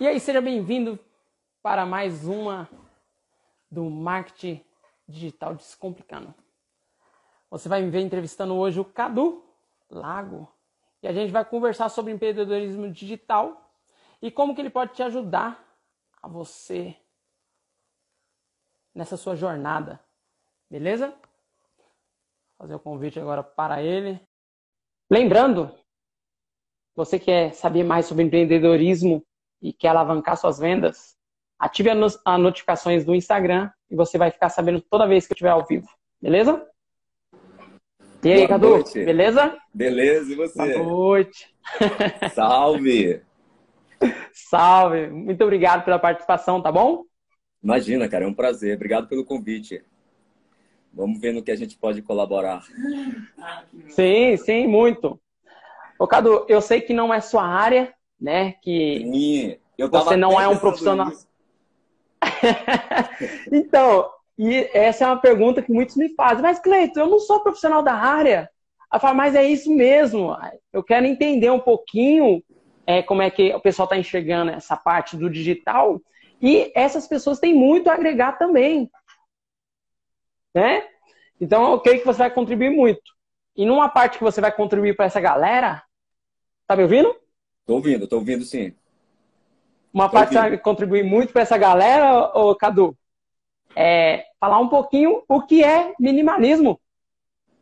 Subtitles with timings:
[0.00, 0.96] E aí, seja bem-vindo
[1.60, 2.70] para mais uma
[3.68, 4.64] do Marketing
[5.08, 6.32] Digital Descomplicando.
[7.50, 9.44] Você vai me ver entrevistando hoje o Cadu
[9.90, 10.48] Lago
[11.02, 13.74] e a gente vai conversar sobre empreendedorismo digital
[14.22, 15.60] e como que ele pode te ajudar
[16.22, 16.96] a você
[18.94, 19.98] nessa sua jornada.
[20.70, 21.08] Beleza?
[21.08, 24.20] Vou fazer o convite agora para ele.
[25.10, 25.76] Lembrando,
[26.94, 29.26] você quer saber mais sobre empreendedorismo
[29.60, 31.16] e quer alavancar suas vendas,
[31.58, 35.50] ative as notificações do Instagram e você vai ficar sabendo toda vez que eu estiver
[35.50, 35.88] ao vivo.
[36.20, 36.66] Beleza?
[38.22, 38.68] E aí, Boa Cadu?
[38.70, 39.04] noite.
[39.04, 39.56] Beleza?
[39.72, 40.74] Beleza, e você?
[40.74, 41.54] Boa noite.
[42.34, 43.22] Salve!
[44.32, 45.08] Salve.
[45.08, 47.04] Muito obrigado pela participação, tá bom?
[47.62, 48.74] Imagina, cara, é um prazer.
[48.76, 49.84] Obrigado pelo convite.
[50.92, 52.64] Vamos ver no que a gente pode colaborar.
[53.88, 55.20] Sim, sim, muito.
[55.98, 58.52] Ô, Cadu, eu sei que não é sua área, né?
[58.62, 61.12] Que Sim, você não é um profissional.
[63.52, 66.42] então, e essa é uma pergunta que muitos me fazem.
[66.42, 68.50] Mas, Cleiton, eu não sou profissional da área.
[68.92, 70.36] Eu falo, mas é isso mesmo.
[70.72, 72.42] Eu quero entender um pouquinho
[72.86, 76.00] é, como é que o pessoal está enxergando essa parte do digital.
[76.40, 78.90] E essas pessoas têm muito a agregar também.
[80.54, 80.86] Né?
[81.40, 83.12] Então, eu creio que você vai contribuir muito.
[83.56, 85.82] E numa parte que você vai contribuir para essa galera,
[86.66, 87.14] tá me ouvindo?
[87.68, 88.72] Tô ouvindo, tô ouvindo sim.
[89.92, 90.38] Uma Tô parte que ouvindo.
[90.38, 92.96] vai contribuir muito para essa galera, ô, Cadu,
[93.76, 96.80] é falar um pouquinho o que é minimalismo.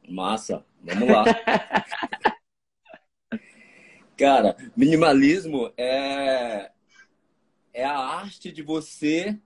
[0.08, 1.24] Massa, vamos lá.
[4.16, 6.70] Cara, minimalismo é,
[7.74, 9.38] é a arte de você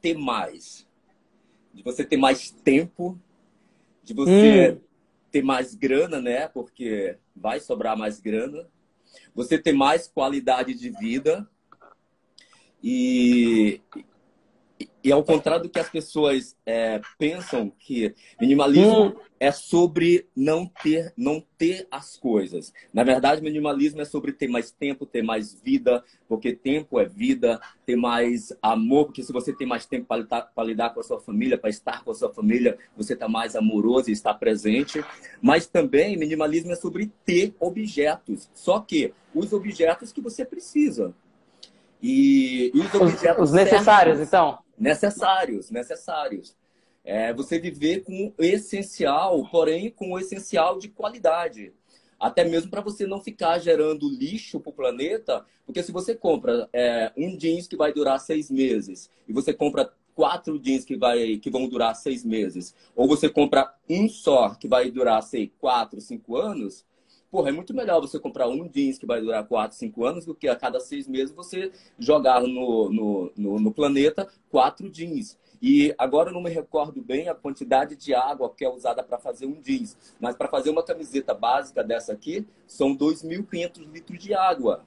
[0.00, 0.86] ter mais.
[1.72, 3.18] De você ter mais tempo,
[4.02, 4.80] de você Hum.
[5.30, 6.48] ter mais grana, né?
[6.48, 8.68] Porque vai sobrar mais grana.
[9.34, 11.48] Você ter mais qualidade de vida.
[12.82, 13.80] E,
[15.02, 19.16] e ao contrário do que as pessoas é, pensam que minimalismo Hum.
[19.38, 22.72] é sobre não ter, não ter as coisas.
[22.92, 27.60] Na verdade, minimalismo é sobre ter mais tempo, ter mais vida, porque tempo é vida,
[27.86, 31.02] ter mais amor, porque se você tem mais tempo para lidar, para lidar com a
[31.02, 35.02] sua família, para estar com a sua família, você está mais amoroso e está presente.
[35.40, 41.14] Mas também, minimalismo é sobre ter objetos, só que os objetos que você precisa.
[42.02, 44.58] E, e os Os, objetos os necessários, certos então.
[44.80, 46.56] Necessários, necessários.
[47.04, 51.72] É você viver com o essencial, porém com o essencial de qualidade.
[52.18, 56.68] Até mesmo para você não ficar gerando lixo para o planeta, porque se você compra
[56.72, 61.38] é, um jeans que vai durar seis meses e você compra quatro jeans que, vai,
[61.38, 66.00] que vão durar seis meses, ou você compra um só que vai durar, sei, quatro,
[66.00, 66.84] cinco anos,
[67.30, 70.34] Porra, é muito melhor você comprar um jeans que vai durar 4, 5 anos do
[70.34, 75.38] que a cada seis meses você jogar no, no, no, no planeta quatro jeans.
[75.62, 79.18] E agora eu não me recordo bem a quantidade de água que é usada para
[79.18, 79.96] fazer um jeans.
[80.18, 84.84] Mas para fazer uma camiseta básica dessa aqui, são 2.500 litros de água.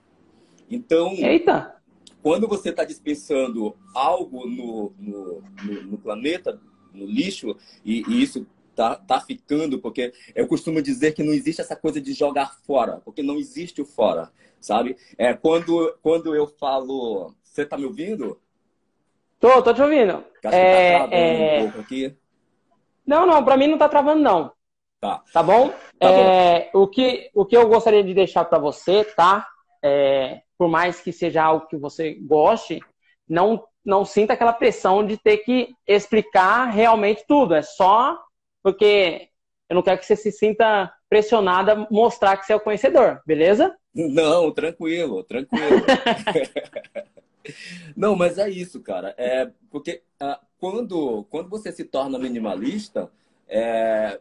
[0.69, 1.75] Então, Eita!
[2.21, 6.59] quando você está dispensando algo no, no, no, no planeta,
[6.93, 7.55] no lixo,
[7.85, 12.01] e, e isso tá, tá ficando, porque eu costumo dizer que não existe essa coisa
[12.01, 14.97] de jogar fora, porque não existe o fora, sabe?
[15.17, 17.33] É, quando, quando eu falo.
[17.43, 18.39] Você tá me ouvindo?
[19.39, 20.13] Tô, tô te ouvindo.
[20.13, 21.59] Acho que É, tá é...
[21.59, 22.15] um pouco aqui.
[23.05, 24.51] Não, não, pra mim não tá travando, não.
[24.99, 25.21] Tá.
[25.33, 25.69] Tá bom?
[25.99, 29.45] Tá É, O, que, o que eu gostaria de deixar para você, tá?
[29.83, 32.79] É, por mais que seja algo que você goste,
[33.27, 37.53] não, não sinta aquela pressão de ter que explicar realmente tudo.
[37.53, 38.17] É só
[38.63, 39.29] porque
[39.69, 43.21] eu não quero que você se sinta pressionada a mostrar que você é o conhecedor,
[43.25, 43.75] beleza?
[43.93, 45.83] Não, tranquilo, tranquilo.
[47.95, 49.13] Não, mas é isso, cara.
[49.17, 53.11] É porque ah, quando, quando você se torna minimalista,
[53.47, 54.19] é,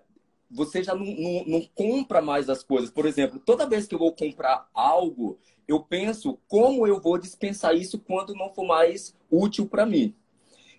[0.50, 2.90] você já não, não, não compra mais as coisas.
[2.90, 7.74] Por exemplo, toda vez que eu vou comprar algo, eu penso como eu vou dispensar
[7.74, 10.14] isso quando não for mais útil para mim.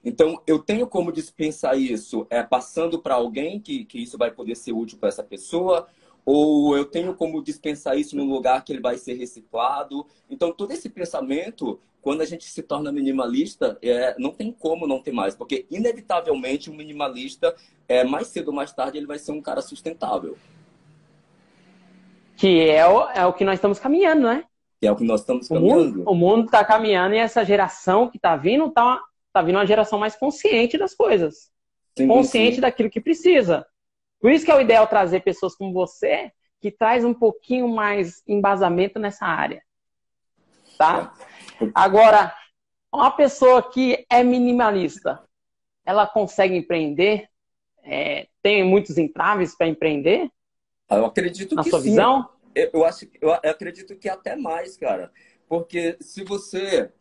[0.03, 4.55] Então, eu tenho como dispensar isso é, passando para alguém que, que isso vai poder
[4.55, 5.88] ser útil para essa pessoa,
[6.25, 10.05] ou eu tenho como dispensar isso num lugar que ele vai ser reciclado.
[10.29, 15.01] Então, todo esse pensamento, quando a gente se torna minimalista, é, não tem como não
[15.01, 17.55] ter mais, porque inevitavelmente o minimalista,
[17.88, 20.38] é, mais cedo ou mais tarde, ele vai ser um cara sustentável.
[22.35, 24.44] Que é o, é o que nós estamos caminhando, né?
[24.81, 26.03] Que é o que nós estamos caminhando.
[26.05, 29.01] o mundo tá caminhando e essa geração que tá vindo tá,
[29.33, 31.51] tá vindo uma geração mais consciente das coisas.
[31.97, 32.62] Sim, consciente sim.
[32.62, 33.65] daquilo que precisa.
[34.19, 36.31] Por isso que é o ideal trazer pessoas como você,
[36.62, 39.62] que traz um pouquinho mais embasamento nessa área.
[40.77, 41.13] Tá?
[41.75, 42.33] Agora,
[42.91, 45.21] uma pessoa que é minimalista,
[45.86, 47.27] ela consegue empreender?
[47.83, 50.29] É, tem muitos entraves para empreender?
[50.89, 51.89] Eu acredito Na que sua sim.
[51.89, 52.29] visão?
[52.56, 55.12] Eu, eu acho, eu acredito que até mais, cara.
[55.50, 56.91] Porque se você,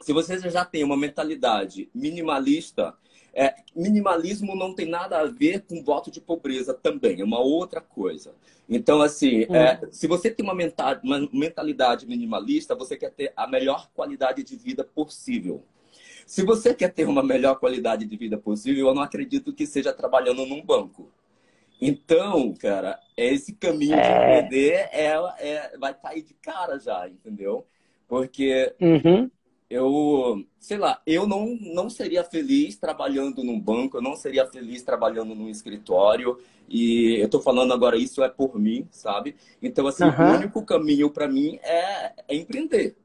[0.00, 2.94] se você já tem uma mentalidade minimalista,
[3.34, 7.80] é, minimalismo não tem nada a ver com voto de pobreza também, é uma outra
[7.80, 8.34] coisa.
[8.68, 9.54] Então, assim, Hum.
[9.54, 14.42] é, se você tem uma menta- uma mentalidade minimalista, você quer ter a melhor qualidade
[14.42, 15.62] de vida possível.
[16.26, 19.92] Se você quer ter uma melhor qualidade de vida possível, eu não acredito que seja
[19.92, 21.12] trabalhando num banco.
[21.80, 24.40] Então, cara, esse caminho de É.
[24.40, 27.66] empreender é, é- vai cair de cara já, entendeu?
[28.08, 29.30] Porque Uhum.
[29.68, 34.82] Eu, sei lá, eu não, não seria feliz trabalhando num banco, eu não seria feliz
[34.82, 36.38] trabalhando num escritório.
[36.68, 39.36] E eu tô falando agora, isso é por mim, sabe?
[39.62, 40.32] Então, assim, Aham.
[40.32, 42.96] o único caminho para mim é, é empreender,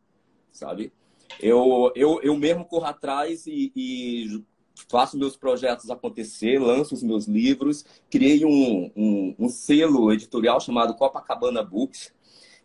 [0.51, 0.91] sabe?
[1.39, 4.43] Eu, eu, eu mesmo corro atrás e, e
[4.89, 10.95] faço meus projetos acontecer, lanço os meus livros, criei um, um, um selo editorial chamado
[10.95, 12.13] Copacabana Books.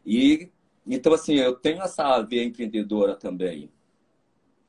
[0.04, 0.50] E
[0.86, 3.70] então, assim, eu tenho essa veia empreendedora também.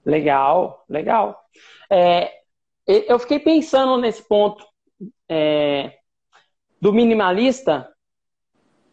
[0.07, 1.37] Legal, legal.
[1.91, 2.31] É,
[2.87, 4.65] eu fiquei pensando nesse ponto
[5.29, 5.97] é,
[6.79, 7.93] do minimalista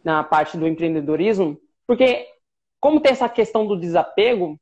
[0.03, 1.57] na parte do empreendedorismo,
[1.87, 2.27] porque
[2.81, 4.59] como tem essa questão do desapego,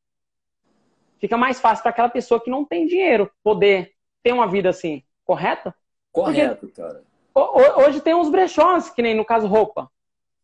[1.20, 3.92] fica mais fácil para aquela pessoa que não tem dinheiro poder
[4.22, 5.74] ter uma vida assim, correto?
[6.12, 7.04] Correto, cara.
[7.34, 9.92] Ho- ho- Hoje tem uns brechós, que nem no caso roupa.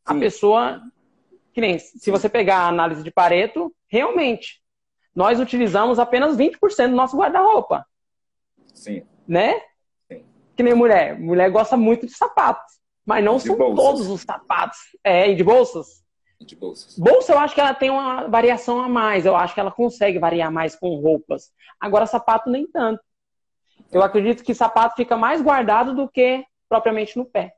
[0.03, 0.19] A Sim.
[0.19, 0.81] pessoa,
[1.53, 4.59] que nem se você pegar a análise de Pareto, realmente,
[5.15, 7.85] nós utilizamos apenas 20% do nosso guarda-roupa,
[8.73, 9.03] Sim.
[9.27, 9.59] né?
[10.11, 10.23] Sim.
[10.55, 11.19] Que nem mulher.
[11.19, 13.75] Mulher gosta muito de sapatos, mas não De são bolsas.
[13.85, 14.77] todos os sapatos.
[15.03, 16.03] É, e de bolsas.
[16.39, 16.97] De bolsas.
[16.97, 19.25] Bolsa, eu acho que ela tem uma variação a mais.
[19.25, 21.51] Eu acho que ela consegue variar mais com roupas.
[21.79, 23.01] Agora, sapato, nem tanto.
[23.91, 27.55] Eu acredito que sapato fica mais guardado do que propriamente no pé.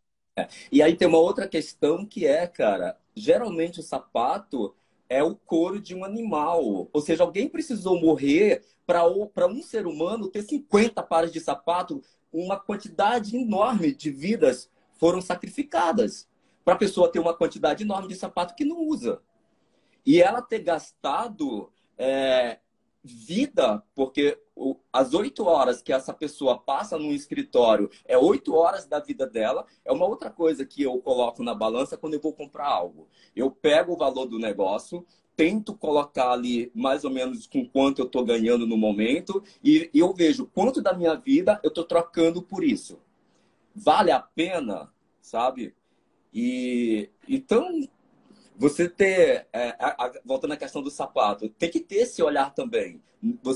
[0.71, 4.73] E aí tem uma outra questão que é, cara, geralmente o sapato
[5.11, 6.87] é o couro de um animal.
[6.93, 9.05] Ou seja, alguém precisou morrer para
[9.45, 16.29] um ser humano ter 50 pares de sapato, uma quantidade enorme de vidas foram sacrificadas
[16.63, 19.21] para a pessoa ter uma quantidade enorme de sapato que não usa.
[20.05, 22.59] E ela ter gastado é,
[23.03, 24.37] vida, porque
[24.93, 29.65] as oito horas que essa pessoa passa num escritório é oito horas da vida dela,
[29.83, 33.07] é uma outra coisa que eu coloco na balança quando eu vou comprar algo.
[33.35, 35.05] Eu pego o valor do negócio,
[35.35, 40.13] tento colocar ali mais ou menos com quanto eu estou ganhando no momento e eu
[40.13, 42.99] vejo quanto da minha vida eu estou trocando por isso.
[43.73, 45.73] Vale a pena, sabe?
[46.33, 47.81] E então
[48.61, 52.53] você ter, é, a- a- voltando à questão do sapato, tem que ter esse olhar
[52.53, 53.01] também.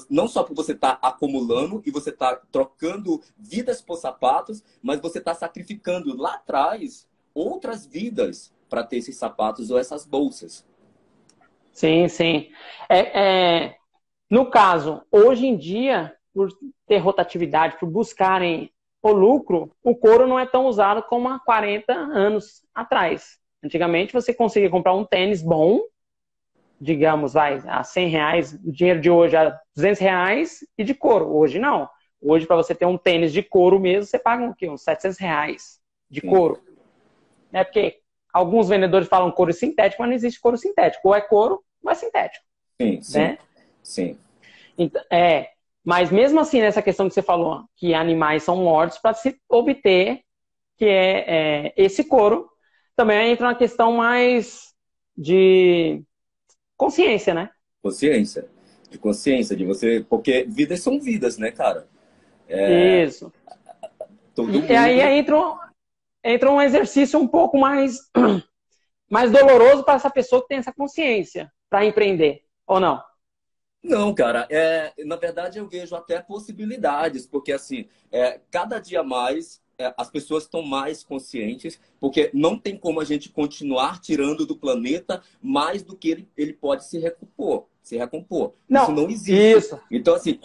[0.10, 5.20] Não só por você estar acumulando e você estar trocando vidas por sapatos, mas você
[5.20, 10.66] está sacrificando lá atrás outras vidas para ter esses sapatos ou essas bolsas.
[11.72, 12.50] Sim, sim.
[12.90, 13.76] É, é,
[14.28, 16.50] no caso, hoje em dia, por
[16.88, 18.72] ter rotatividade, por buscarem
[19.04, 23.38] o lucro, o couro não é tão usado como há 40 anos atrás.
[23.66, 25.82] Antigamente você conseguia comprar um tênis bom,
[26.80, 31.36] digamos, vai, a 100 reais, o dinheiro de hoje a 200 reais e de couro.
[31.36, 31.90] Hoje não.
[32.22, 34.70] Hoje, para você ter um tênis de couro mesmo, você paga o quê?
[34.70, 35.80] Uns 700 reais
[36.12, 36.28] de Sim.
[36.30, 36.60] couro.
[37.52, 37.98] É porque
[38.32, 41.08] alguns vendedores falam couro sintético, mas não existe couro sintético.
[41.08, 42.46] Ou é couro, ou é sintético,
[42.80, 43.38] Sim, sim, né?
[43.82, 44.18] sim.
[44.78, 45.50] Então, é,
[45.84, 50.22] mas mesmo assim, nessa questão que você falou, que animais são mortos para se obter
[50.78, 52.48] que é, é, esse couro,
[52.96, 54.74] também entra uma questão mais
[55.18, 56.04] de
[56.78, 57.52] consciência, né?
[57.82, 58.48] Consciência.
[58.90, 60.06] De consciência, de você.
[60.10, 61.88] Porque vidas são vidas, né, cara?
[62.50, 63.32] Isso.
[64.34, 64.76] Todo E, mundo.
[64.76, 65.58] aí entra, um-
[66.24, 68.00] entra um exercício um pouco mais,
[69.10, 73.02] mais doloroso para essa pessoa que tem essa consciência para empreender, ou não?
[73.84, 79.62] Não, cara, é, na verdade eu vejo até possibilidades, porque assim, é, cada dia mais
[79.62, 79.65] é,
[79.98, 85.22] as pessoas estão mais conscientes, porque não tem como a gente continuar tirando do planeta
[85.42, 87.66] mais do que ele, ele pode se recompor.
[87.82, 88.54] Se recompor.
[88.68, 89.58] Não, Isso não existe.
[89.58, 89.80] Isso.
[89.92, 90.40] Então, assim,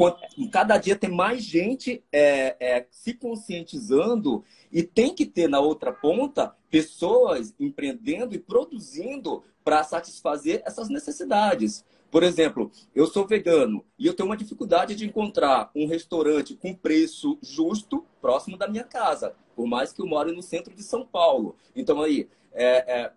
[0.52, 5.90] cada dia tem mais gente é, é, se conscientizando e tem que ter na outra
[5.90, 11.84] ponta pessoas empreendendo e produzindo para satisfazer essas necessidades.
[12.10, 16.74] Por exemplo, eu sou vegano e eu tenho uma dificuldade de encontrar um restaurante com
[16.74, 21.06] preço justo próximo da minha casa, por mais que eu more no centro de São
[21.06, 21.54] Paulo.
[21.74, 23.12] Então, aí, é,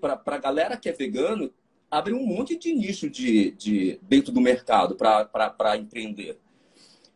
[0.00, 1.52] para a galera que é vegano,
[1.90, 6.38] abre um monte de nicho de, de dentro do mercado para empreender.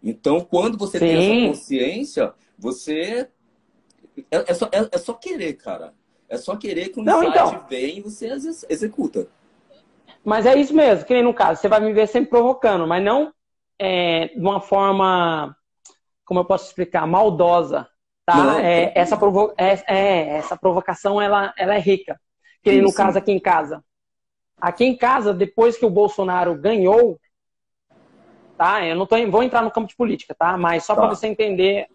[0.02, 1.07] Então, quando você Sim.
[1.07, 3.29] tem essa consciência, você.
[4.31, 5.93] É, é, só, é, é, só querer, cara.
[6.29, 7.67] É só querer que um Não, insight então...
[7.69, 8.29] vem e você
[8.69, 9.29] executa.
[10.25, 13.03] Mas é isso mesmo, que nem no caso, você vai me ver sempre provocando, mas
[13.03, 13.33] não
[13.81, 15.57] é, de uma forma,
[16.27, 17.89] como eu posso explicar, maldosa.
[18.27, 18.37] Tá?
[18.37, 22.21] Não, é, essa, provo é, é, essa provocação ela, ela é rica.
[22.62, 23.83] Que nem no caso aqui em casa.
[24.61, 27.19] Aqui em casa, depois que o Bolsonaro ganhou,
[28.59, 28.85] tá?
[28.85, 30.59] Eu não tô, vou entrar no campo de política, tá?
[30.59, 31.00] Mas só tá.
[31.00, 31.87] para você entender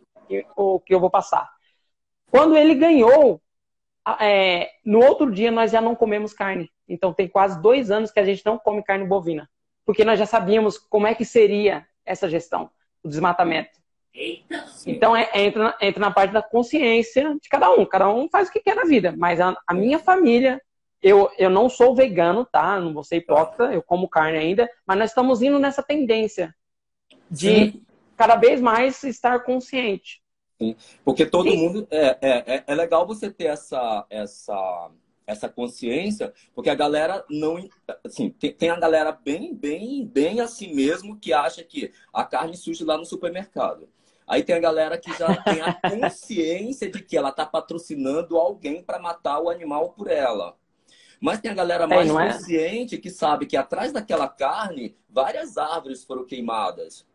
[0.58, 1.48] o que eu vou passar.
[2.32, 3.39] Quando ele ganhou,
[4.20, 6.72] é, no outro dia nós já não comemos carne.
[6.87, 9.49] Então tem quase dois anos que a gente não come carne bovina.
[9.85, 12.69] Porque nós já sabíamos como é que seria essa gestão,
[13.03, 13.77] o desmatamento.
[14.13, 17.85] Eita, então é, entra, entra na parte da consciência de cada um.
[17.85, 19.13] Cada um faz o que quer na vida.
[19.17, 20.61] Mas a, a minha família,
[21.01, 22.79] eu, eu não sou vegano, tá?
[22.79, 26.55] Não vou ser hipócrita, eu como carne ainda, mas nós estamos indo nessa tendência
[27.29, 27.85] de Sim.
[28.15, 30.21] cada vez mais estar consciente.
[30.57, 30.75] Sim.
[31.03, 31.57] Porque todo Sim.
[31.57, 31.87] mundo.
[31.91, 34.89] É, é, é, é legal você ter essa, essa,
[35.27, 37.58] essa consciência, porque a galera não.
[38.03, 42.55] Assim, tem, tem a galera bem, bem, bem assim mesmo que acha que a carne
[42.55, 43.89] surge lá no supermercado.
[44.27, 48.82] Aí tem a galera que já tem a consciência de que ela está patrocinando alguém
[48.84, 50.55] para matar o animal por ela.
[51.20, 56.03] Mas tem a galera mais é, consciente que sabe que atrás daquela carne várias árvores
[56.03, 57.05] foram queimadas.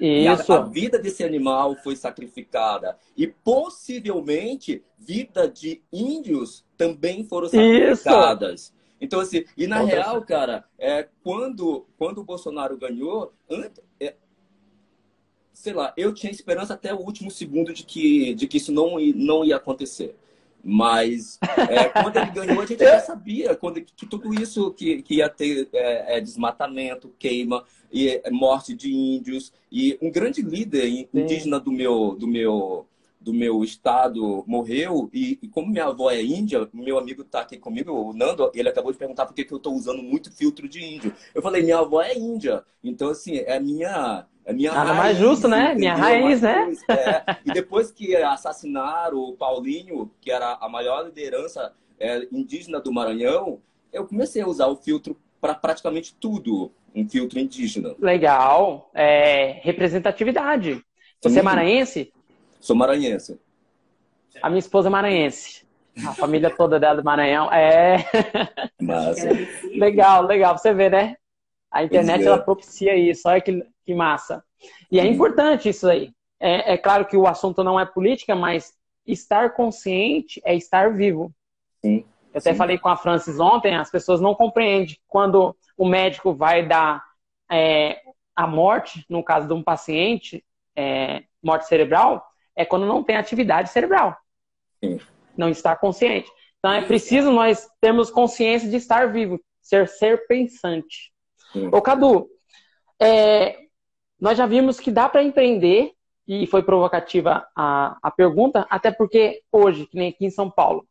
[0.00, 0.52] Isso.
[0.52, 2.96] A, a, vida desse animal foi sacrificada.
[3.16, 8.60] E possivelmente vida de índios também foram sacrificadas.
[8.60, 8.76] Isso.
[9.00, 13.32] Então, assim, e na real, cara, é, quando, quando o Bolsonaro ganhou,
[14.00, 14.14] é,
[15.52, 18.98] sei lá, eu tinha esperança até o último segundo de que, de que isso não,
[19.14, 20.14] não ia acontecer.
[20.68, 21.38] Mas
[21.70, 25.28] é, quando ele ganhou, a gente já sabia quando, que tudo isso que, que ia
[25.28, 29.52] ter é, é, desmatamento, queima, e é, morte de índios.
[29.70, 32.84] E um grande líder indígena do meu, do meu,
[33.20, 35.08] do meu estado morreu.
[35.14, 38.68] E, e como minha avó é índia, meu amigo está aqui comigo, o Nando, ele
[38.68, 41.14] acabou de perguntar por que, que eu estou usando muito filtro de índio.
[41.32, 42.64] Eu falei, minha avó é índia.
[42.82, 45.74] Então, assim, é a minha é minha Nada raiz, mais justo, né?
[45.74, 46.72] Minha raiz, né?
[46.88, 47.36] É.
[47.44, 53.60] E depois que assassinaram o Paulinho, que era a maior liderança é, indígena do Maranhão,
[53.92, 57.96] eu comecei a usar o filtro para praticamente tudo, um filtro indígena.
[57.98, 58.88] Legal.
[58.94, 60.80] É, representatividade.
[61.20, 61.40] Você Sim.
[61.40, 62.12] é maranhense?
[62.60, 63.40] Sou maranhense.
[64.40, 65.66] A minha esposa é maranhense.
[66.06, 67.50] A família toda dela do Maranhão.
[67.50, 68.04] É.
[68.80, 69.28] Massa.
[69.74, 70.56] legal, legal.
[70.56, 71.16] Você vê, né?
[71.70, 72.26] A internet é.
[72.26, 73.26] ela propicia isso.
[73.26, 74.44] Olha que, que massa.
[74.90, 75.12] E é uhum.
[75.12, 76.12] importante isso aí.
[76.40, 78.74] É, é, claro que o assunto não é política, mas
[79.06, 81.32] estar consciente é estar vivo.
[81.80, 82.04] Sim.
[82.34, 82.58] Eu até Sim.
[82.58, 87.02] falei com a Francis ontem, as pessoas não compreendem quando o médico vai dar
[87.50, 88.02] é,
[88.34, 93.70] a morte, no caso de um paciente, é, morte cerebral, é quando não tem atividade
[93.70, 94.16] cerebral.
[94.82, 95.00] Sim.
[95.36, 96.28] Não está consciente.
[96.58, 101.12] Então é preciso nós termos consciência de estar vivo, ser ser pensante.
[101.52, 101.68] Sim.
[101.72, 102.28] Ô Cadu,
[103.00, 103.65] é,
[104.20, 105.92] nós já vimos que dá para empreender,
[106.26, 110.86] e foi provocativa a, a pergunta, até porque hoje, que nem aqui em São Paulo,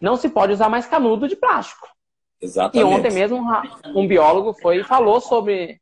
[0.00, 1.86] não se pode usar mais canudo de plástico.
[2.40, 2.78] Exatamente.
[2.78, 3.44] E ontem mesmo
[3.94, 5.80] um biólogo foi e falou sobre,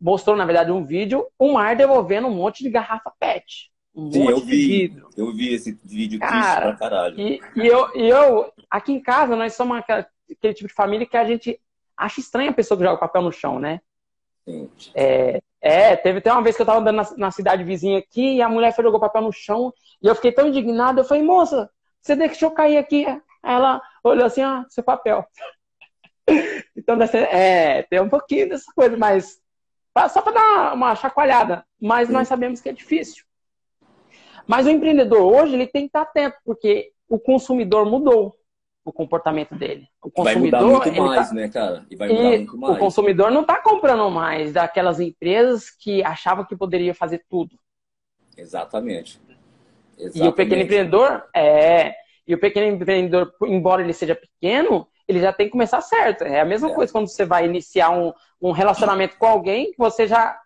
[0.00, 3.70] mostrou na verdade um vídeo, o mar devolvendo um monte de garrafa PET.
[3.94, 5.02] Um Sim, eu vi.
[5.16, 7.20] Eu vi esse vídeo Cara, triste pra caralho.
[7.20, 11.06] E, e, eu, e eu, aqui em casa, nós somos aquele, aquele tipo de família
[11.06, 11.60] que a gente
[11.96, 13.80] acha estranha a pessoa que joga papel no chão, né?
[14.44, 14.68] Sim.
[14.94, 18.34] É, é, teve até uma vez que eu tava andando na, na, cidade vizinha aqui
[18.34, 21.00] e a mulher jogou papel no chão e eu fiquei tão indignado.
[21.00, 23.06] Eu falei, moça, você deixou cair aqui.
[23.40, 25.24] Ela olhou assim, ah, seu papel.
[26.76, 26.98] então,
[27.30, 29.40] é, tem um pouquinho dessa coisa, mas
[30.10, 31.64] só para dar uma chacoalhada.
[31.80, 33.24] Mas nós sabemos que é difícil.
[34.44, 38.34] Mas o empreendedor hoje ele tem que estar atento, porque o consumidor mudou
[38.84, 39.86] o comportamento dele.
[40.02, 41.34] O consumidor, vai mudar muito mais, tá...
[41.34, 41.86] né, cara?
[41.90, 42.76] E vai mudar e muito mais.
[42.76, 47.56] O consumidor não está comprando mais daquelas empresas que achavam que poderia fazer tudo.
[48.36, 49.20] Exatamente.
[49.98, 50.24] Exatamente.
[50.24, 51.94] E o pequeno empreendedor, é.
[52.26, 56.24] E o pequeno empreendedor, embora ele seja pequeno, ele já tem que começar certo.
[56.24, 56.74] É a mesma é.
[56.74, 60.38] coisa quando você vai iniciar um, um relacionamento com alguém, você já,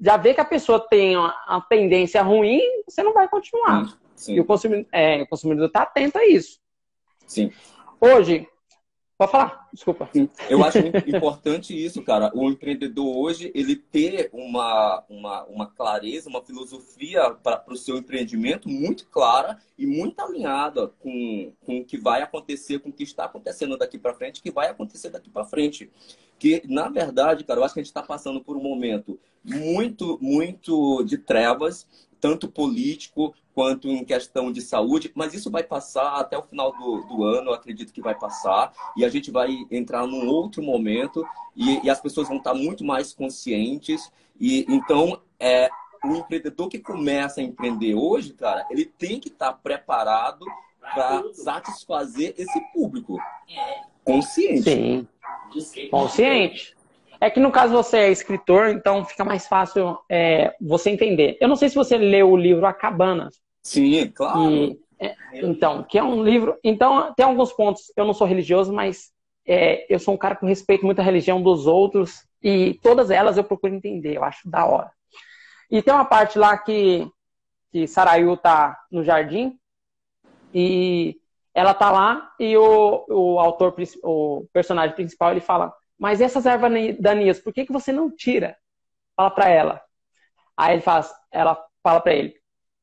[0.00, 3.98] já vê que a pessoa tem uma, uma tendência ruim, você não vai continuar.
[4.14, 4.34] Sim.
[4.34, 6.58] E o consumidor, é, o consumidor está atento a isso.
[7.26, 7.50] Sim.
[8.00, 8.48] Hoje,
[9.18, 9.68] pode falar.
[9.72, 10.08] Desculpa.
[10.48, 12.32] Eu acho importante isso, cara.
[12.34, 18.70] O empreendedor hoje, ele ter uma, uma, uma clareza, uma filosofia para o seu empreendimento
[18.70, 23.26] muito clara e muito alinhada com, com o que vai acontecer, com o que está
[23.26, 25.90] acontecendo daqui para frente, que vai acontecer daqui para frente.
[26.38, 30.18] Que, na verdade, cara, eu acho que a gente está passando por um momento muito,
[30.22, 31.86] muito de trevas,
[32.20, 37.02] tanto político quanto em questão de saúde, mas isso vai passar até o final do,
[37.02, 41.26] do ano, eu acredito que vai passar, e a gente vai entrar num outro momento
[41.56, 44.10] e, e as pessoas vão estar muito mais conscientes.
[44.40, 45.68] E então, é,
[46.04, 50.46] o empreendedor que começa a empreender hoje, cara, ele tem que estar preparado
[50.80, 53.18] para satisfazer esse público
[54.04, 54.62] consciente.
[54.62, 55.08] Sim.
[55.90, 56.76] Consciente.
[57.20, 61.36] É que no caso você é escritor, então fica mais fácil é, você entender.
[61.38, 63.28] Eu não sei se você leu o livro A Cabana.
[63.62, 64.50] Sim, claro.
[64.50, 66.58] E, é, então, que é um livro.
[66.64, 67.92] Então, tem alguns pontos.
[67.94, 69.10] Eu não sou religioso, mas
[69.46, 72.24] é, eu sou um cara que respeito muito a religião dos outros.
[72.42, 74.90] E todas elas eu procuro entender, eu acho da hora.
[75.70, 77.06] E tem uma parte lá que,
[77.70, 79.58] que Sarayu tá no jardim
[80.54, 81.20] e
[81.54, 86.72] ela tá lá e o, o autor, o personagem principal, ele fala mas essas ervas
[86.98, 88.56] daninhas, por que, que você não tira?
[89.14, 89.82] Fala para ela.
[90.56, 92.34] Aí ele faz, ela fala para ele,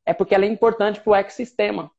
[0.05, 1.89] é porque ela é importante para o ecossistema.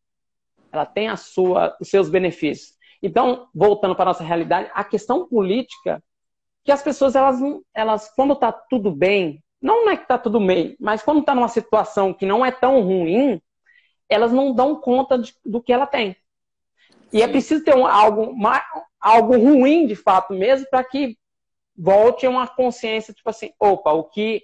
[0.71, 2.77] Ela tem a sua, os seus benefícios.
[3.03, 6.01] Então, voltando para nossa realidade, a questão política,
[6.65, 7.41] que as pessoas, elas,
[7.75, 11.49] elas quando está tudo bem, não é que está tudo bem, mas quando está numa
[11.49, 13.43] situação que não é tão ruim,
[14.09, 16.17] elas não dão conta de, do que ela tem.
[17.13, 18.33] E é preciso ter um, algo,
[19.01, 21.17] algo ruim de fato mesmo para que
[21.77, 24.43] volte uma consciência, tipo assim, opa, o que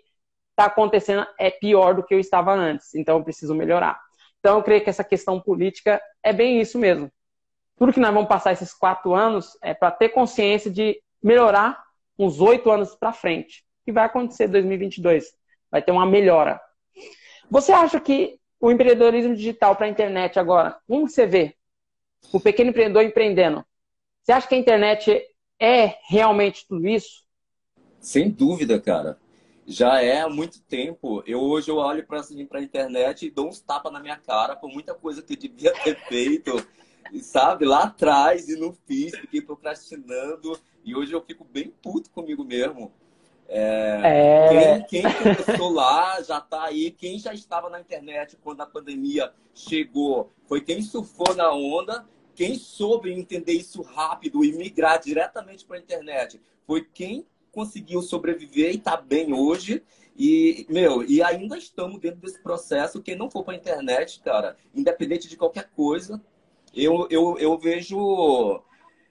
[0.51, 4.01] está acontecendo é pior do que eu estava antes, então eu preciso melhorar.
[4.39, 7.11] Então eu creio que essa questão política é bem isso mesmo.
[7.77, 11.83] Tudo que nós vamos passar esses quatro anos é para ter consciência de melhorar
[12.17, 13.65] uns oito anos para frente.
[13.83, 15.33] O que vai acontecer em 2022?
[15.71, 16.61] Vai ter uma melhora.
[17.51, 21.57] Você acha que o empreendedorismo digital para a internet agora, como você vê?
[22.33, 23.65] o pequeno empreendedor empreendendo.
[24.25, 25.23] Você acha que a internet
[25.61, 27.25] é realmente tudo isso?
[28.01, 29.19] Sem dúvida, cara.
[29.67, 31.23] Já é há muito tempo.
[31.27, 34.57] Eu hoje eu olho para assim, a internet e dou uns tapas na minha cara
[34.57, 36.53] por muita coisa que eu devia ter feito,
[37.21, 37.67] sabe?
[37.67, 40.59] Lá atrás e não fiz, fiquei procrastinando.
[40.83, 42.95] E hoje eu fico bem puto comigo mesmo.
[43.47, 44.81] É, é...
[44.89, 46.91] Quem, quem começou lá já está aí.
[46.91, 52.57] Quem já estava na internet quando a pandemia chegou foi quem surfou na onda quem
[52.57, 58.77] soube entender isso rápido e migrar diretamente para a internet foi quem conseguiu sobreviver e
[58.77, 59.83] está bem hoje.
[60.17, 63.03] E, meu, e ainda estamos dentro desse processo.
[63.03, 66.21] Quem não for para a internet, cara, independente de qualquer coisa,
[66.75, 68.61] eu, eu, eu vejo.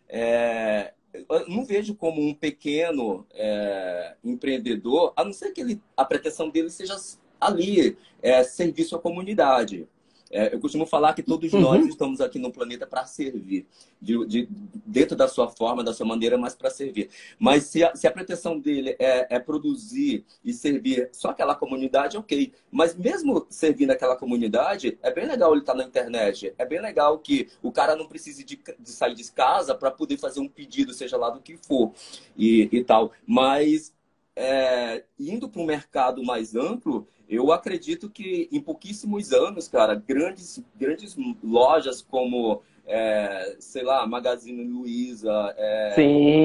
[0.08, 6.04] É, eu não vejo como um pequeno é, empreendedor, a não ser que ele, a
[6.04, 6.96] pretensão dele seja
[7.40, 9.88] ali, é, serviço à comunidade.
[10.34, 11.62] É, eu costumo falar que todos uhum.
[11.62, 13.68] nós estamos aqui no planeta para servir,
[14.02, 14.50] de, de,
[14.86, 17.10] dentro da sua forma, da sua maneira, mas para servir.
[17.38, 22.18] Mas se a, se a pretensão dele é, é, produzir e servir só aquela comunidade,
[22.18, 22.52] ok.
[22.72, 26.52] Mas mesmo servindo aquela comunidade, é bem legal ele estar tá na internet.
[26.58, 30.18] É bem legal que o cara não precise de, de sair de casa para poder
[30.18, 31.92] fazer um pedido, seja lá do que for
[32.36, 33.12] e, e tal.
[33.28, 33.94] Mas
[34.36, 40.64] é, indo para um mercado mais amplo, eu acredito que em pouquíssimos anos, cara, grandes,
[40.76, 45.94] grandes lojas como, é, sei lá, Magazine Luiza, é,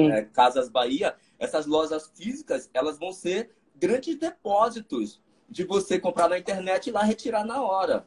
[0.09, 6.37] é, Casas Bahia, essas lojas físicas, elas vão ser grandes depósitos de você comprar na
[6.37, 8.05] internet e lá retirar na hora.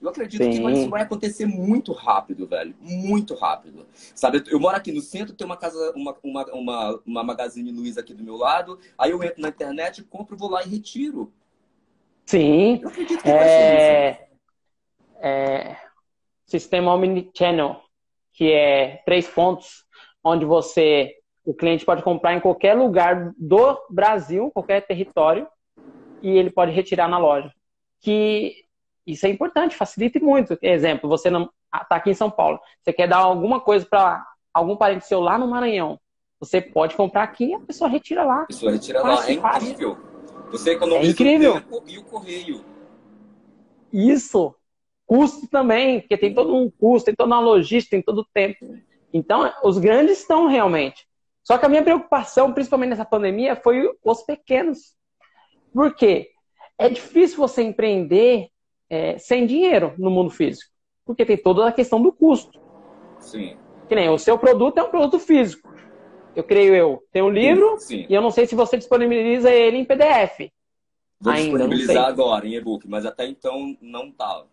[0.00, 0.50] Eu acredito Sim.
[0.50, 2.74] que isso vai acontecer muito rápido, velho.
[2.80, 3.86] Muito rápido.
[4.14, 8.00] Sabe, eu moro aqui no centro, tem uma casa, uma, uma, uma, uma Magazine Luiza
[8.00, 8.78] aqui do meu lado.
[8.96, 11.32] Aí eu entro na internet, compro, vou lá e retiro.
[12.24, 12.80] Sim.
[13.24, 14.28] é,
[15.20, 15.76] é,
[16.46, 17.82] sistema Omnichannel,
[18.32, 19.84] que é três pontos,
[20.24, 25.46] onde você, o cliente pode comprar em qualquer lugar do Brasil, qualquer território,
[26.22, 27.52] e ele pode retirar na loja.
[28.00, 28.64] Que
[29.12, 30.58] isso é importante, facilita muito.
[30.62, 34.76] Exemplo, você não está aqui em São Paulo, você quer dar alguma coisa para algum
[34.76, 35.98] parente seu lá no Maranhão,
[36.40, 38.42] você pode comprar aqui e a pessoa retira lá.
[38.42, 39.94] A pessoa retira fácil, lá, é incrível.
[39.94, 40.10] Fácil.
[40.50, 41.56] Você economiza é incrível.
[41.56, 42.64] o tempo e o correio.
[43.92, 44.54] Isso.
[45.06, 48.58] Custo também, porque tem todo um custo, tem toda uma logística, tem todo o tempo.
[49.12, 51.06] Então, os grandes estão realmente.
[51.42, 54.94] Só que a minha preocupação, principalmente nessa pandemia, foi os pequenos.
[55.72, 56.30] Por quê?
[56.78, 58.48] É difícil você empreender
[58.90, 60.70] é, sem dinheiro no mundo físico.
[61.06, 62.60] Porque tem toda a questão do custo.
[63.20, 63.56] Sim.
[63.88, 65.72] Que nem o seu produto é um produto físico.
[66.34, 67.02] Eu creio eu.
[67.12, 68.06] Tem um livro sim, sim.
[68.08, 70.50] e eu não sei se você disponibiliza ele em PDF.
[71.20, 74.46] Vou ainda, disponibilizar agora em e-book, mas até então não estava.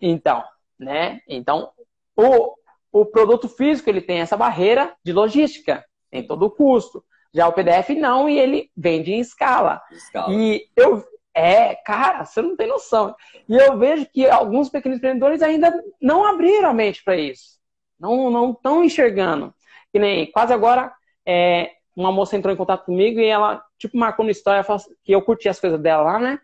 [0.00, 0.42] Então,
[0.78, 1.20] né?
[1.28, 1.70] Então,
[2.16, 2.54] o,
[2.92, 7.04] o produto físico ele tem essa barreira de logística, tem todo o custo.
[7.34, 9.82] Já o PDF não, e ele vende em escala.
[9.90, 10.32] escala.
[10.32, 13.14] E eu, é, cara, você não tem noção.
[13.48, 17.58] E eu vejo que alguns pequenos empreendedores ainda não abriram a mente para isso.
[17.98, 19.52] Não não estão enxergando.
[19.92, 20.92] Que nem quase agora,
[21.26, 25.12] é, uma moça entrou em contato comigo e ela, tipo, marcou no história assim, que
[25.12, 26.38] eu curti as coisas dela lá, né?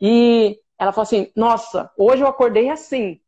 [0.00, 3.20] E ela falou assim: Nossa, hoje eu acordei assim.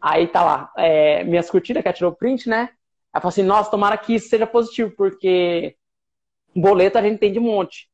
[0.00, 2.70] Aí tá lá, é, minhas curtidas, que ela tirou print, né?
[3.12, 5.76] Ela falou assim: Nossa, tomara que isso seja positivo, porque
[6.54, 7.88] boleto a gente tem de monte.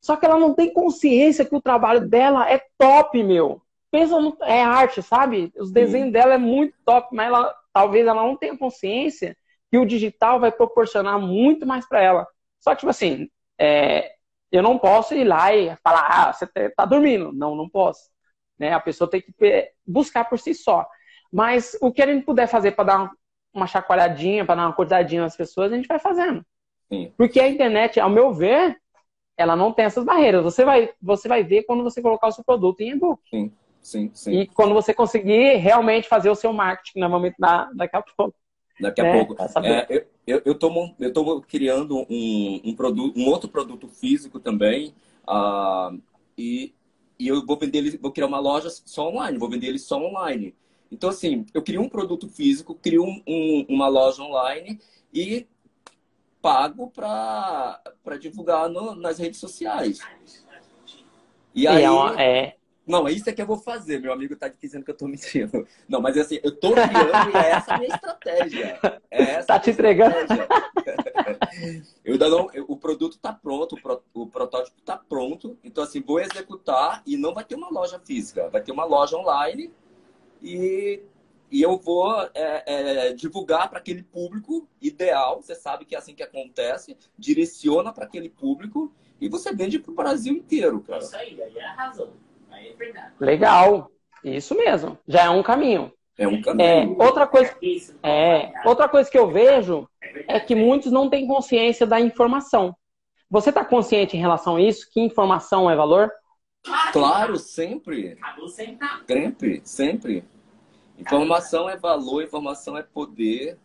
[0.00, 3.60] Só que ela não tem consciência que o trabalho dela é top, meu.
[3.90, 5.52] Pensa no, é arte, sabe?
[5.56, 9.36] Os desenhos dela é muito top, mas ela talvez ela não tenha consciência
[9.70, 12.26] que o digital vai proporcionar muito mais para ela.
[12.60, 14.12] Só que, tipo assim, é,
[14.50, 17.32] eu não posso ir lá e falar, ah, você tá, tá dormindo.
[17.32, 18.10] Não, não posso.
[18.58, 18.72] Né?
[18.72, 20.86] A pessoa tem que buscar por si só.
[21.32, 23.10] Mas o que a gente puder fazer para dar
[23.52, 26.44] uma chacoalhadinha, para dar uma acordadinha nas pessoas, a gente vai fazendo.
[26.90, 27.12] Sim.
[27.16, 28.76] Porque a internet, ao meu ver,
[29.38, 30.42] ela não tem essas barreiras.
[30.42, 33.22] Você vai, você vai ver quando você colocar o seu produto em e-book.
[33.30, 34.32] Sim, sim, sim.
[34.32, 38.34] E quando você conseguir realmente fazer o seu marketing, normalmente da, daqui a pouco.
[38.80, 39.24] Daqui a né?
[39.24, 39.36] pouco.
[39.64, 44.92] É, eu, eu, tô, eu tô criando um, um, produto, um outro produto físico também.
[45.26, 46.00] Uh,
[46.36, 46.74] e,
[47.18, 49.98] e eu vou vender ele, vou criar uma loja só online, vou vender ele só
[49.98, 50.52] online.
[50.90, 54.80] Então, assim, eu crio um produto físico, crio um, um, uma loja online
[55.14, 55.46] e
[56.40, 57.82] pago para
[58.20, 59.98] divulgar no, nas redes sociais.
[61.54, 61.82] E aí.
[61.82, 62.56] É, uma, é...
[62.86, 64.00] Não, é isso é que eu vou fazer.
[64.00, 65.66] Meu amigo tá dizendo que eu tô mentindo.
[65.86, 68.78] Não, mas assim, eu tô criando e é essa a minha estratégia.
[69.10, 70.14] É essa tá te entregando.
[72.02, 75.58] eu ainda não, o produto tá pronto, o, pro, o protótipo tá pronto.
[75.62, 79.18] Então, assim, vou executar e não vai ter uma loja física, vai ter uma loja
[79.18, 79.70] online
[80.42, 81.02] e
[81.50, 85.40] e eu vou é, é, divulgar para aquele público ideal.
[85.40, 86.96] Você sabe que é assim que acontece.
[87.18, 90.98] Direciona para aquele público e você vende para o Brasil inteiro, cara.
[90.98, 92.12] Isso aí, aí é a razão.
[92.50, 93.12] Aí é verdade.
[93.18, 93.90] Legal.
[94.22, 94.98] Isso mesmo.
[95.06, 95.92] Já é um caminho.
[96.16, 96.68] É um caminho.
[96.68, 97.56] É, outra, coisa,
[98.02, 99.88] é, outra coisa que eu vejo
[100.26, 102.76] é que muitos não têm consciência da informação.
[103.30, 104.88] Você está consciente em relação a isso?
[104.90, 106.10] Que informação é valor?
[106.92, 108.18] Claro, sempre.
[109.06, 110.24] Sempre, sempre.
[110.98, 113.58] Informação é valor, informação é poder.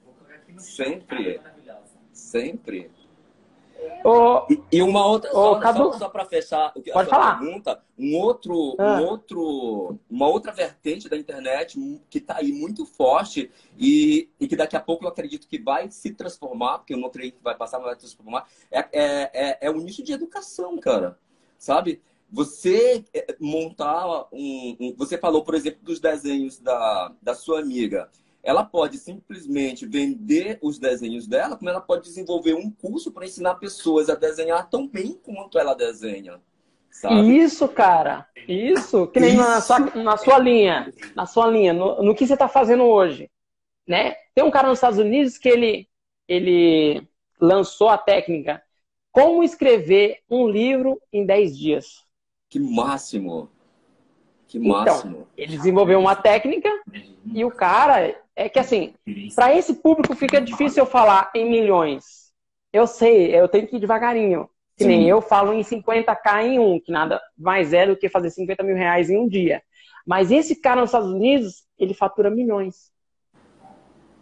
[0.57, 1.41] Sempre.
[2.11, 2.91] Sempre.
[4.05, 5.83] Oh, e, uma outra, oh, só, Cadu...
[5.93, 7.39] só, só para fechar a Pode falar.
[7.39, 8.99] pergunta, um outro, ah.
[8.99, 14.55] um outro, uma outra vertente da internet que está aí muito forte e, e, que
[14.55, 17.55] daqui a pouco eu acredito que vai se transformar, porque eu não creio que vai
[17.55, 21.17] passar, mas vai transformar, é, é, é, é o nicho de educação, cara.
[21.57, 22.01] Sabe?
[22.33, 28.09] Você eh, montar um, um, Você falou, por exemplo, dos desenhos da, da sua amiga.
[28.41, 33.55] Ela pode simplesmente vender os desenhos dela, como ela pode desenvolver um curso para ensinar
[33.55, 36.41] pessoas a desenhar tão bem quanto ela desenha.
[36.89, 37.37] Sabe?
[37.37, 38.27] Isso, cara.
[38.47, 39.07] Isso.
[39.07, 39.37] Que nem Isso.
[39.37, 40.93] Na, sua, na sua linha.
[41.15, 41.71] Na sua linha.
[41.71, 43.29] No, no que você está fazendo hoje.
[43.87, 44.15] Né?
[44.33, 45.87] Tem um cara nos Estados Unidos que ele,
[46.27, 47.07] ele
[47.39, 48.63] lançou a técnica
[49.11, 52.02] Como escrever um livro em 10 dias.
[52.53, 53.49] Que máximo!
[54.47, 55.11] Que então, máximo!
[55.11, 56.69] Então, ele desenvolveu uma técnica
[57.33, 58.93] e o cara é que assim,
[59.33, 62.31] para esse público fica difícil eu falar em milhões.
[62.71, 64.47] Eu sei, eu tenho que ir devagarinho.
[64.77, 68.29] Que nem eu falo em 50k em um, que nada mais é do que fazer
[68.29, 69.59] 50 mil reais em um dia.
[70.05, 72.91] Mas esse cara nos Estados Unidos, ele fatura milhões.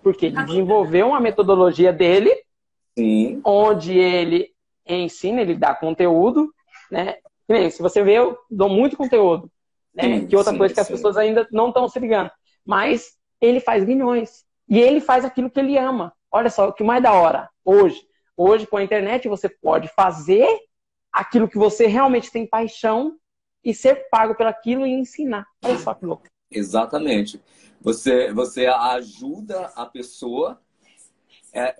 [0.02, 2.34] Porque ele desenvolveu uma metodologia dele,
[2.98, 3.42] Sim.
[3.44, 4.54] onde ele
[4.88, 6.50] ensina, ele dá conteúdo,
[6.90, 7.18] né?
[7.72, 9.52] Se você vê, eu dou muito conteúdo.
[9.94, 10.04] Né?
[10.04, 12.32] Sim, que outra sim, coisa que as pessoas ainda não estão se ligando.
[12.66, 14.46] Mas ele faz milhões.
[14.70, 16.14] E ele faz aquilo que ele ama.
[16.32, 18.02] Olha só, o que mais da hora hoje.
[18.38, 20.48] Hoje, com a internet, você pode fazer
[21.12, 23.18] aquilo que você realmente tem paixão
[23.64, 25.46] e ser pago pelaquilo e ensinar.
[25.64, 26.24] Olha só que louco.
[26.50, 27.42] Exatamente.
[27.82, 30.62] Você, você ajuda a pessoa,
[31.54, 31.76] é,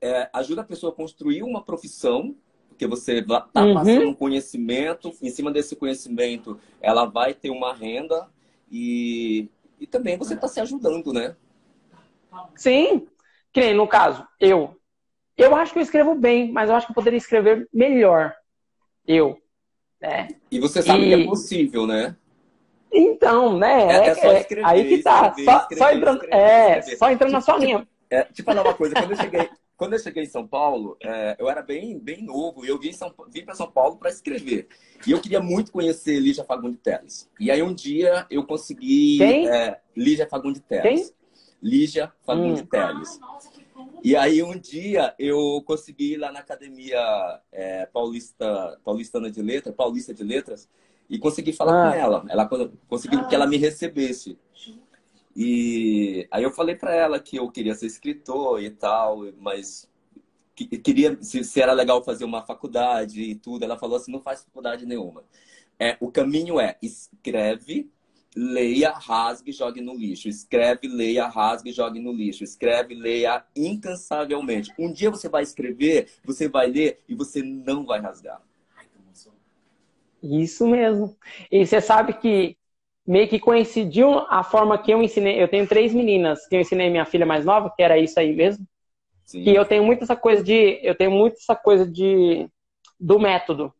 [0.00, 2.36] é, ajuda a pessoa a construir uma profissão
[2.80, 3.74] porque você está uhum.
[3.74, 8.26] passando um conhecimento, em cima desse conhecimento, ela vai ter uma renda
[8.70, 11.36] e, e também você está se ajudando, né?
[12.56, 13.06] Sim,
[13.52, 14.74] que nem no caso, eu.
[15.36, 18.34] Eu acho que eu escrevo bem, mas eu acho que eu poderia escrever melhor.
[19.06, 19.38] Eu.
[20.00, 20.28] Né?
[20.50, 21.08] E você sabe e...
[21.08, 22.16] que é possível, né?
[22.90, 23.88] Então, né?
[23.88, 25.28] É, é só escrever, aí que tá.
[25.28, 27.88] Escrever, só, escrever, só, entrando, é, só entrando na sua linha.
[28.08, 29.48] É, te falar uma coisa, quando eu cheguei,
[29.80, 32.92] quando eu cheguei em São Paulo, é, eu era bem, bem novo e eu vim,
[32.92, 34.68] São, vim para São Paulo para escrever.
[35.06, 37.30] E eu queria muito conhecer Lígia Fagundes Teles.
[37.40, 39.16] E aí um dia eu consegui.
[39.16, 39.48] Quem?
[39.48, 40.82] É, Lígia Fagundes Teles.
[41.08, 41.14] Quem?
[41.62, 42.66] Lígia Fagundes Hum.
[42.66, 43.18] Teles.
[43.22, 43.38] Ah.
[44.04, 47.00] E aí um dia eu consegui ir lá na academia
[47.50, 50.68] é, paulista, paulistana de letras, paulista de letras,
[51.08, 51.92] e consegui falar Ah.
[51.92, 52.24] com ela.
[52.28, 54.38] Ela con- conseguiu que ela me recebesse.
[55.36, 59.88] E aí eu falei pra ela que eu queria ser escritor e tal, mas
[60.54, 63.64] que- queria se, se era legal fazer uma faculdade e tudo.
[63.64, 65.24] Ela falou assim, não faz faculdade nenhuma.
[65.78, 67.90] É, o caminho é escreve,
[68.36, 70.28] leia, rasgue, jogue no lixo.
[70.28, 72.44] Escreve, leia, rasgue, jogue no lixo.
[72.44, 74.72] Escreve, leia incansavelmente.
[74.78, 78.42] Um dia você vai escrever, você vai ler e você não vai rasgar.
[80.22, 81.16] Isso mesmo.
[81.50, 82.56] E você sabe que
[83.06, 85.42] meio que coincidiu a forma que eu ensinei.
[85.42, 88.34] Eu tenho três meninas que eu ensinei minha filha mais nova, que era isso aí
[88.34, 88.66] mesmo.
[89.24, 89.42] Sim.
[89.44, 90.78] Que eu tenho muito essa coisa de.
[90.82, 92.48] Eu tenho muito essa coisa de
[92.98, 93.72] do método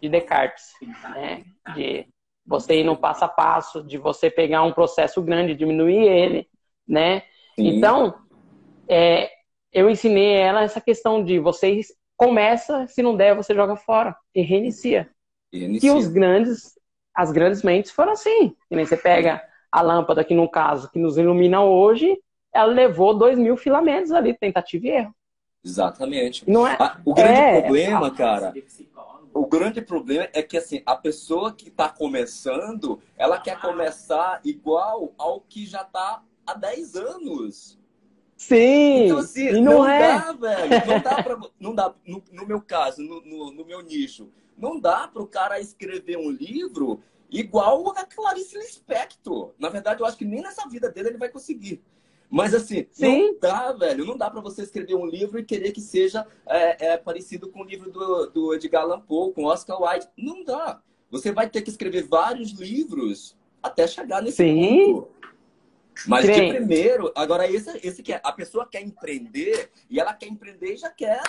[0.00, 0.72] de Descartes.
[1.14, 1.44] né?
[1.74, 2.06] De
[2.46, 6.48] você ir no passo a passo, de você pegar um processo grande, diminuir ele,
[6.86, 7.20] né?
[7.56, 7.68] Sim.
[7.68, 8.14] Então,
[8.88, 9.30] é,
[9.72, 11.80] eu ensinei ela essa questão de você
[12.16, 15.10] começa, se não der, você joga fora e reinicia.
[15.52, 15.94] E E inicia.
[15.94, 16.78] os grandes,
[17.14, 18.54] as grandes mentes foram assim.
[18.68, 22.18] Que nem você pega a lâmpada, que no caso, que nos ilumina hoje,
[22.52, 25.14] ela levou dois mil filamentos ali, tentativa e erro.
[25.64, 26.44] Exatamente.
[26.46, 26.76] E não é.
[26.78, 28.52] Ah, o grande É, problema, cara,
[29.32, 35.12] o grande problema é que assim, a pessoa que está começando, ela quer começar igual
[35.18, 37.78] ao que já está há 10 anos.
[38.36, 39.06] Sim!
[39.06, 40.18] Então, assim, e não, é.
[40.18, 40.86] dá, velho.
[40.86, 41.40] Não dá pra.
[41.58, 45.26] Não dá, no, no meu caso, no, no, no meu nicho, não dá para o
[45.26, 49.52] cara escrever um livro igual a Clarice Lispector.
[49.58, 51.82] Na verdade, eu acho que nem nessa vida dele ele vai conseguir.
[52.30, 53.28] Mas assim, Sim.
[53.28, 54.04] não dá, velho.
[54.04, 57.60] Não dá para você escrever um livro e querer que seja é, é, parecido com
[57.60, 60.08] o livro do, do Edgar Allan Poe, com Oscar Wilde.
[60.16, 60.80] Não dá.
[61.10, 64.94] Você vai ter que escrever vários livros até chegar nesse Sim.
[64.94, 65.14] ponto.
[66.08, 70.12] Mas Que de primeiro, agora esse, esse que é, a pessoa quer empreender e ela
[70.12, 71.22] quer empreender e já quer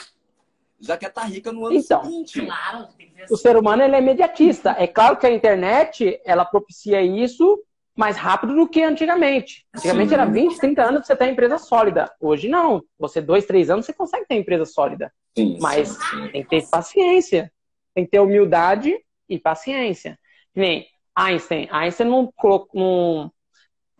[0.79, 2.03] já quer estar rica no ano Então.
[2.03, 2.45] seguinte.
[2.45, 3.35] Claro, ver O assim.
[3.37, 4.75] ser humano ele é imediatista.
[4.77, 7.61] É claro que a internet ela propicia isso
[7.95, 9.65] mais rápido do que antigamente.
[9.73, 10.15] Antigamente Sim.
[10.15, 12.11] era 20, 30 anos pra você ter uma empresa sólida.
[12.19, 12.83] Hoje não.
[12.99, 15.11] Você, dois, três anos, você consegue ter uma empresa sólida.
[15.37, 16.27] Sim, Mas sim, sim.
[16.29, 17.51] tem que ter paciência.
[17.93, 18.93] Tem que ter humildade
[19.29, 20.19] e paciência.
[20.53, 20.85] Que nem
[21.15, 21.69] Einstein.
[21.71, 23.31] Einstein não, colocou, não,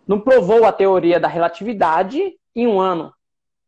[0.06, 2.22] não provou a teoria da relatividade
[2.54, 3.14] em um ano.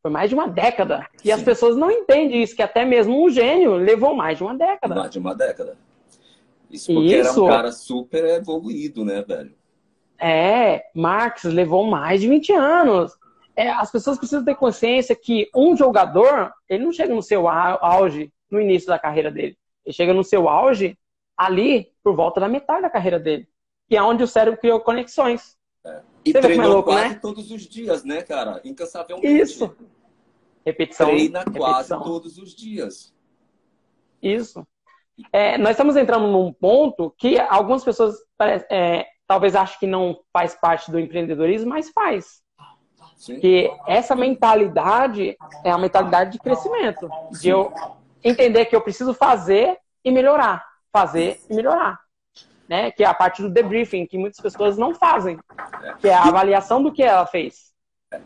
[0.08, 1.06] Foi mais de uma década.
[1.22, 1.46] E as Sim.
[1.46, 4.96] pessoas não entendem isso, que até mesmo um gênio levou mais de uma década.
[4.96, 5.78] Mais de uma década.
[6.72, 7.44] Isso porque era Isso.
[7.44, 9.54] um cara super evoluído, né, velho?
[10.18, 13.12] É, Marx levou mais de 20 anos.
[13.54, 17.80] É, as pessoas precisam ter consciência que um jogador, ele não chega no seu au-
[17.82, 19.58] auge no início da carreira dele.
[19.86, 20.98] Ele chega no seu auge
[21.36, 23.46] ali por volta da metade da carreira dele.
[23.90, 25.58] Que é onde o cérebro criou conexões.
[26.26, 27.20] E Você é treinou louco, quase né?
[27.22, 28.60] todos os dias, né, cara?
[28.66, 29.26] Incansavelmente.
[29.28, 29.74] Isso.
[30.68, 31.08] Repetição.
[31.08, 32.04] Treina quase repetição.
[32.04, 33.14] todos os dias.
[34.22, 34.68] Isso.
[35.32, 38.18] É, nós estamos entrando num ponto que algumas pessoas
[38.70, 42.46] é, talvez achem que não faz parte do empreendedorismo, mas faz.
[43.16, 43.40] Sim.
[43.40, 47.74] que essa mentalidade é a mentalidade de crescimento, de eu
[48.24, 49.76] entender que eu preciso fazer
[50.06, 52.00] e melhorar, fazer e melhorar,
[52.70, 52.92] né?
[52.92, 55.40] Que é a parte do debriefing que muitas pessoas não fazem,
[56.00, 57.67] que é a avaliação do que ela fez.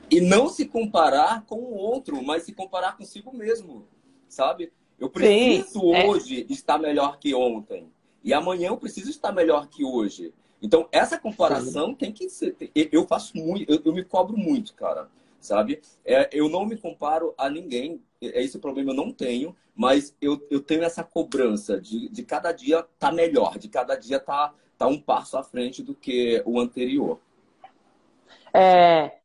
[0.10, 3.88] E não se comparar com o outro, mas se comparar consigo mesmo,
[4.28, 4.72] sabe?
[5.00, 6.06] Eu preciso é.
[6.06, 7.92] hoje estar melhor que ontem.
[8.24, 10.34] E amanhã eu preciso estar melhor que hoje.
[10.62, 12.56] Então, essa comparação tem que ser.
[12.76, 15.10] eu- Eu faço muito, eu, eu me cobro muito, cara.
[15.40, 15.82] Sabe?
[16.06, 18.00] É, eu não me comparo a ninguém.
[18.22, 19.56] É esse o problema, eu não tenho.
[19.76, 24.20] Mas eu, eu tenho essa cobrança de, de cada dia tá melhor, de cada dia
[24.20, 27.20] tá, tá um passo à frente do que o anterior.
[28.54, 29.21] É,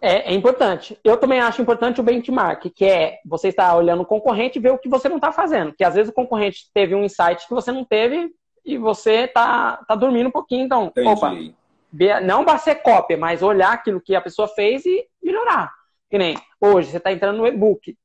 [0.00, 0.98] é, é importante.
[1.04, 4.72] Eu também acho importante o benchmark, que é você estar olhando o concorrente e ver
[4.72, 5.74] o que você não está fazendo.
[5.74, 8.32] Que às vezes o concorrente teve um insight que você não teve
[8.64, 10.64] e você tá, tá dormindo um pouquinho.
[10.64, 11.08] Então, Entendi.
[11.08, 11.32] opa,
[12.22, 15.72] não para ser cópia, mas olhar aquilo que a pessoa fez e melhorar.
[16.08, 17.96] Que nem hoje, você está entrando no e-book.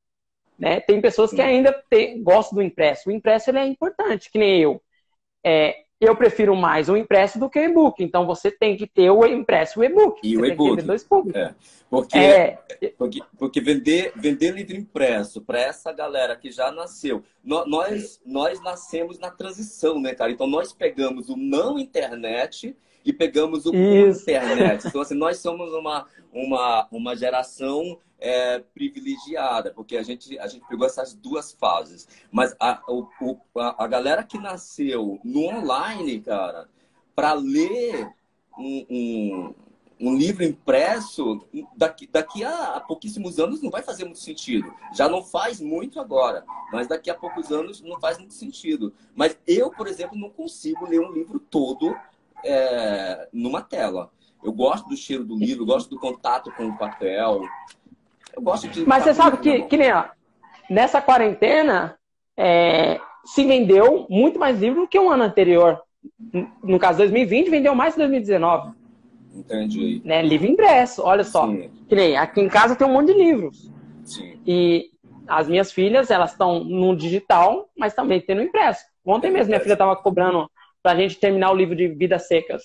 [0.58, 0.80] Né?
[0.80, 3.10] Tem pessoas que ainda te- gostam do impresso.
[3.10, 4.82] O impresso ele é importante, que nem eu.
[5.44, 8.04] É, eu prefiro mais o impresso do que o e-book.
[8.04, 10.20] Então você tem que ter o impresso e o e-book.
[10.24, 10.82] E você o e-book.
[10.84, 11.42] dois públicos.
[11.42, 11.56] É.
[11.90, 12.58] Porque, É,
[12.98, 18.62] porque, porque vender, vender livro impresso para essa galera que já nasceu, nó- nós, nós
[18.62, 20.32] nascemos na transição, né, cara?
[20.32, 23.72] Então nós pegamos o não internet e pegamos o
[24.10, 24.88] internet.
[24.88, 30.66] Então, assim, nós somos uma, uma, uma geração é, privilegiada, porque a gente, a gente
[30.68, 32.08] pegou essas duas fases.
[32.32, 33.08] Mas a, o-
[33.58, 36.68] a, a galera que nasceu no online, cara,
[37.16, 38.10] para ler
[38.58, 39.54] um, um,
[40.00, 41.46] um livro impresso,
[41.78, 44.74] daqui, daqui a pouquíssimos anos não vai fazer muito sentido.
[44.94, 48.94] Já não faz muito agora, mas daqui a poucos anos não faz muito sentido.
[49.16, 51.96] Mas eu, por exemplo, não consigo ler um livro todo
[52.46, 54.10] é, numa tela.
[54.44, 57.42] Eu gosto do cheiro do livro, gosto do contato com o papel.
[58.36, 58.88] Eu gosto de.
[58.88, 59.68] Mas você sabe que, mão.
[59.68, 60.06] que nem, ó,
[60.70, 61.98] nessa quarentena,
[62.38, 65.82] é, se vendeu muito mais livro do que o ano anterior.
[66.64, 68.74] No caso, 2020 vendeu mais que 2019.
[69.34, 70.02] Entendi.
[70.06, 70.22] Né?
[70.22, 71.48] Livro impresso, olha só.
[71.48, 73.72] Sim, Que nem aqui em casa tem um monte de livros.
[74.06, 74.40] sim.
[74.46, 74.92] E
[75.28, 78.86] as minhas filhas, elas estão no digital, mas também tem no impresso.
[79.04, 80.50] Ontem mesmo minha filha estava cobrando
[80.86, 82.62] pra gente terminar o livro de Vidas Secas.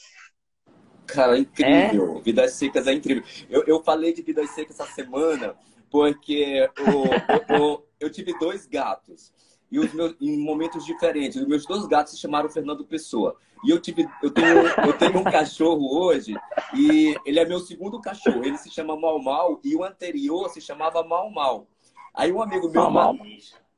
[1.07, 2.21] Cara, incrível.
[2.21, 3.25] Vidas Secas é incrível.
[3.49, 5.57] Eu, eu falei de Vidas Secas essa semana
[5.91, 9.33] porque o- o- o- eu tive dois gatos.
[9.73, 11.41] E os meus, em momentos diferentes.
[11.41, 13.37] Os meus dois gatos se chamaram Fernando Pessoa.
[13.65, 16.35] E eu tive, eu tenho, eu tenho um cachorro hoje
[16.75, 18.45] e ele é meu segundo cachorro.
[18.45, 21.67] Ele se chama Mal Mal e o anterior se chamava Mal Mal.
[22.15, 23.27] Aí um amigo meu, Mal Mal.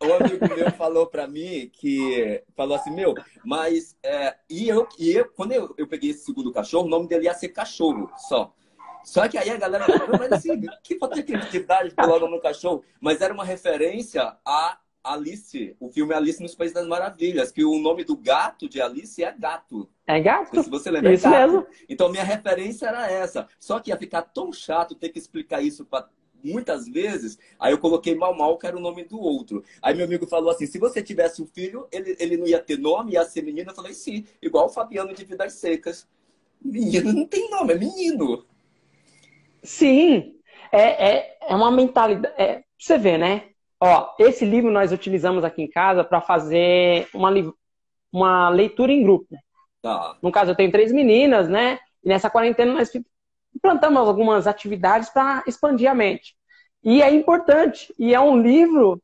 [0.06, 5.12] Um amigo meu falou pra mim que falou assim, meu, mas é, e eu, e
[5.12, 8.54] eu quando eu, eu peguei esse segundo cachorro, o nome dele ia ser cachorro só.
[9.04, 12.40] Só que aí a galera falou, mas assim, que falta de criatividade pelo nome no
[12.40, 12.84] cachorro.
[13.00, 17.78] Mas era uma referência a Alice, o filme Alice nos Países das Maravilhas, que o
[17.78, 19.90] nome do gato de Alice é gato.
[20.06, 20.62] É gato?
[20.62, 21.10] se você lembra.
[21.10, 21.52] é Isso gato.
[21.52, 21.66] mesmo.
[21.88, 23.48] Então minha referência era essa.
[23.58, 26.08] Só que ia ficar tão chato ter que explicar isso pra
[26.42, 27.38] muitas vezes.
[27.58, 29.64] Aí eu coloquei mal mal, que era o nome do outro.
[29.80, 32.78] Aí meu amigo falou assim: se você tivesse um filho, ele, ele não ia ter
[32.78, 33.70] nome, ia ser menino.
[33.70, 36.06] Eu falei, sim, igual o Fabiano de Vidas Secas.
[36.64, 38.44] Menino não tem nome, é menino.
[39.62, 40.34] Sim,
[40.70, 42.34] é, é, é uma mentalidade.
[42.40, 43.48] É, você ver, né?
[43.80, 47.52] Ó, esse livro nós utilizamos aqui em casa para fazer uma, li-
[48.12, 49.36] uma leitura em grupo.
[49.80, 50.16] Tá.
[50.22, 51.78] No caso, eu tenho três meninas, né?
[52.04, 52.90] E nessa quarentena nós
[53.62, 56.34] implantamos algumas atividades para expandir a mente.
[56.82, 57.94] E é importante.
[57.98, 59.00] E é um livro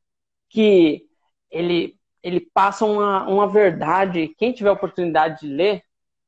[0.51, 1.05] que
[1.51, 4.35] ele, ele passa uma, uma verdade.
[4.38, 5.83] Quem tiver oportunidade de ler,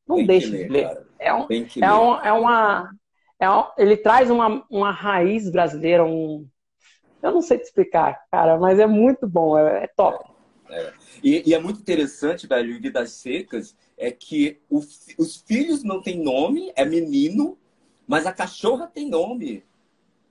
[0.06, 0.88] não Tem deixe ler, de ler.
[0.88, 1.06] cara.
[1.18, 2.90] É um, é, um, é uma.
[3.40, 6.48] É um- ele traz uma, uma raiz brasileira, um.
[7.22, 10.24] Eu não sei te explicar, cara, mas é muito bom, é, é top.
[11.22, 14.78] E, e é muito interessante, velho, em Vidas Secas, é que o
[15.18, 17.58] os filhos não têm nome, é menino,
[18.10, 19.64] mas a cachorra tem nome.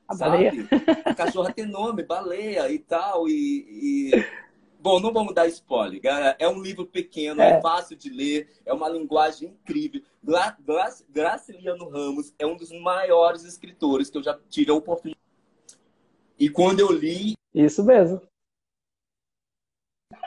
[0.06, 0.32] A sabe?
[0.32, 0.68] baleia.
[1.06, 3.30] A cachorra tem nome, baleia e tal.
[3.30, 4.50] E, e-
[4.82, 6.02] Bom, não vamos dar spoiler.
[6.02, 6.36] galera.
[6.40, 7.62] É um livro pequeno, é, É.
[7.62, 10.02] fácil de ler, é uma linguagem incrível.
[10.22, 15.20] Gla Gla Graciliano Ramos é um dos maiores escritores que eu já tive a oportunidade.
[16.38, 18.22] E quando eu li, Isso mesmo.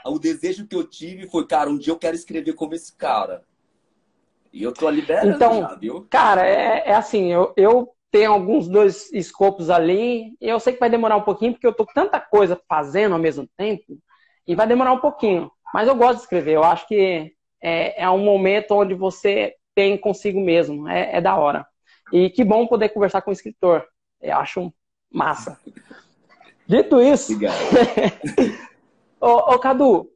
[0.06, 3.44] o desejo que eu tive foi, cara, um dia eu quero escrever como esse cara.
[4.52, 6.06] E eu tô liberando Então, já, viu?
[6.10, 10.80] Cara, é, é assim, eu, eu tenho alguns dois escopos ali, e eu sei que
[10.80, 13.98] vai demorar um pouquinho, porque eu tô com tanta coisa fazendo ao mesmo tempo,
[14.46, 15.50] e vai demorar um pouquinho.
[15.72, 19.96] Mas eu gosto de escrever, eu acho que é, é um momento onde você tem
[19.96, 21.66] consigo mesmo, é, é da hora.
[22.12, 23.86] E que bom poder conversar com o escritor,
[24.20, 24.72] eu acho
[25.10, 25.58] massa.
[26.68, 27.32] Dito isso.
[29.20, 30.11] Ô, ô, Cadu,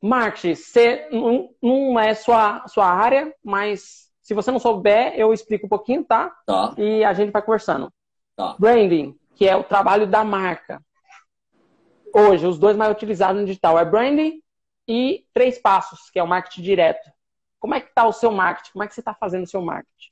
[0.00, 5.66] marketing, você não, não é sua, sua área, mas se você não souber, eu explico
[5.66, 6.34] um pouquinho, tá?
[6.46, 7.92] Tá, E a gente vai conversando.
[8.36, 8.56] Tá.
[8.58, 10.82] Branding, que é o trabalho da marca.
[12.14, 14.42] Hoje, os dois mais utilizados no digital é branding
[14.86, 17.10] e três passos, que é o marketing direto.
[17.58, 18.72] Como é que tá o seu marketing?
[18.72, 20.10] Como é que você está fazendo o seu marketing?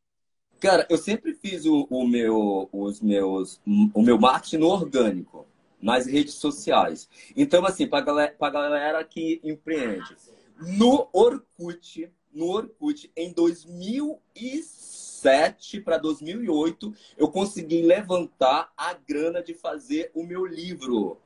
[0.61, 3.61] Cara, eu sempre fiz o, o meu, os meus,
[3.95, 5.47] o meu marketing no orgânico,
[5.81, 7.09] nas redes sociais.
[7.37, 10.17] Então, assim, para galera, pra galera que empreende,
[10.61, 20.11] no Orkut, no Orkut, em 2007 para 2008, eu consegui levantar a grana de fazer
[20.15, 21.19] o meu livro.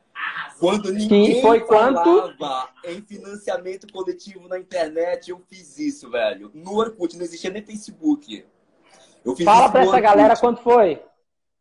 [0.59, 2.37] Quando ninguém foi quanto?
[2.39, 6.51] falava em financiamento coletivo na internet, eu fiz isso, velho.
[6.55, 8.45] No Orkut, não existia nem Facebook.
[9.45, 11.01] Fala para essa galera quanto foi.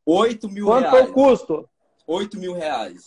[0.06, 1.12] 8 mil Quanto foi reais.
[1.12, 1.70] o custo?
[2.08, 3.06] 8 mil reais.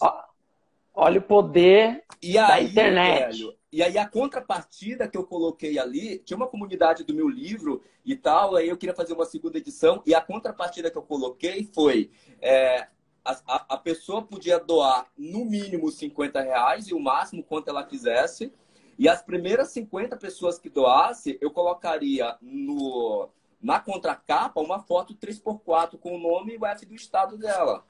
[0.95, 3.39] Olha o poder E aí, internet.
[3.39, 7.83] velho, e aí a contrapartida que eu coloquei ali, tinha uma comunidade do meu livro
[8.05, 11.69] e tal, aí eu queria fazer uma segunda edição, e a contrapartida que eu coloquei
[11.75, 12.87] foi é,
[13.25, 18.53] a, a, pessoa podia doar no mínimo 50 reais e o máximo quanto ela quisesse.
[18.99, 23.29] E as primeiras 50 pessoas que doasse, eu colocaria no,
[23.61, 27.85] na contracapa uma foto 3x4 com o nome e o F do estado dela.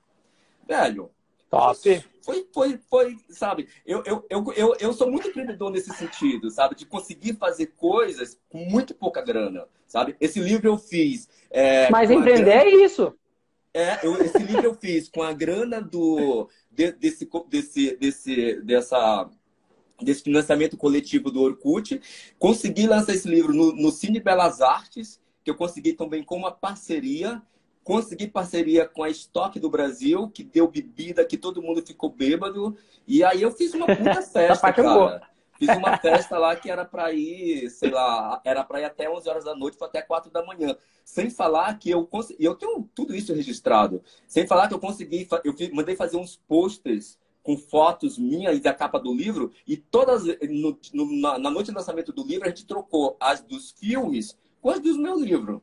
[0.67, 1.11] Velho,
[1.55, 2.05] Top.
[2.23, 3.69] Foi, foi, foi, sabe?
[3.87, 6.75] Eu, eu, eu, eu, eu sou muito empreendedor nesse sentido, sabe?
[6.75, 10.17] De conseguir fazer coisas com muito pouca grana, sabe?
[10.21, 11.29] Esse livro eu fiz.
[11.51, 12.65] É, Mas empreender grana...
[12.65, 13.15] é isso.
[13.73, 19.31] É, eu, esse livro eu fiz com a grana do, de, desse, desse, desse, dessa,
[20.01, 22.01] desse financiamento coletivo do Orkut.
[22.39, 26.51] Consegui lançar esse livro no, no Cine Belas Artes, que eu consegui também com uma
[26.51, 27.43] parceria
[27.85, 32.74] Consegui parceria com a Estoque do Brasil, que deu bebida, que todo mundo ficou bêbado.
[33.07, 35.22] E aí eu fiz uma puta festa, cara.
[35.59, 39.28] Fiz uma festa lá que era para ir, sei lá, era para ir até 11
[39.28, 40.74] horas da noite, foi até 4 da manhã.
[41.05, 44.03] Sem falar que eu consegui, eu tenho tudo isso registrado.
[44.26, 48.72] Sem falar que eu consegui, eu mandei fazer uns posters com fotos minhas e da
[48.72, 52.49] capa do livro, e todas, no, no, na, na noite do lançamento do livro, a
[52.49, 55.62] gente trocou as dos filmes com as do meu livro.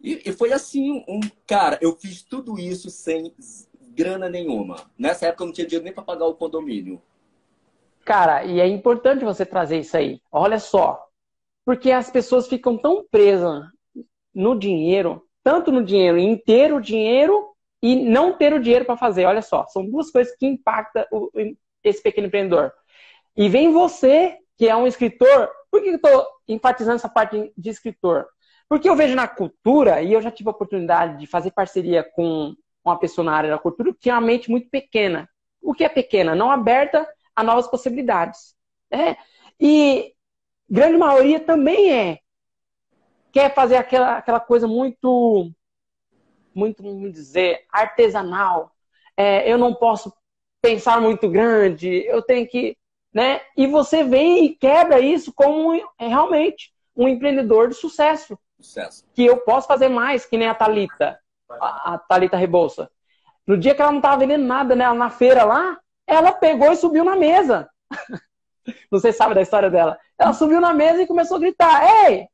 [0.00, 3.34] E, e, foi assim, um cara, eu fiz tudo isso sem
[3.98, 4.76] grana nenhuma.
[4.96, 7.02] Nessa época eu não tinha dinheiro nem para pagar o condomínio.
[8.04, 10.20] Cara, e é importante você trazer isso aí.
[10.30, 11.04] Olha só,
[11.64, 13.64] porque as pessoas ficam tão presas
[14.34, 18.96] no dinheiro, tanto no dinheiro, em ter o dinheiro e não ter o dinheiro para
[18.96, 19.26] fazer.
[19.26, 21.30] Olha só, são duas coisas que impactam o,
[21.82, 22.72] esse pequeno empreendedor.
[23.36, 25.50] E vem você, que é um escritor.
[25.70, 28.26] Por que eu estou enfatizando essa parte de escritor?
[28.68, 32.54] Porque eu vejo na cultura, e eu já tive a oportunidade de fazer parceria com
[32.84, 35.28] uma pessoa na área da cultura que tinha uma mente muito pequena.
[35.62, 36.34] O que é pequena?
[36.34, 38.54] Não aberta a novas possibilidades.
[38.90, 39.16] É.
[39.60, 40.12] E
[40.68, 42.18] grande maioria também é.
[43.32, 45.50] Quer fazer aquela, aquela coisa muito,
[46.54, 48.72] muito, vamos dizer, artesanal.
[49.16, 50.12] É, eu não posso
[50.60, 52.76] pensar muito grande, eu tenho que.
[53.12, 53.40] Né?
[53.56, 58.38] E você vem e quebra isso como é, realmente um empreendedor de sucesso.
[58.60, 59.04] Sucesso.
[59.14, 62.90] Que eu posso fazer mais, que nem a Talita, a, a Talita Rebouça.
[63.46, 66.76] No dia que ela não estava vendendo nada né, na feira lá, ela pegou e
[66.76, 67.68] subiu na mesa.
[68.90, 69.98] Você sabe da história dela.
[70.18, 72.28] Ela subiu na mesa e começou a gritar: Ei,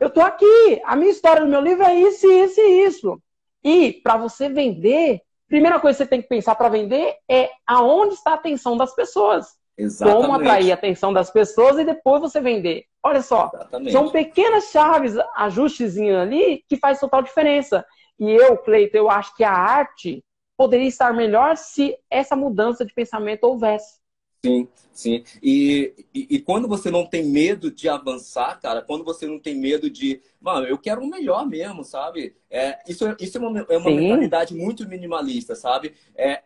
[0.00, 0.80] eu tô aqui.
[0.84, 3.22] A minha história do meu livro é isso, isso e isso.
[3.62, 8.14] E para você vender, primeira coisa que você tem que pensar para vender é aonde
[8.14, 9.56] está a atenção das pessoas.
[9.76, 10.22] Exatamente.
[10.22, 12.84] Como atrair a atenção das pessoas e depois você vender.
[13.02, 13.92] Olha só, Exatamente.
[13.92, 17.84] são pequenas chaves, ajustezinhos ali, que faz total diferença.
[18.18, 20.24] E eu, Cleito, eu acho que a arte
[20.56, 24.00] poderia estar melhor se essa mudança de pensamento houvesse.
[24.44, 25.24] Sim, sim.
[25.40, 29.54] E, e, e, quando você não tem medo de avançar, cara, quando você não tem
[29.54, 30.20] medo de.
[30.40, 32.34] Mano, eu quero o melhor mesmo, sabe?
[32.50, 35.94] É, isso isso é uma, é uma mentalidade muito minimalista, sabe?
[36.16, 36.42] É,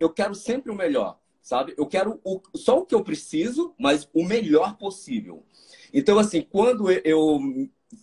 [0.00, 1.74] eu quero sempre o melhor sabe?
[1.76, 5.44] Eu quero o, só o que eu preciso, mas o melhor possível.
[5.92, 7.38] Então, assim, quando eu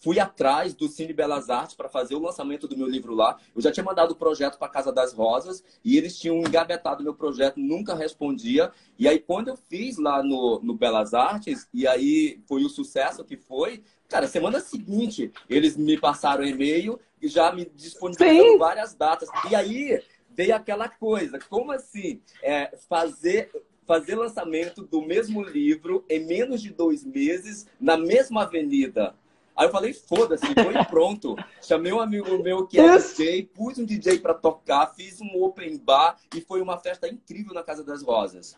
[0.01, 3.61] fui atrás do Cine Belas Artes para fazer o lançamento do meu livro lá, eu
[3.61, 7.59] já tinha mandado o projeto para Casa das Rosas e eles tinham engavetado meu projeto,
[7.59, 8.71] nunca respondia.
[8.97, 13.25] E aí, quando eu fiz lá no, no Belas Artes, e aí foi o sucesso
[13.25, 19.27] que foi, cara, semana seguinte eles me passaram e-mail e já me disponibilizaram várias datas.
[19.49, 19.99] E aí
[20.41, 23.51] veio aquela coisa, como assim é, fazer
[23.85, 29.13] fazer lançamento do mesmo livro em menos de dois meses na mesma avenida?
[29.55, 31.35] Aí eu falei, foda-se, foi pronto.
[31.61, 35.77] Chamei um amigo meu que é DJ, pus um DJ para tocar, fiz um open
[35.77, 38.57] bar e foi uma festa incrível na Casa das Rosas.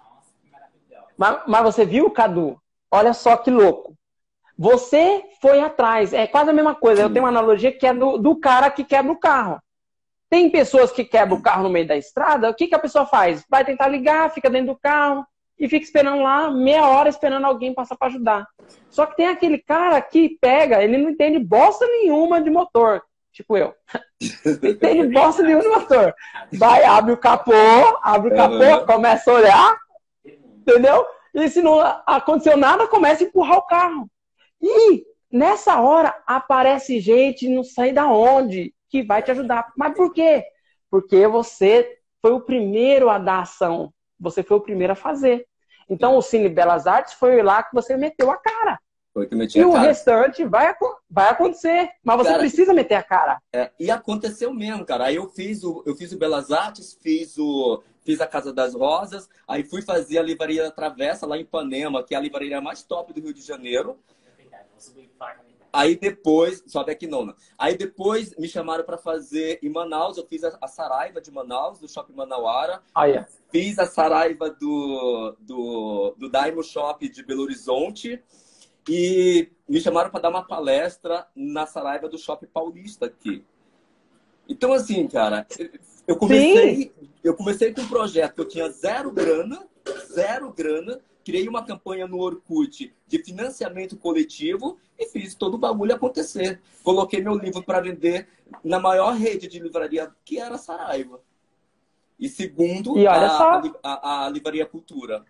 [1.17, 2.61] Mas, mas você viu, Cadu?
[2.91, 3.97] Olha só que louco.
[4.57, 6.13] Você foi atrás.
[6.13, 7.01] É quase a mesma coisa.
[7.01, 9.59] Eu tenho uma analogia que é do, do cara que quebra o carro.
[10.33, 13.05] Tem pessoas que quebram o carro no meio da estrada, o que, que a pessoa
[13.05, 13.45] faz?
[13.47, 15.23] Vai tentar ligar, fica dentro do carro
[15.59, 18.47] e fica esperando lá meia hora esperando alguém passar para ajudar.
[18.89, 23.55] Só que tem aquele cara que pega, ele não entende bosta nenhuma de motor, tipo
[23.55, 23.75] eu.
[24.43, 26.15] Não entende bosta nenhuma de motor.
[26.53, 27.53] Vai, abre o capô,
[28.01, 29.77] abre o capô, começa a olhar,
[30.25, 31.05] entendeu?
[31.35, 34.09] E se não aconteceu nada, começa a empurrar o carro.
[34.59, 39.73] E nessa hora aparece gente, não sei da onde, que vai te ajudar.
[39.75, 40.45] Mas por quê?
[40.87, 43.91] Porque você foi o primeiro a dar ação.
[44.19, 45.47] Você foi o primeiro a fazer.
[45.89, 48.79] Então, o Cine Belas Artes foi lá que você meteu a cara.
[49.11, 49.79] Foi que eu meti e a cara.
[49.79, 50.75] o restante vai,
[51.09, 51.89] vai acontecer.
[52.03, 53.41] Mas você cara, precisa meter a cara.
[53.51, 55.05] É, e aconteceu mesmo, cara.
[55.05, 58.75] Aí eu fiz o, eu fiz o Belas Artes, fiz o, fiz a Casa das
[58.75, 62.61] Rosas, aí fui fazer a Livraria da Travessa lá em Ipanema, que é a livraria
[62.61, 63.97] mais top do Rio de Janeiro.
[64.23, 65.09] É verdade, vou subir.
[65.73, 67.35] Aí depois, sobe aqui nona.
[67.57, 71.79] Aí depois me chamaram para fazer em Manaus, eu fiz a, a Saraiva de Manaus,
[71.79, 72.83] do Shopping Manauara.
[72.93, 73.27] Olha.
[73.49, 78.21] Fiz a Saraiva do, do, do Daimo Shop de Belo Horizonte.
[78.87, 83.43] E me chamaram para dar uma palestra na Saraiva do Shopping Paulista aqui.
[84.47, 85.47] Então, assim, cara,
[86.05, 86.93] eu comecei,
[87.23, 89.65] eu comecei com um projeto que eu tinha zero grana,
[90.13, 95.95] zero grana, criei uma campanha no Orkut de financiamento coletivo e fiz todo o bagulho
[95.95, 96.61] acontecer.
[96.83, 98.27] Coloquei meu livro para vender
[98.63, 101.21] na maior rede de livraria, que era a Saraiva.
[102.19, 103.61] E segundo, E olha a, só.
[103.83, 105.25] a, a, a Livraria Cultura.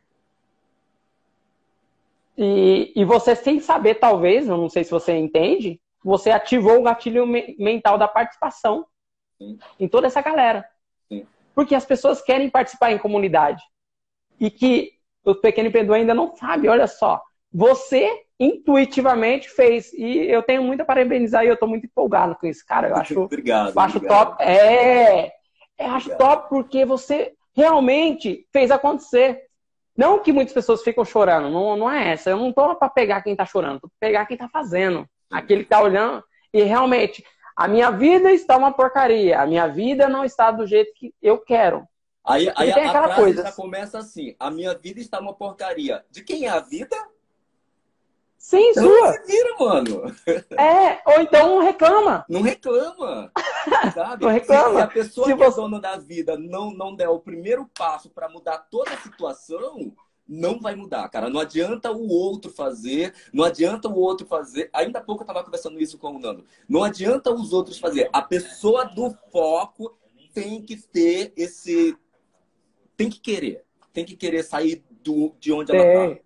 [2.37, 7.25] E, e você, sem saber, talvez, não sei se você entende, você ativou o gatilho
[7.27, 8.85] me- mental da participação
[9.37, 9.57] Sim.
[9.79, 10.67] em toda essa galera.
[11.07, 11.25] Sim.
[11.53, 13.63] Porque as pessoas querem participar em comunidade.
[14.39, 14.92] E que
[15.23, 17.21] o pequeno empreendedor ainda não sabe, olha só.
[17.51, 18.09] Você
[18.39, 19.93] intuitivamente fez.
[19.93, 22.89] E eu tenho muito a parabenizar e eu estou muito empolgado com isso, cara.
[22.89, 23.77] Eu acho obrigado.
[23.77, 24.27] acho obrigado.
[24.27, 24.43] top.
[24.43, 25.31] É,
[25.79, 26.17] eu acho Obrigado.
[26.17, 29.41] top porque você realmente fez acontecer.
[29.95, 32.31] Não que muitas pessoas ficam chorando, não, não é essa.
[32.31, 35.07] Eu não tô para pegar quem tá chorando, tô pra pegar quem tá fazendo.
[35.31, 37.23] Aquele que tá olhando e realmente
[37.55, 39.39] a minha vida está uma porcaria.
[39.39, 41.87] A minha vida não está do jeito que eu quero.
[42.25, 43.43] Aí, aí a, aquela frase coisa.
[43.43, 46.05] já começa assim: a minha vida está uma porcaria.
[46.09, 46.95] De quem é a vida?
[48.37, 49.13] Sim, Então sua.
[49.13, 50.03] se vira, mano.
[50.57, 52.25] É, ou então reclama.
[52.27, 53.31] Não reclama.
[53.93, 54.23] Sabe?
[54.25, 54.75] Não reclama.
[54.79, 57.69] Se, a pessoa Se que é você- dona da vida não, não der o primeiro
[57.77, 59.93] passo para mudar toda a situação,
[60.27, 61.29] não vai mudar, cara.
[61.29, 64.69] Não adianta o outro fazer, não adianta o outro fazer.
[64.73, 66.43] Ainda há pouco eu estava conversando isso com o Nando.
[66.67, 68.09] Não adianta os outros fazer.
[68.11, 69.97] A pessoa do foco
[70.33, 71.97] tem que ter esse.
[72.95, 73.63] Tem que querer.
[73.91, 76.11] Tem que querer sair do, de onde ela Tem.
[76.11, 76.23] está.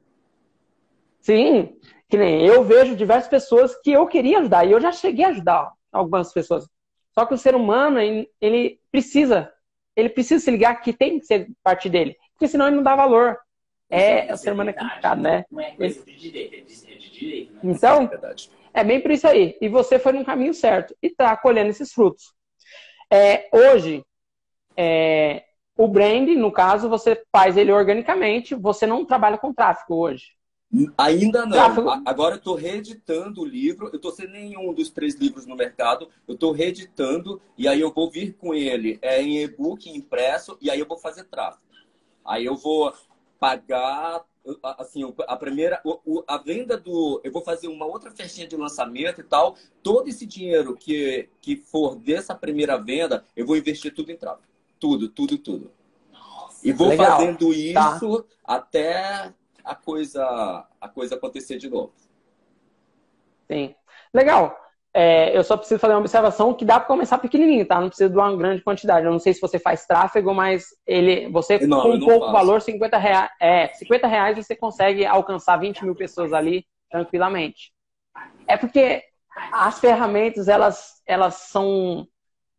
[1.21, 5.25] Sim, que nem eu vejo diversas pessoas que eu queria ajudar e eu já cheguei
[5.25, 6.67] a ajudar algumas pessoas.
[7.11, 7.99] Só que o ser humano,
[8.39, 9.51] ele, precisa,
[9.95, 12.95] ele precisa se ligar que tem que ser parte dele, porque senão ele não dá
[12.95, 13.37] valor.
[13.89, 15.45] É, o ser humano é complicado, né?
[15.49, 17.59] Não é coisa de direito, é de, é direito, né?
[17.63, 18.09] Então,
[18.73, 19.57] É é bem por isso aí.
[19.59, 22.33] E você foi no caminho certo e está colhendo esses frutos.
[23.11, 24.03] É, hoje,
[24.75, 25.45] é,
[25.77, 30.37] o brand, no caso, você faz ele organicamente, você não trabalha com tráfego hoje.
[30.97, 31.51] Ainda não.
[31.51, 31.89] Tráfego.
[32.05, 33.87] Agora eu estou reeditando o livro.
[33.87, 36.09] Eu estou sem nenhum dos três livros no mercado.
[36.27, 40.69] Eu estou reeditando e aí eu vou vir com ele é, em e-book, impresso, e
[40.69, 41.63] aí eu vou fazer tráfego.
[42.25, 42.93] Aí eu vou
[43.39, 44.25] pagar
[44.63, 45.81] assim a primeira
[46.25, 50.25] a venda do eu vou fazer uma outra festinha de lançamento e tal todo esse
[50.25, 54.46] dinheiro que que for dessa primeira venda eu vou investir tudo em tráfego
[54.79, 55.71] tudo tudo tudo
[56.11, 57.17] Nossa, e vou Legal.
[57.17, 57.95] fazendo Tá.
[57.95, 61.91] isso até a coisa, a coisa acontecer de novo.
[63.49, 63.75] Sim.
[64.13, 64.57] Legal.
[64.93, 67.79] É, eu só preciso fazer uma observação que dá para começar pequenininho, tá?
[67.79, 69.05] Não precisa de uma grande quantidade.
[69.05, 72.31] Eu não sei se você faz tráfego, mas ele, você Não, com um pouco faço.
[72.31, 77.71] valor, 50 reais, é, 50 reais você consegue alcançar 20 mil pessoas ali tranquilamente.
[78.47, 79.03] É porque
[79.51, 82.07] as ferramentas, elas, elas são.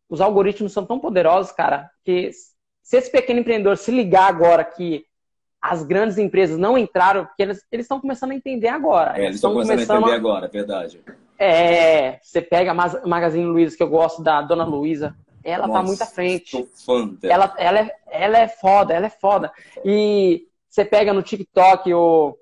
[0.09, 2.31] Os algoritmos são tão poderosos, cara, que
[2.81, 5.05] se esse pequeno empreendedor se ligar agora que
[5.61, 9.19] as grandes empresas não entraram, porque eles estão começando a entender agora.
[9.19, 11.01] É, eles estão começando a entender agora, é verdade.
[11.37, 15.83] É, você pega a Magazine Luiza, que eu gosto da Dona Luiza, ela tá Nossa,
[15.83, 16.51] muito à frente.
[16.51, 17.33] Sou fã dela.
[17.33, 19.51] Ela, ela, é, ela é foda, ela é foda.
[19.85, 22.37] E você pega no TikTok o,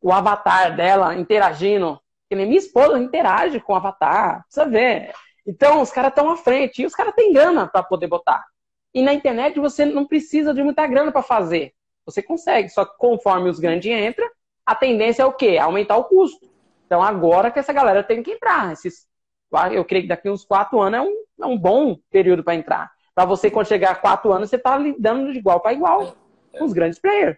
[0.00, 1.98] o avatar dela interagindo,
[2.28, 5.12] que nem minha esposa interage com o avatar, precisa ver.
[5.46, 8.44] Então, os caras estão à frente e os caras têm grana para poder botar.
[8.94, 11.74] E na internet você não precisa de muita grana para fazer.
[12.06, 14.28] Você consegue, só que conforme os grandes entram,
[14.64, 15.58] a tendência é o quê?
[15.58, 16.48] Aumentar o custo.
[16.86, 18.72] Então, agora que essa galera tem que entrar.
[18.72, 19.06] Esses,
[19.72, 22.90] eu creio que daqui uns quatro anos é um, é um bom período para entrar.
[23.14, 26.14] Para você, quando chegar a quatro anos, você está lidando de igual para igual
[26.52, 27.36] com os grandes players.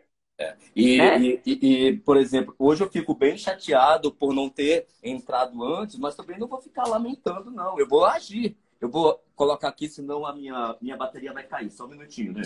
[0.75, 1.19] E, né?
[1.19, 5.99] e, e- e, por exemplo, hoje eu fico bem chateado por não ter entrado antes,
[5.99, 7.79] mas também não vou ficar lamentando, não.
[7.79, 8.57] Eu vou agir.
[8.79, 11.71] Eu vou colocar aqui, senão a minha, minha bateria vai cair.
[11.71, 12.43] Só um minutinho, né?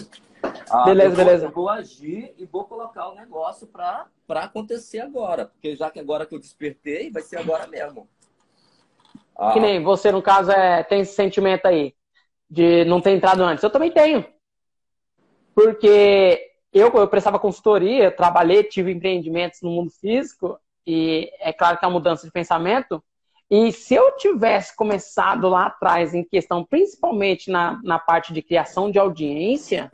[0.70, 1.46] Ah, Beleza, eu vou- beleza.
[1.46, 5.46] Eu vou agir e vou colocar o negócio para acontecer agora.
[5.46, 8.08] Porque já que agora que eu despertei, vai ser agora mesmo.
[9.36, 11.96] Ah, Que nem você, no caso, é, tem esse sentimento aí
[12.48, 13.64] de não ter entrado antes.
[13.64, 14.24] Eu também tenho.
[15.54, 21.84] Porque eu, eu prestava consultoria, trabalhei, tive empreendimentos no mundo físico, e é claro que
[21.84, 23.02] é uma mudança de pensamento.
[23.50, 28.90] E se eu tivesse começado lá atrás, em questão, principalmente na, na parte de criação
[28.90, 29.90] de audiência,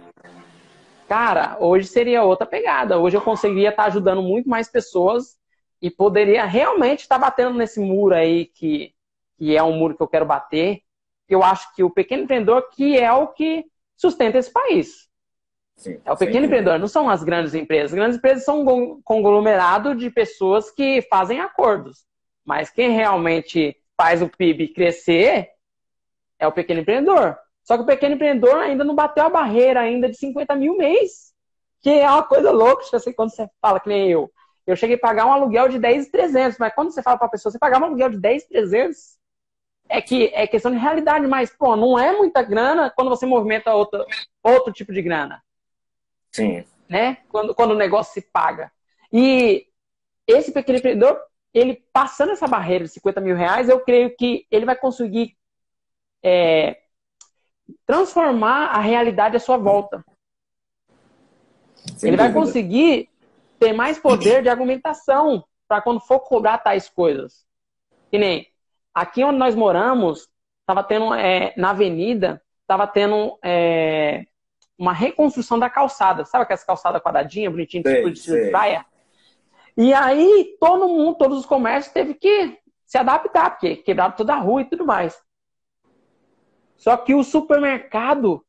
[1.09, 2.99] Cara, hoje seria outra pegada.
[2.99, 5.39] Hoje eu conseguiria estar ajudando muito mais pessoas
[5.81, 8.93] e poderia realmente estar batendo nesse muro aí que,
[9.39, 10.81] que é um muro que eu quero bater.
[11.29, 13.65] Eu acho que o pequeno empreendedor que é o que
[13.97, 15.06] sustenta esse país.
[15.77, 17.93] Sim, é o pequeno empreendedor, não são as grandes empresas.
[17.93, 22.05] As grandes empresas são um conglomerado de pessoas que fazem acordos.
[22.45, 25.51] Mas quem realmente faz o PIB crescer
[26.39, 27.37] é o pequeno empreendedor.
[27.63, 31.35] Só que o pequeno empreendedor ainda não bateu a barreira ainda de 50 mil mês.
[31.83, 34.31] Que é uma coisa louca, assim, quando você fala que nem eu.
[34.67, 37.53] Eu cheguei a pagar um aluguel de 10,300, mas quando você fala para a pessoa,
[37.53, 39.17] você pagar um aluguel de 10,300,
[39.89, 43.75] é que é questão de realidade, mas, pô, não é muita grana quando você movimenta
[43.75, 44.05] outro,
[44.43, 45.41] outro tipo de grana.
[46.37, 46.65] Sim.
[46.89, 47.19] Né?
[47.29, 48.71] Quando, quando o negócio se paga.
[49.13, 49.67] E
[50.27, 51.21] esse pequeno empreendedor,
[51.53, 55.37] ele passando essa barreira de 50 mil reais, eu creio que ele vai conseguir
[56.23, 56.79] é,
[57.87, 60.05] transformar a realidade à sua volta.
[61.97, 62.23] Sem ele dúvida.
[62.25, 63.09] vai conseguir
[63.59, 67.47] ter mais poder de argumentação para quando for cobrar tais coisas.
[68.11, 68.47] Que nem
[68.95, 70.29] aqui onde nós moramos,
[70.61, 74.27] estava tendo é, na avenida, estava tendo é,
[74.79, 76.25] uma reconstrução da calçada.
[76.25, 78.85] Sabe aquelas calçadas quadradinhas, bonitinhas, tipo de de praia?
[79.77, 84.39] E aí todo mundo, todos os comércios teve que se adaptar, porque quebraram toda a
[84.39, 85.21] rua e tudo mais.
[86.77, 88.45] Só que o supermercado,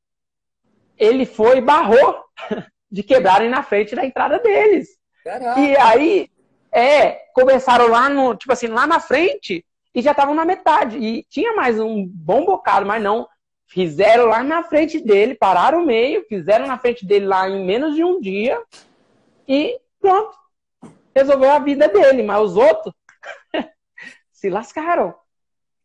[0.98, 2.24] ele foi e barrou
[2.92, 4.90] de quebrarem na frente da entrada deles.
[5.24, 5.60] Caraca.
[5.60, 6.30] E aí,
[6.72, 10.98] é, começaram lá no, tipo assim, lá na frente e já estavam na metade.
[10.98, 13.28] E tinha mais um bom bocado, mas não.
[13.68, 17.96] Fizeram lá na frente dele, pararam o meio, fizeram na frente dele lá em menos
[17.96, 18.62] de um dia
[19.48, 20.36] e pronto.
[21.14, 22.94] Resolveu a vida dele, mas os outros
[24.32, 25.14] se lascaram.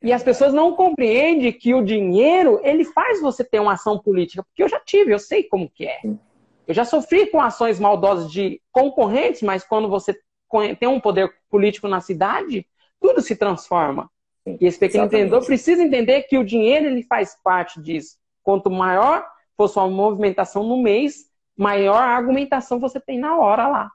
[0.00, 4.42] E as pessoas não compreendem que o dinheiro, ele faz você ter uma ação política.
[4.42, 6.00] Porque eu já tive, eu sei como que é.
[6.66, 10.16] Eu já sofri com ações maldosas de concorrentes, mas quando você
[10.78, 12.66] tem um poder político na cidade,
[13.00, 14.10] tudo se transforma.
[14.46, 15.06] E esse pequeno Exatamente.
[15.06, 18.16] empreendedor precisa entender que o dinheiro ele faz parte disso.
[18.42, 19.24] Quanto maior
[19.56, 23.90] for sua movimentação no mês, maior a argumentação você tem na hora lá.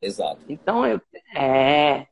[0.00, 0.40] Exato.
[0.48, 1.00] Então, eu,
[1.34, 2.06] é.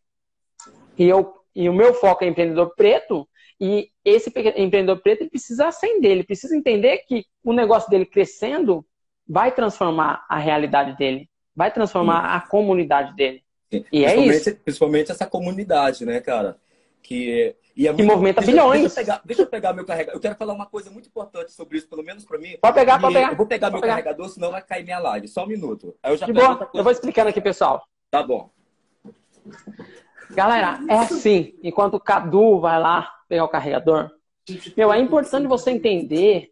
[0.96, 3.28] E, eu, e o meu foco é empreendedor preto,
[3.60, 8.84] e esse empreendedor preto ele precisa acender, ele precisa entender que o negócio dele crescendo
[9.26, 12.36] vai transformar a realidade dele, vai transformar Sim.
[12.36, 13.42] a comunidade dele.
[13.70, 13.84] Sim.
[13.92, 14.56] E é isso.
[14.56, 16.56] Principalmente essa comunidade, né, cara?
[17.02, 18.02] Que, e é muito...
[18.02, 18.80] que movimenta deixa, bilhões.
[18.80, 20.16] Deixa eu, pegar, deixa eu pegar meu carregador.
[20.16, 22.56] Eu quero falar uma coisa muito importante sobre isso, pelo menos para mim.
[22.60, 23.30] Pode pegar, pode pegar.
[23.30, 23.92] Eu vou pegar pode meu pegar.
[23.92, 25.28] carregador, senão vai cair minha live.
[25.28, 25.94] Só um minuto.
[26.02, 26.68] Aí eu já De boa.
[26.74, 27.86] Eu vou explicando aqui, pessoal.
[28.10, 28.50] Tá bom.
[30.30, 31.54] Galera, é assim.
[31.62, 34.10] Enquanto o Cadu vai lá pegar o carregador,
[34.76, 36.50] meu, é importante você entender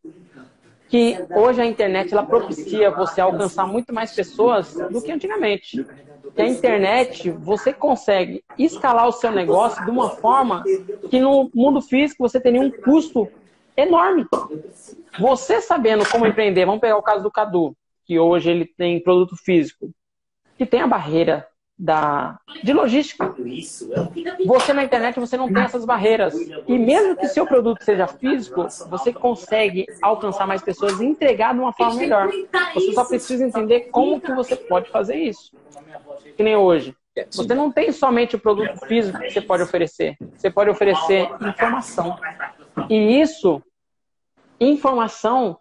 [0.89, 5.85] que hoje a internet ela propicia você alcançar muito mais pessoas do que antigamente.
[6.37, 10.63] Que a internet você consegue escalar o seu negócio de uma forma
[11.11, 13.27] que no mundo físico você teria um custo
[13.75, 14.27] enorme.
[15.19, 17.75] Você sabendo como empreender, vamos pegar o caso do Cadu,
[18.05, 19.91] que hoje ele tem produto físico,
[20.59, 21.49] que tem a barreira
[21.79, 23.35] da, de logística.
[24.47, 26.35] Você na internet você não tem essas barreiras.
[26.67, 31.61] E mesmo que seu produto seja físico, você consegue alcançar mais pessoas e entregar de
[31.61, 32.31] uma forma melhor.
[32.75, 35.53] Você só precisa entender como que você pode fazer isso.
[36.37, 36.97] Que nem hoje.
[37.31, 40.17] Você não tem somente o produto físico que você pode oferecer.
[40.35, 42.19] Você pode oferecer informação.
[42.91, 43.63] E isso,
[44.61, 45.59] informação,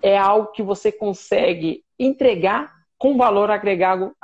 [0.00, 4.14] é algo que você consegue entregar com valor agregado,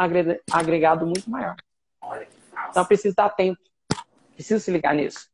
[0.50, 1.56] agregado muito maior.
[2.70, 3.60] Então precisa estar atento.
[4.34, 5.28] Precisa se ligar nisso.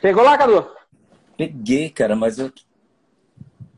[0.00, 0.70] Pegou lá, Cadu?
[1.36, 2.52] Peguei, cara, mas eu.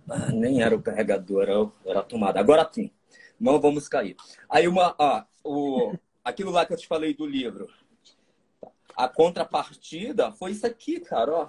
[0.08, 2.40] Ah, nem era o carregador, era, era a tomada.
[2.40, 2.90] Agora sim.
[3.38, 4.16] Não vamos cair.
[4.48, 4.94] Aí uma.
[4.98, 7.68] Ah, o, aquilo lá que eu te falei do livro.
[8.96, 11.32] A contrapartida foi isso aqui, cara.
[11.32, 11.48] Ó.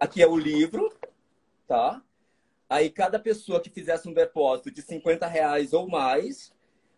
[0.00, 0.92] Aqui é o livro,
[1.68, 2.02] tá?
[2.72, 6.54] Aí cada pessoa que fizesse um depósito de 50 reais ou mais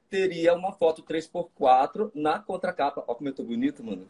[0.09, 3.03] teria uma foto 3x4 na contracapa.
[3.05, 4.09] Olha como eu tô bonito, mano.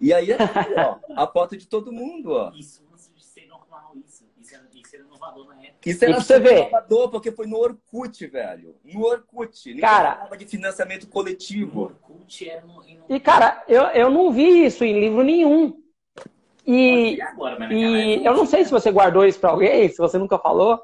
[0.00, 2.52] E aí, ó, a foto de todo mundo, ó.
[2.54, 4.24] Isso antes de ser normal, isso.
[4.40, 5.90] Isso era, isso era inovador na época.
[5.90, 8.76] Isso era você inovador porque foi no Orkut, velho.
[8.84, 9.66] No Orkut.
[9.66, 11.92] Ninguém cara, falava de financiamento coletivo.
[12.08, 13.04] No Orkut era no, no...
[13.08, 15.83] E, cara, eu, eu não vi isso em livro nenhum.
[16.66, 20.38] E, agora, e eu não sei se você guardou isso para alguém, se você nunca
[20.38, 20.82] falou.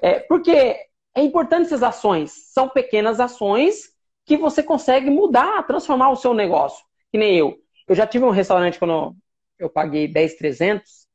[0.00, 0.76] É, porque
[1.14, 2.32] é importante essas ações.
[2.52, 3.90] São pequenas ações
[4.24, 6.84] que você consegue mudar, transformar o seu negócio.
[7.10, 7.58] Que nem eu.
[7.86, 9.16] Eu já tive um restaurante quando
[9.58, 11.08] eu paguei 10,300,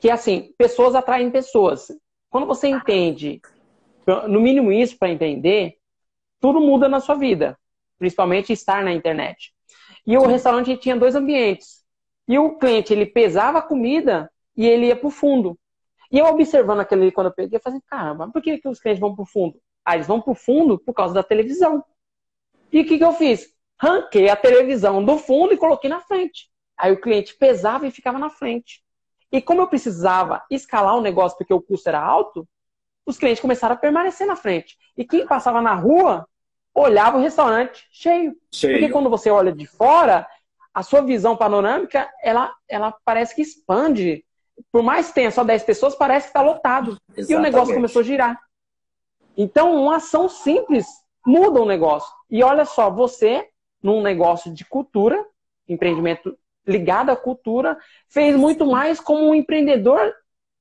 [0.00, 1.88] que é assim, pessoas atraem pessoas.
[2.30, 3.40] Quando você entende
[4.28, 5.74] no mínimo isso para entender,
[6.40, 7.58] tudo muda na sua vida,
[7.98, 9.52] principalmente estar na internet.
[10.06, 11.81] E o restaurante tinha dois ambientes.
[12.28, 15.58] E o cliente, ele pesava a comida e ele ia para o fundo.
[16.10, 19.00] E eu observando aquele quando eu peguei, eu falei, caramba, por que, que os clientes
[19.00, 19.58] vão para o fundo?
[19.84, 21.82] Ah, eles vão para o fundo por causa da televisão.
[22.70, 23.52] E o que, que eu fiz?
[23.80, 26.48] Ranquei a televisão do fundo e coloquei na frente.
[26.76, 28.82] Aí o cliente pesava e ficava na frente.
[29.30, 32.46] E como eu precisava escalar o negócio porque o custo era alto,
[33.06, 34.76] os clientes começaram a permanecer na frente.
[34.96, 36.26] E quem passava na rua
[36.74, 38.36] olhava o restaurante cheio.
[38.52, 38.74] cheio.
[38.74, 40.26] Porque quando você olha de fora,
[40.74, 44.24] a sua visão panorâmica, ela, ela parece que expande.
[44.70, 46.96] Por mais que tenha só 10 pessoas, parece que está lotado.
[47.10, 47.32] Exatamente.
[47.32, 48.40] E o negócio começou a girar.
[49.36, 50.86] Então, uma ação simples
[51.26, 52.12] muda o negócio.
[52.30, 53.48] E olha só, você,
[53.82, 55.24] num negócio de cultura,
[55.68, 57.76] empreendimento ligado à cultura,
[58.08, 60.14] fez muito mais como um empreendedor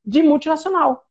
[0.03, 1.05] de multinacional.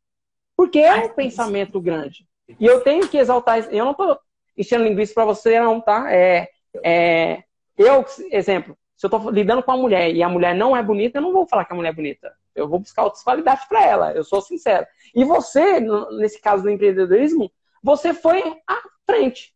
[0.55, 2.27] Porque é um pensamento grande.
[2.59, 3.69] E eu tenho que exaltar isso.
[3.69, 4.19] Eu não estou
[4.57, 6.11] enchendo linguiça para você, não, tá?
[6.11, 6.49] É,
[6.83, 7.43] é,
[7.77, 11.17] eu, exemplo, se eu estou lidando com uma mulher e a mulher não é bonita,
[11.17, 12.31] eu não vou falar que a mulher é bonita.
[12.53, 14.13] Eu vou buscar outras qualidades para ela.
[14.13, 14.85] Eu sou sincero.
[15.15, 15.79] E você,
[16.19, 19.55] nesse caso do empreendedorismo, você foi à frente.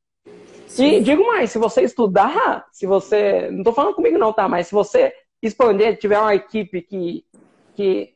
[0.80, 3.52] E digo mais, se você estudar, se você.
[3.52, 4.50] Não estou falando comigo, não, tá?
[4.50, 7.24] Mas se você expandir, tiver uma equipe que.
[7.76, 8.16] que,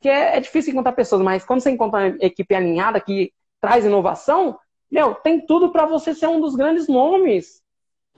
[0.00, 3.84] que é, é difícil encontrar pessoas, mas quando você encontra uma equipe alinhada que traz
[3.84, 4.56] inovação,
[4.88, 7.61] meu, tem tudo para você ser um dos grandes nomes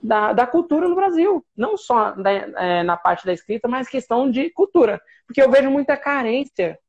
[0.05, 1.45] da, da cultura no Brasil.
[1.55, 5.01] Não só da, é, na parte da escrita, mas questão de cultura.
[5.25, 6.79] Porque eu vejo muita carência.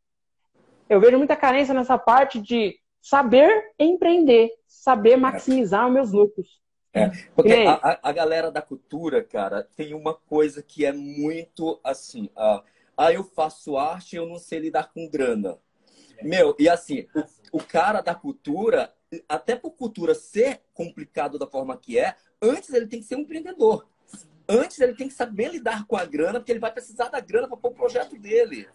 [0.89, 6.61] Eu vejo muita carência nessa parte de saber empreender, saber maximizar os meus lucros.
[6.93, 12.27] É, porque a, a, galera da cultura, cara, tem uma coisa que é muito assim.
[12.37, 12.63] Uh,
[12.97, 15.59] ah, eu faço arte, eu não sei lidar com grana.
[16.23, 17.07] Meu, e assim,
[17.53, 18.95] o, o cara da cultura,
[19.29, 23.21] até por cultura ser complicado da forma que é, antes ele tem que ser um
[23.21, 23.87] empreendedor.
[24.49, 27.49] Antes ele tem que saber lidar com a grana, porque ele vai precisar da grana
[27.49, 28.69] para pôr o projeto dele.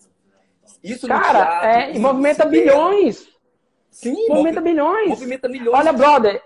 [0.83, 3.27] Isso Cara, teatro, é, movimenta bilhões.
[3.89, 5.09] Sim, movimenta milhões.
[5.09, 5.79] Movimenta milhões.
[5.79, 6.41] Olha, brother.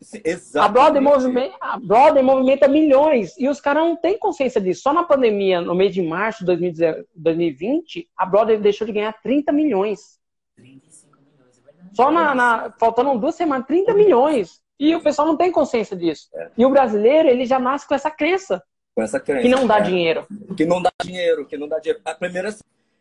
[0.00, 0.20] Sim,
[0.56, 3.34] a brother, movimenta, a brother movimenta milhões.
[3.38, 4.82] E os caras não têm consciência disso.
[4.82, 6.76] Só na pandemia, no mês de março de
[7.14, 10.18] 2020, a brother deixou de ganhar 30 milhões.
[10.54, 11.96] 35 milhões, é verdade.
[11.96, 14.60] Só na, na, faltando duas semanas, 30 milhões.
[14.78, 16.28] E o pessoal não tem consciência disso.
[16.34, 16.50] É.
[16.56, 18.62] E o brasileiro, ele já nasce com essa crença.
[18.94, 19.42] Com essa crença.
[19.42, 19.82] Que não dá é.
[19.82, 20.26] dinheiro.
[20.56, 22.00] Que não dá dinheiro, que não dá dinheiro.
[22.04, 22.54] A primeira,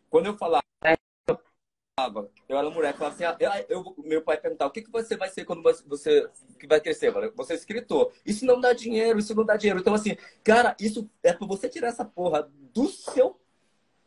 [0.09, 0.95] quando eu falar é
[2.49, 5.15] eu era moleque, falava assim, ah, eu, eu, meu pai perguntava, o que, que você
[5.15, 7.09] vai ser quando você que vai crescer?
[7.09, 7.31] Mano?
[7.37, 8.11] Você é escritor.
[8.25, 9.79] Isso não dá dinheiro, isso não dá dinheiro.
[9.79, 13.39] Então, assim, cara, isso é pra você tirar essa porra do seu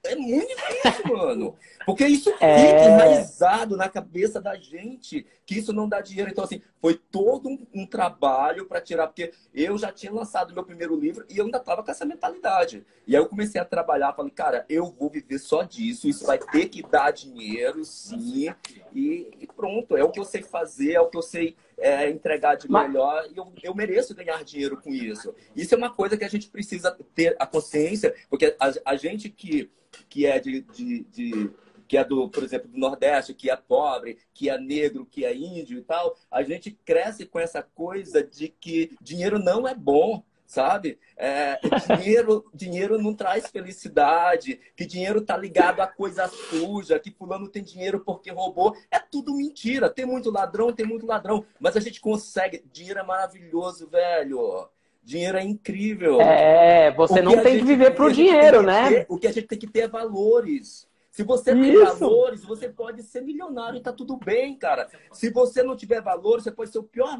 [0.04, 1.56] é muito difícil, mano.
[1.84, 2.86] Porque isso fica é...
[2.86, 6.30] enraizado na cabeça da gente que isso não dá dinheiro.
[6.30, 10.62] Então, assim, foi todo um, um trabalho para tirar, porque eu já tinha lançado meu
[10.62, 12.84] primeiro livro e eu ainda tava com essa mentalidade.
[13.06, 16.38] E aí eu comecei a trabalhar, falei, cara, eu vou viver só disso, isso vai
[16.38, 18.54] ter que dar dinheiro, sim.
[18.98, 22.10] E, e pronto, é o que eu sei fazer, é o que eu sei é,
[22.10, 25.32] entregar de melhor e eu, eu mereço ganhar dinheiro com isso.
[25.54, 29.30] Isso é uma coisa que a gente precisa ter a consciência, porque a, a gente
[29.30, 29.70] que
[30.08, 31.50] que é de, de, de
[31.86, 35.34] que é do, por exemplo, do Nordeste, que é pobre, que é negro, que é
[35.34, 40.22] índio e tal, a gente cresce com essa coisa de que dinheiro não é bom,
[40.48, 40.98] sabe?
[41.14, 41.60] É,
[41.98, 47.62] dinheiro, dinheiro não traz felicidade, que dinheiro tá ligado a coisa suja, que fulano tem
[47.62, 48.74] dinheiro porque roubou.
[48.90, 49.90] É tudo mentira.
[49.90, 52.64] Tem muito ladrão, tem muito ladrão, mas a gente consegue.
[52.72, 54.66] Dinheiro é maravilhoso, velho.
[55.04, 56.20] Dinheiro é incrível.
[56.20, 58.88] É, você não tem que viver pro dinheiro, né?
[58.88, 60.88] Ter, o que a gente tem que ter é valores.
[61.10, 61.60] Se você Isso.
[61.60, 64.88] tem valores, você pode ser milionário e tá tudo bem, cara.
[65.12, 67.18] Se você não tiver valores, você pode ser o pior,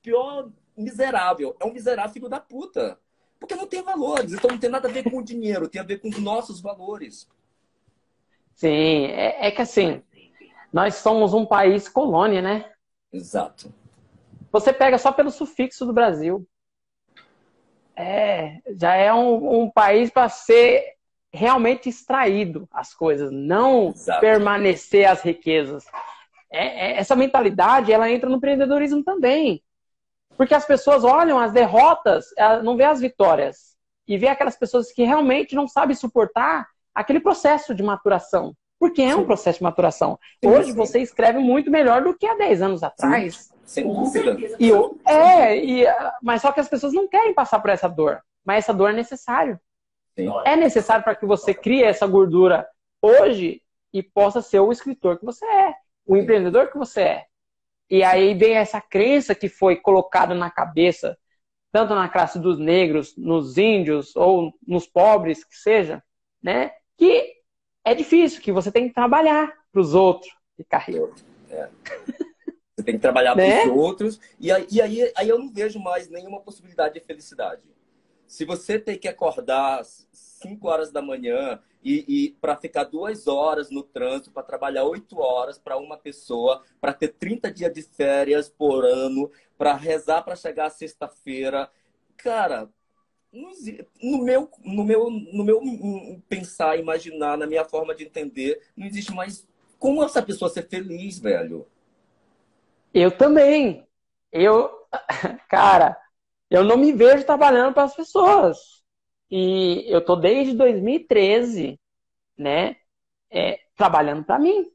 [0.00, 0.50] pior
[0.80, 1.56] miserável.
[1.60, 2.98] É um miserável filho da puta.
[3.38, 4.32] Porque não tem valores.
[4.32, 6.60] Então não tem nada a ver com o dinheiro, tem a ver com os nossos
[6.60, 7.28] valores.
[8.54, 10.02] Sim, é, é que assim,
[10.72, 12.70] nós somos um país colônia, né?
[13.12, 13.72] Exato.
[14.52, 16.46] Você pega só pelo sufixo do Brasil.
[17.96, 20.96] É, já é um, um país para ser
[21.32, 24.20] realmente extraído as coisas, não Exato.
[24.20, 25.84] permanecer as riquezas.
[26.52, 29.62] É, é, essa mentalidade ela entra no empreendedorismo também,
[30.40, 32.28] porque as pessoas olham as derrotas,
[32.64, 33.76] não vê as vitórias
[34.08, 39.14] e vê aquelas pessoas que realmente não sabem suportar aquele processo de maturação, porque é
[39.14, 40.18] um processo de maturação.
[40.42, 43.52] Hoje você escreve muito melhor do que há 10 anos atrás.
[43.66, 44.34] Sem dúvida.
[44.58, 45.84] E eu, é, e,
[46.22, 48.22] mas só que as pessoas não querem passar por essa dor.
[48.42, 49.60] Mas essa dor é necessário.
[50.16, 50.32] Sim.
[50.46, 52.66] É necessário para que você crie essa gordura
[53.02, 53.60] hoje
[53.92, 55.74] e possa ser o escritor que você é,
[56.06, 57.26] o empreendedor que você é.
[57.90, 61.18] E aí vem essa crença que foi colocada na cabeça,
[61.72, 66.02] tanto na classe dos negros, nos índios ou nos pobres, que seja,
[66.42, 66.70] né?
[66.96, 67.34] Que
[67.84, 70.30] é difícil, que você tem que trabalhar para os outros
[70.68, 71.10] carreira.
[71.50, 71.68] É.
[72.76, 73.62] Você tem que trabalhar né?
[73.62, 74.20] para os outros.
[74.38, 77.62] E, aí, e aí, aí eu não vejo mais nenhuma possibilidade de felicidade.
[78.30, 83.72] Se você tem que acordar 5 horas da manhã e, e para ficar duas horas
[83.72, 88.48] no trânsito, para trabalhar oito horas para uma pessoa, para ter 30 dias de férias
[88.48, 91.68] por ano, para rezar para chegar sexta-feira.
[92.16, 92.70] Cara,
[94.00, 95.60] no meu, no, meu, no meu
[96.28, 99.44] pensar, imaginar, na minha forma de entender, não existe mais
[99.76, 101.66] como essa pessoa ser feliz, velho.
[102.94, 103.84] Eu também.
[104.30, 104.70] Eu,
[105.50, 106.00] cara,
[106.50, 108.58] eu não me vejo trabalhando para as pessoas.
[109.30, 111.80] E eu tô desde 2013,
[112.36, 112.76] né,
[113.30, 114.66] é, trabalhando para mim,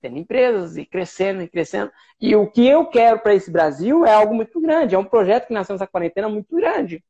[0.00, 1.90] tendo empresas e crescendo e crescendo.
[2.20, 5.46] E o que eu quero para esse Brasil é algo muito grande, é um projeto
[5.46, 7.02] que nasceu nessa quarentena muito grande.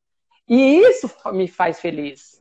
[0.49, 2.41] E isso me faz feliz.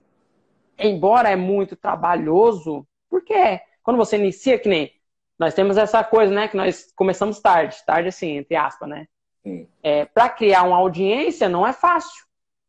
[0.77, 3.63] Embora é muito trabalhoso, porque é.
[3.81, 4.91] Quando você inicia, que nem
[5.37, 9.07] nós temos essa coisa, né, que nós começamos tarde, tarde assim, entre aspas, né?
[9.83, 12.25] É, para criar uma audiência não é fácil.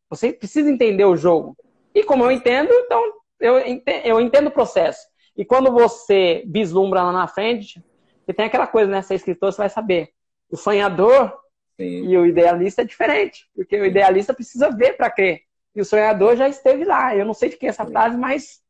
[0.09, 1.57] Você precisa entender o jogo.
[1.93, 3.03] E como eu entendo, então
[3.39, 5.07] eu entendo, eu entendo o processo.
[5.35, 7.83] E quando você vislumbra lá na frente,
[8.25, 9.01] que tem aquela coisa, né?
[9.01, 10.09] Ser escritor, você vai saber.
[10.49, 11.33] O sonhador
[11.77, 12.07] Sim.
[12.07, 13.47] e o idealista é diferente.
[13.55, 15.41] Porque o idealista precisa ver para crer.
[15.75, 17.15] E o sonhador já esteve lá.
[17.15, 18.61] Eu não sei de quem é essa frase, mas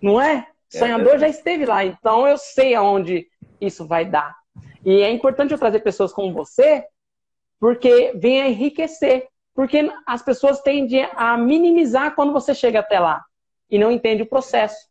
[0.00, 0.46] não é?
[0.72, 1.18] O sonhador é.
[1.18, 1.84] já esteve lá.
[1.84, 3.26] Então eu sei aonde
[3.60, 4.36] isso vai dar.
[4.84, 6.84] E é importante eu trazer pessoas como você,
[7.62, 9.28] porque vem a enriquecer.
[9.54, 13.24] Porque as pessoas tendem a minimizar quando você chega até lá
[13.70, 14.88] e não entende o processo.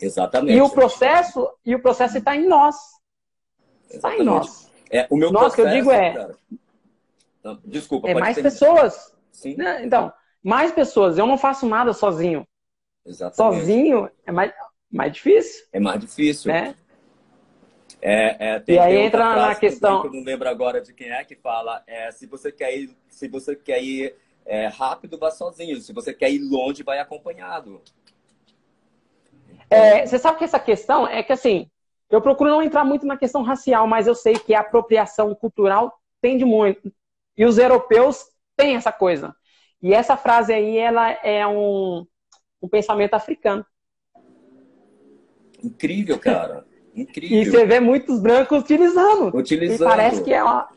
[0.00, 0.56] Exatamente.
[0.56, 2.74] E o processo, e o processo está em nós.
[3.88, 4.68] Está em nós.
[4.90, 6.34] É, o meu nós processo, que eu digo é.
[7.44, 9.14] Não, desculpa, é mais pessoas.
[9.30, 9.54] Sim.
[9.54, 11.16] Né, então, mais pessoas.
[11.16, 12.44] Eu não faço nada sozinho.
[13.06, 13.60] Exatamente.
[13.60, 14.52] Sozinho é mais,
[14.90, 15.64] mais difícil.
[15.72, 16.50] É mais difícil.
[16.50, 16.74] Né?
[18.04, 20.04] É, é, e aí entra na questão.
[20.04, 21.84] Eu não lembro agora de quem é que fala.
[21.86, 25.80] É, se você quer ir, se você quer ir é, rápido, vá sozinho.
[25.80, 27.80] Se você quer ir longe, vai acompanhado.
[29.70, 31.70] É, você sabe que essa questão é que assim,
[32.10, 35.96] eu procuro não entrar muito na questão racial, mas eu sei que a apropriação cultural
[36.20, 36.92] tende muito.
[37.36, 38.26] E os europeus
[38.56, 39.32] têm essa coisa.
[39.80, 42.04] E essa frase aí, ela é um,
[42.60, 43.64] um pensamento africano.
[45.62, 46.66] Incrível, cara.
[46.94, 47.38] Incrível.
[47.38, 49.34] E você vê muitos brancos utilizando.
[49.34, 49.88] Utilizando.
[49.88, 50.68] E parece que é uma,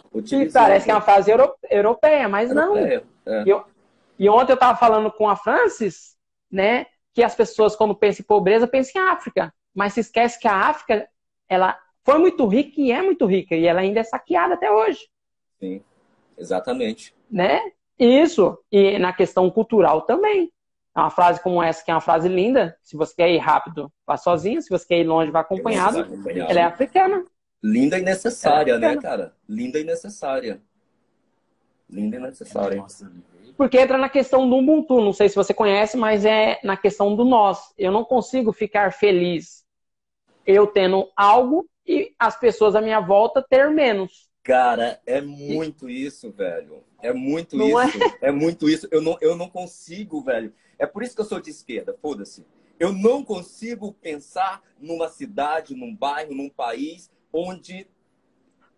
[0.53, 1.32] parece que é uma frase
[1.70, 3.34] europeia, mas europeia, não.
[3.34, 3.43] É.
[3.43, 6.16] E, e, ontem eu estava falando com a Francis,
[6.49, 9.53] né, que as pessoas, quando pensam em pobreza, pensam em África.
[9.74, 11.07] Mas se esquece que a África,
[11.49, 13.55] ela foi muito rica e é muito rica.
[13.55, 14.99] E ela ainda é saqueada até hoje.
[15.59, 15.82] Sim,
[16.38, 17.13] exatamente.
[17.30, 17.59] Né?
[17.99, 18.57] Isso.
[18.72, 20.51] E na questão cultural também.
[20.95, 22.77] É uma frase como essa, que é uma frase linda.
[22.81, 24.61] Se você quer ir rápido, vá sozinho.
[24.61, 25.99] Se você quer ir longe, vá acompanhado.
[25.99, 26.49] acompanhado.
[26.49, 27.25] Ela é africana.
[27.61, 29.33] Linda e necessária, é né, cara?
[29.49, 30.61] Linda e necessária.
[31.89, 32.83] Linda e necessária.
[33.57, 35.01] Porque entra na questão do Ubuntu.
[35.01, 37.73] Não sei se você conhece, mas é na questão do nós.
[37.77, 39.65] Eu não consigo ficar feliz
[40.45, 44.29] eu tendo algo e as pessoas à minha volta ter menos.
[44.43, 46.83] Cara, é muito isso, velho.
[47.01, 48.03] É muito não isso.
[48.21, 48.27] É?
[48.27, 48.87] é muito isso.
[48.91, 50.53] Eu não, eu não consigo, velho.
[50.78, 52.45] É por isso que eu sou de esquerda, foda-se.
[52.80, 57.88] Eu não consigo pensar numa cidade, num bairro, num país onde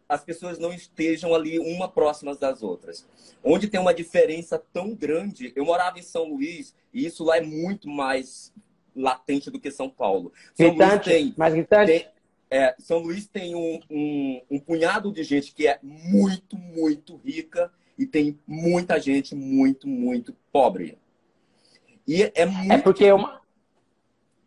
[0.07, 3.05] as pessoas não estejam ali uma próximas das outras.
[3.43, 5.51] Onde tem uma diferença tão grande.
[5.55, 8.53] Eu morava em São Luís e isso lá é muito mais
[8.95, 10.31] latente do que São Paulo.
[10.53, 11.91] São gritante, Luís tem, mais gritante?
[11.91, 12.07] Tem,
[12.49, 17.71] é, São Luís tem um, um, um punhado de gente que é muito, muito rica
[17.97, 20.97] e tem muita gente muito, muito pobre.
[22.07, 22.71] E é, é muito.
[22.71, 23.41] É porque uma.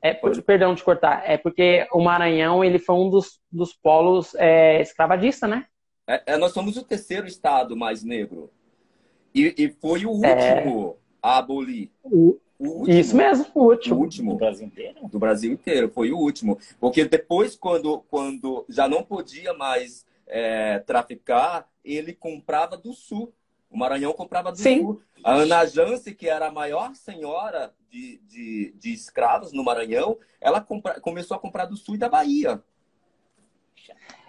[0.03, 1.23] É, perdão de cortar.
[1.27, 5.67] É porque o Maranhão ele foi um dos, dos polos é, escravagista, né?
[6.07, 8.51] É, é, nós somos o terceiro estado mais negro.
[9.35, 10.57] E, e foi o é.
[10.57, 11.91] último a abolir.
[12.03, 13.97] O, o último, Isso mesmo, o último.
[13.97, 14.33] O último.
[14.33, 15.09] Do Brasil inteiro?
[15.09, 16.59] Do Brasil inteiro, foi o último.
[16.81, 23.33] Porque depois, quando, quando já não podia mais é, traficar, ele comprava do sul.
[23.71, 24.81] O Maranhão comprava do Sim.
[24.81, 25.03] sul.
[25.23, 30.61] A Ana Jance, que era a maior senhora de, de, de escravos no Maranhão, ela
[30.61, 32.63] compra, começou a comprar do sul e da Bahia.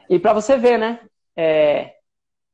[0.10, 1.00] E para você ver, né?
[1.36, 1.96] É,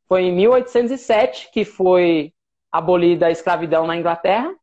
[0.08, 2.34] foi em 1807 que foi
[2.72, 4.56] abolida a escravidão na Inglaterra.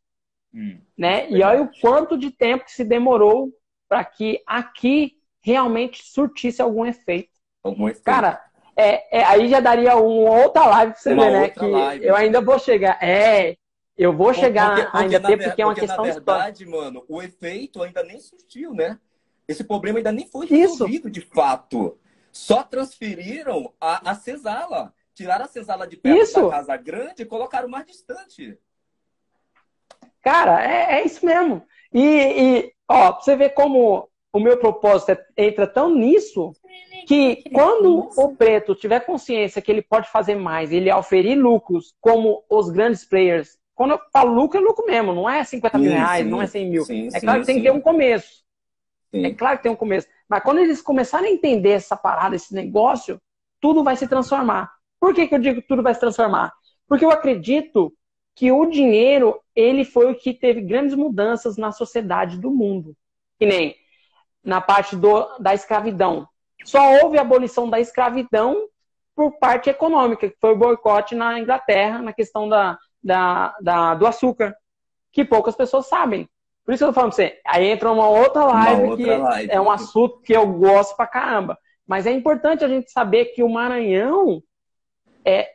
[0.54, 1.28] Hum, né?
[1.30, 3.52] E olha o quanto de tempo que se demorou
[3.88, 7.34] para que aqui realmente surtisse algum efeito.
[7.62, 8.04] Algum efeito.
[8.04, 8.42] Cara,
[8.76, 11.48] é, é, aí já daria uma outra live pra você Uma ver, né?
[11.50, 12.04] Que live.
[12.06, 12.98] eu ainda vou chegar.
[13.02, 13.56] É,
[13.96, 16.32] eu vou chegar ainda na ter, porque é uma porque, questão na histórica.
[16.44, 18.98] verdade, mano, o efeito ainda nem surgiu, né?
[19.46, 20.54] Esse problema ainda nem foi Isso.
[20.84, 21.98] resolvido de fato.
[22.32, 24.92] Só transferiram a, a senzala.
[25.14, 26.42] Tiraram a senzala de perto Isso.
[26.42, 28.58] da casa grande e colocaram mais distante.
[30.20, 31.62] Cara, é, é isso mesmo.
[31.92, 36.52] E, e, ó, pra você ver como o meu propósito é- entra tão nisso
[37.06, 42.42] que quando o preto tiver consciência que ele pode fazer mais, ele oferir lucros como
[42.50, 43.56] os grandes players.
[43.76, 46.30] Quando eu falo lucro, é lucro mesmo, não é 50 mil Sim, reais, sim.
[46.30, 46.84] não é 100 mil.
[46.84, 47.66] Sim, é sim, claro que tem que sim.
[47.68, 48.42] ter um começo.
[49.12, 49.24] Sim.
[49.24, 50.08] É claro que tem um começo.
[50.28, 53.20] Mas quando eles começarem a entender essa parada, esse negócio,
[53.60, 54.72] tudo vai se transformar.
[54.98, 56.52] Por que, que eu digo que tudo vai se transformar?
[56.88, 57.92] Porque eu acredito
[58.34, 62.96] que o dinheiro, ele foi o que teve grandes mudanças na sociedade do mundo.
[63.38, 63.76] Que nem
[64.44, 66.28] na parte do, da escravidão.
[66.64, 68.68] Só houve a abolição da escravidão
[69.14, 74.06] por parte econômica, que foi o boicote na Inglaterra, na questão da, da, da- do
[74.06, 74.54] açúcar,
[75.12, 76.28] que poucas pessoas sabem.
[76.64, 77.40] Por isso que eu tô falando pra você.
[77.46, 79.50] Aí entra uma outra live Uma outra que live.
[79.52, 81.58] é um assunto que eu gosto pra caramba.
[81.86, 84.42] Mas é importante a gente saber que o Maranhão
[85.24, 85.52] é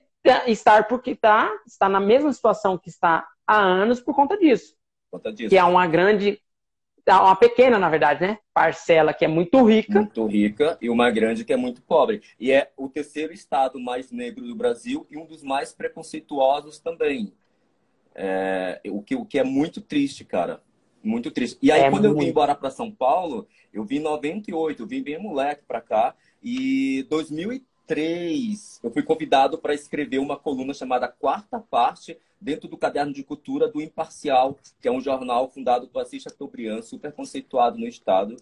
[0.47, 4.75] estar porque tá, está na mesma situação que está há anos por conta disso.
[5.09, 5.49] Por conta disso.
[5.49, 6.39] Que é uma grande,
[7.17, 8.37] uma pequena, na verdade, né?
[8.53, 9.99] Parcela que é muito rica.
[10.01, 12.21] muito rica e uma grande que é muito pobre.
[12.39, 17.33] E é o terceiro estado mais negro do Brasil e um dos mais preconceituosos também.
[18.13, 20.61] É, o, que, o que é muito triste, cara.
[21.01, 21.57] Muito triste.
[21.61, 22.29] E aí, É quando eu vim muito.
[22.31, 26.13] embora para São Paulo, eu vim em 98, eu vim bem moleque para cá.
[26.43, 27.05] E
[27.89, 33.23] 2003, eu fui convidado para escrever uma coluna chamada Quarta Parte, dentro do Caderno de
[33.23, 38.37] Cultura do Imparcial, que é um jornal fundado por Assis Chateaubriand, super conceituado no estado.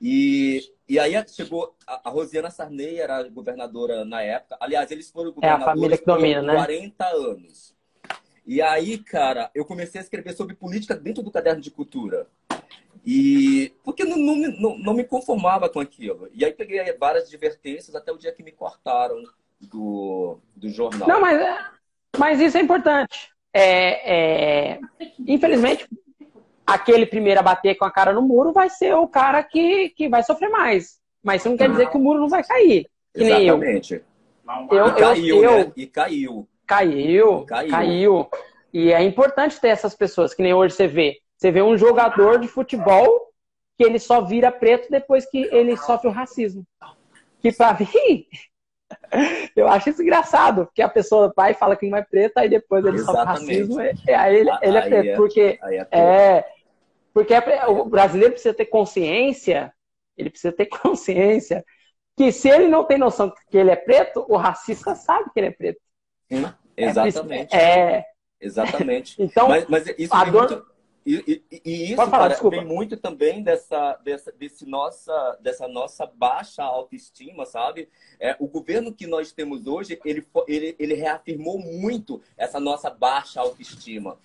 [0.00, 4.56] E, e aí chegou a, a Rosiana Sarney, era governadora na época.
[4.60, 6.54] Aliás, eles foram É governadores domina, por né?
[6.54, 7.76] 40 anos.
[8.46, 12.28] E aí, cara, eu comecei a escrever sobre política dentro do caderno de cultura.
[13.06, 16.28] E porque não, não, me- não, não me conformava com aquilo.
[16.32, 19.22] E aí peguei várias advertências até o dia que me cortaram
[19.60, 21.08] do, do jornal.
[21.08, 21.58] Não, mas, é-
[22.18, 23.30] mas isso é importante.
[23.54, 24.80] É, é,
[25.20, 25.88] infelizmente,
[26.66, 30.08] aquele primeiro a bater com a cara no muro vai ser o cara que, que
[30.08, 30.98] vai sofrer mais.
[31.22, 32.86] Mas isso não quer dizer que o muro não vai cair.
[33.14, 33.54] Que nem eu.
[33.56, 34.02] Exatamente.
[34.70, 35.72] Eu- E caiu, eu- né?
[35.76, 36.48] E caiu.
[36.66, 37.70] Caiu, Caiu.
[37.70, 38.28] caiu,
[38.72, 41.18] E é importante ter essas pessoas, que nem hoje você vê.
[41.36, 43.32] Você vê um jogador de futebol
[43.76, 46.66] que ele só vira preto depois que ele sofre o racismo.
[47.40, 48.26] Que pra mim,
[49.54, 52.48] eu acho isso engraçado, porque a pessoa vai e fala que não é preto, aí
[52.48, 53.48] depois ele sofre Exatamente.
[53.48, 55.06] racismo, e, aí ele, ele é Aí preto.
[55.06, 56.44] é- Porque é, é,
[57.12, 59.72] porque é- o brasileiro precisa ter consciência,
[60.16, 61.64] ele precisa ter consciência
[62.16, 65.48] que se ele não tem noção que ele é preto, o racista sabe que ele
[65.48, 65.80] é preto.
[66.30, 67.54] É, exatamente.
[67.54, 68.04] É,
[68.40, 69.16] Exatamente.
[69.22, 70.75] então, mas, mas isso a dor- muito.
[71.06, 76.04] E, e- e isso, falar, cara, vem muito também dessa, dessa, desse nossa, dessa nossa
[76.04, 77.88] baixa autoestima, sabe?
[78.18, 83.40] É, o governo que nós temos hoje, ele, ele, ele reafirmou muito essa nossa baixa
[83.40, 84.18] autoestima.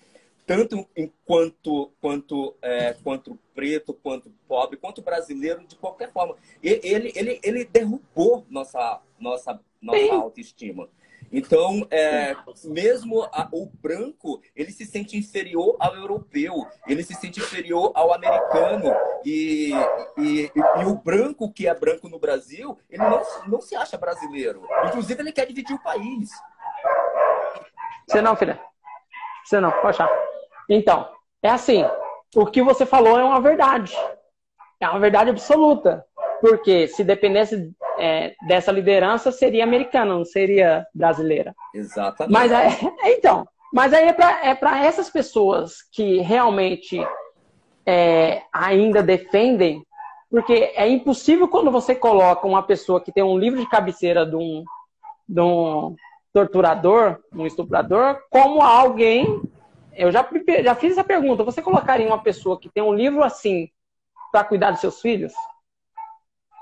[0.44, 6.34] Tanto enquanto quanto, é, quanto preto, quanto pobre, quanto brasileiro, de qualquer forma.
[6.60, 10.10] Ele, ele, ele derrubou nossa, nossa, nossa Sim.
[10.10, 10.88] autoestima.
[11.32, 17.40] Então, é, mesmo a- o branco, ele se sente inferior ao europeu, ele se sente
[17.40, 18.94] inferior ao americano.
[19.24, 19.72] E,
[20.18, 24.62] e, e- o branco, que é branco no Brasil, ele não, não se acha brasileiro.
[24.86, 26.30] Inclusive, ele quer dividir o país.
[28.06, 28.60] Você não, filha.
[29.44, 30.10] Você não, pode achar.
[30.68, 31.08] Então,
[31.42, 31.84] é assim.
[32.34, 33.96] O que você falou é uma verdade.
[34.80, 36.04] É uma verdade absoluta.
[36.42, 41.54] Porque se dependesse é, dessa liderança, seria americana, não seria brasileira.
[41.72, 42.32] Exatamente.
[42.32, 42.68] Mas é,
[43.16, 47.00] então, mas aí é para é pra essas pessoas que realmente
[47.86, 49.86] é, ainda defendem,
[50.28, 54.34] porque é impossível quando você coloca uma pessoa que tem um livro de cabeceira de
[54.34, 54.64] um,
[55.28, 55.94] de um
[56.32, 59.40] torturador, um estuprador, como alguém.
[59.94, 60.26] Eu já,
[60.64, 61.44] já fiz essa pergunta.
[61.44, 63.68] Você colocaria uma pessoa que tem um livro assim
[64.32, 65.32] para cuidar dos seus filhos?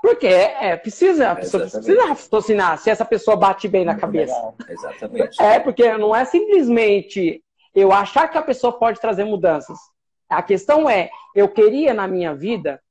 [0.01, 1.85] Porque é, precisa, a pessoa Exatamente.
[1.85, 4.33] precisa raciocinar se essa pessoa bate bem na cabeça.
[4.67, 5.41] Exatamente.
[5.41, 7.43] É, porque não é simplesmente
[7.75, 9.77] eu achar que a pessoa pode trazer mudanças.
[10.27, 12.81] A questão é, eu queria na minha vida,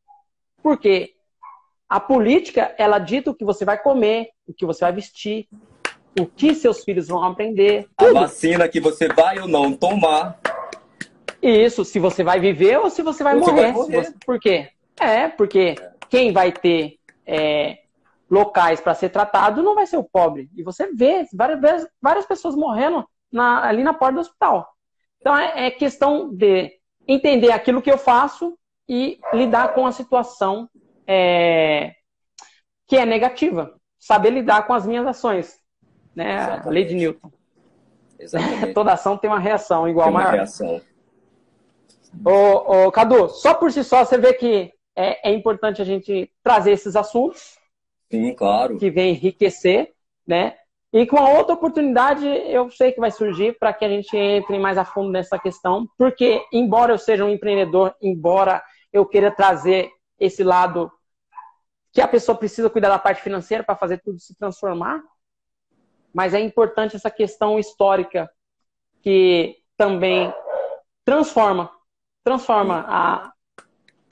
[0.63, 1.11] porque
[1.89, 5.49] a política, ela dita o que você vai comer, o que você vai vestir,
[6.19, 7.89] o que seus filhos vão aprender.
[7.99, 8.15] A Tudo.
[8.21, 10.39] vacina que você vai ou não tomar.
[11.43, 13.63] Isso, se você vai viver ou se você vai se morrer.
[13.63, 14.05] vai morrer.
[14.05, 14.69] Você- Por quê?
[15.01, 15.75] É, porque
[16.11, 17.79] quem vai ter é,
[18.31, 20.49] locais para ser tratado, não vai ser o pobre.
[20.55, 24.69] E você vê várias, várias pessoas morrendo na, ali na porta do hospital.
[25.21, 26.73] Então é, é questão de
[27.07, 28.57] entender aquilo que eu faço
[28.89, 30.69] e lidar com a situação
[31.07, 31.93] é,
[32.87, 33.75] que é negativa.
[33.99, 35.59] Saber lidar com as minhas ações.
[36.15, 36.39] Né?
[36.39, 37.31] A lei de Newton.
[38.75, 40.35] Toda ação tem uma reação igual tem uma maior.
[40.35, 40.81] reação.
[42.25, 46.31] Ô, ô, Cadu, só por si só você vê que é, é importante a gente
[46.43, 47.59] trazer esses assuntos.
[48.11, 48.77] Sim, claro.
[48.77, 49.95] Que vem enriquecer,
[50.27, 50.57] né?
[50.93, 54.59] E com a outra oportunidade, eu sei que vai surgir para que a gente entre
[54.59, 59.91] mais a fundo nessa questão, porque, embora eu seja um empreendedor, embora eu queira trazer
[60.19, 60.91] esse lado
[61.93, 65.01] que a pessoa precisa cuidar da parte financeira para fazer tudo se transformar,
[66.13, 68.29] mas é importante essa questão histórica
[69.01, 70.35] que também
[71.05, 71.71] transforma,
[72.25, 73.33] transforma a,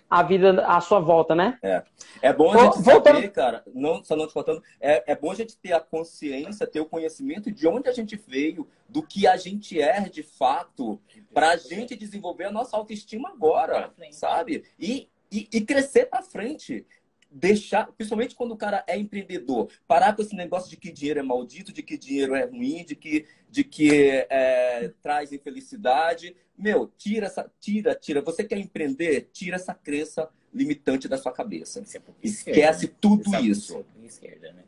[0.08, 1.58] a vida à sua volta, né?
[1.62, 1.82] É,
[2.22, 3.16] é bom a gente Voltando...
[3.16, 6.66] saber, cara, não, só não te faltando, é, é bom a gente ter a consciência,
[6.66, 11.00] ter o conhecimento de onde a gente veio, do que a gente é de fato,
[11.32, 14.64] para a gente desenvolver a nossa autoestima agora, sabe?
[14.78, 16.86] E, e, e crescer para frente
[17.30, 21.22] deixar, principalmente quando o cara é empreendedor, parar com esse negócio de que dinheiro é
[21.22, 26.34] maldito, de que dinheiro é ruim, de que, de que é, traz infelicidade.
[26.56, 28.22] Meu, tira essa, tira, tira.
[28.22, 29.28] Você quer empreender?
[29.32, 31.80] Tira essa crença limitante da sua cabeça.
[31.80, 33.40] É Esquece esquerda, tudo né?
[33.42, 33.84] isso.
[34.02, 34.64] Esquerda, né?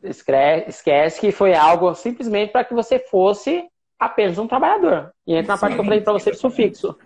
[0.69, 3.67] Esquece que foi algo simplesmente para que você fosse
[3.99, 5.13] apenas um trabalhador.
[5.27, 6.97] E entra na parte que eu falei para você sufixo.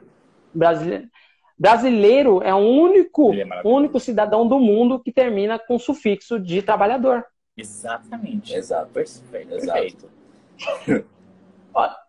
[0.52, 1.08] Brasileiro.
[1.56, 7.24] Brasileiro é o único, é único cidadão do mundo que termina com sufixo de trabalhador.
[7.56, 8.54] Exatamente.
[8.54, 8.90] Exato.
[8.92, 9.54] Perfeito.
[9.54, 10.10] Exato.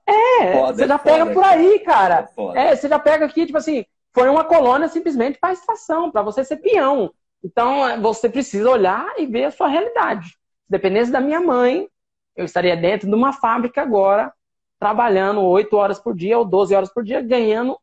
[0.08, 2.30] É, foda, você já pega foda, por aí, cara.
[2.56, 6.22] É, é, você já pega aqui, tipo assim, foi uma colônia simplesmente para estação, para
[6.22, 7.12] você ser peão.
[7.44, 10.28] Então, é, você precisa olhar e ver a sua realidade.
[10.28, 11.88] Se dependesse da minha mãe,
[12.36, 14.34] eu estaria dentro de uma fábrica agora,
[14.80, 17.78] trabalhando 8 horas por dia ou 12 horas por dia, ganhando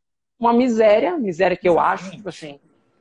[0.44, 2.58] uma miséria, miséria que eu acho, tipo assim,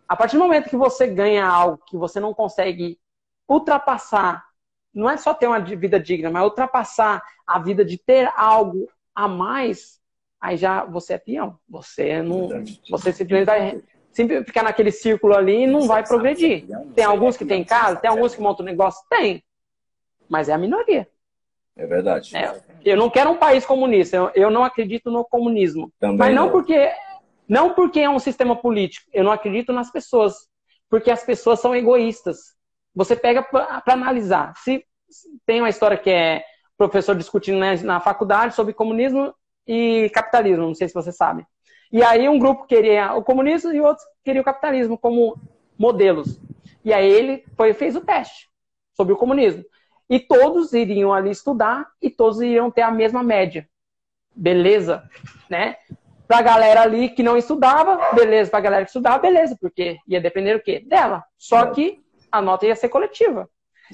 [0.07, 2.99] a partir do momento que você ganha algo que você não consegue
[3.47, 4.45] ultrapassar,
[4.93, 9.27] não é só ter uma vida digna, mas ultrapassar a vida de ter algo a
[9.27, 9.99] mais,
[10.39, 11.57] aí já você é peão.
[11.67, 12.49] Você não,
[12.89, 13.81] você simplesmente vai
[14.11, 16.65] sempre ficar naquele círculo ali e não vai progredir.
[16.93, 19.43] Tem alguns que tem casa, tem alguns que montam negócio, tem,
[20.29, 21.07] mas é a minoria.
[21.75, 22.35] É verdade.
[22.35, 25.91] É, eu não quero um país comunista, eu, eu não acredito no comunismo.
[25.99, 26.91] Também mas não, não porque
[27.51, 30.47] não porque é um sistema político, eu não acredito nas pessoas,
[30.89, 32.55] porque as pessoas são egoístas.
[32.95, 34.53] Você pega para analisar.
[34.55, 34.85] Se
[35.45, 36.45] tem uma história que é
[36.77, 39.35] professor discutindo né, na faculdade sobre comunismo
[39.67, 41.45] e capitalismo, não sei se você sabe.
[41.91, 45.37] E aí um grupo queria o comunismo e outros queriam o capitalismo como
[45.77, 46.39] modelos.
[46.85, 48.49] E aí ele foi, fez o teste
[48.93, 49.65] sobre o comunismo.
[50.09, 53.67] E todos iriam ali estudar e todos iriam ter a mesma média.
[54.33, 55.03] Beleza,
[55.49, 55.75] né?
[56.31, 58.49] Para a galera ali que não estudava, beleza.
[58.49, 60.79] Para a galera que estudava, beleza, porque ia depender do quê?
[60.79, 61.25] Dela.
[61.37, 62.01] Só que
[62.31, 63.49] a nota ia ser coletiva.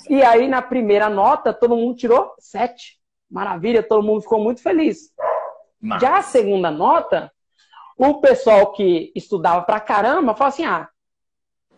[0.08, 3.00] E aí, na primeira nota, todo mundo tirou sete.
[3.28, 5.12] Maravilha, todo mundo ficou muito feliz.
[5.82, 6.00] Mas...
[6.00, 7.32] Já a segunda nota,
[7.98, 10.88] o pessoal que estudava pra caramba falou assim: ah,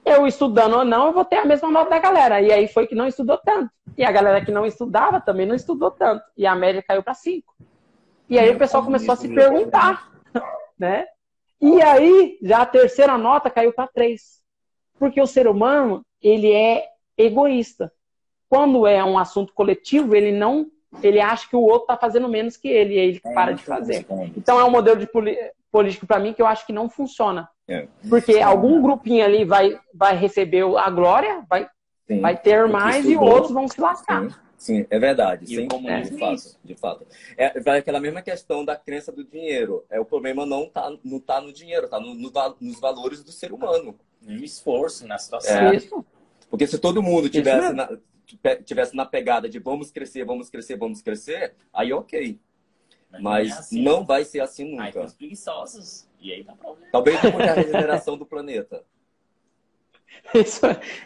[0.04, 2.42] eu estudando ou não, eu vou ter a mesma nota da galera.
[2.42, 3.72] E aí foi que não estudou tanto.
[3.98, 6.22] E a galera que não estudava também não estudou tanto.
[6.36, 7.56] E a média caiu para cinco.
[8.28, 10.19] E aí o pessoal começou a se perguntar
[10.80, 11.06] né?
[11.62, 14.40] E aí, já a terceira nota caiu para três.
[14.98, 16.86] Porque o ser humano, ele é
[17.18, 17.92] egoísta.
[18.48, 20.68] Quando é um assunto coletivo, ele não,
[21.04, 23.52] ele acha que o outro está fazendo menos que ele, e aí ele é, para
[23.52, 24.06] de fazer.
[24.36, 25.08] Então é um modelo de
[25.72, 27.48] político para mim que eu acho que não funciona.
[27.68, 27.88] É.
[28.10, 31.68] Porque algum grupinho ali vai, vai receber a glória, vai,
[32.22, 34.24] vai ter mais e outros vão se lascar.
[34.24, 34.36] Sim.
[34.60, 35.48] Sim, é verdade.
[35.48, 37.08] Sim, é, de fato, de fato.
[37.38, 39.86] É, vai aquela mesma questão da crença do dinheiro.
[39.90, 42.30] É o problema não tá, não tá no dinheiro, tá no, no,
[42.60, 43.98] nos valores do ser humano.
[44.22, 45.56] No esforço, na situação.
[45.56, 45.80] É,
[46.50, 47.98] porque se todo mundo tivesse na,
[48.66, 52.38] tivesse na pegada de vamos crescer, vamos crescer, vamos crescer, aí ok.
[53.12, 53.82] Mas, Mas é assim.
[53.82, 54.84] não vai ser assim nunca.
[54.84, 56.08] Aí tem os preguiçosos.
[56.20, 56.92] E aí tá problema.
[56.92, 58.84] Talvez por a regeneração do planeta.
[60.36, 60.62] Isso,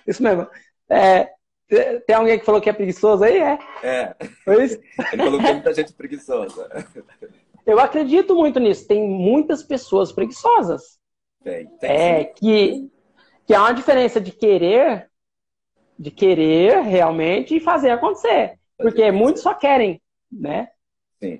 [0.08, 0.48] isso mesmo.
[0.90, 1.32] É,
[2.06, 3.38] tem alguém que falou que é preguiçoso aí?
[3.38, 3.60] É.
[3.84, 4.16] É.
[4.44, 4.80] Foi isso?
[5.12, 6.70] Ele falou que tem muita gente preguiçosa.
[7.66, 8.88] Eu acredito muito nisso.
[8.88, 11.00] Tem muitas pessoas preguiçosas.
[11.44, 11.90] Tem, tem.
[11.90, 12.90] É, que,
[13.46, 15.10] que há uma diferença de querer,
[15.98, 18.60] de querer realmente e fazer acontecer.
[18.78, 20.02] Porque muitos só querem,
[20.32, 20.70] né?
[21.22, 21.40] Sim.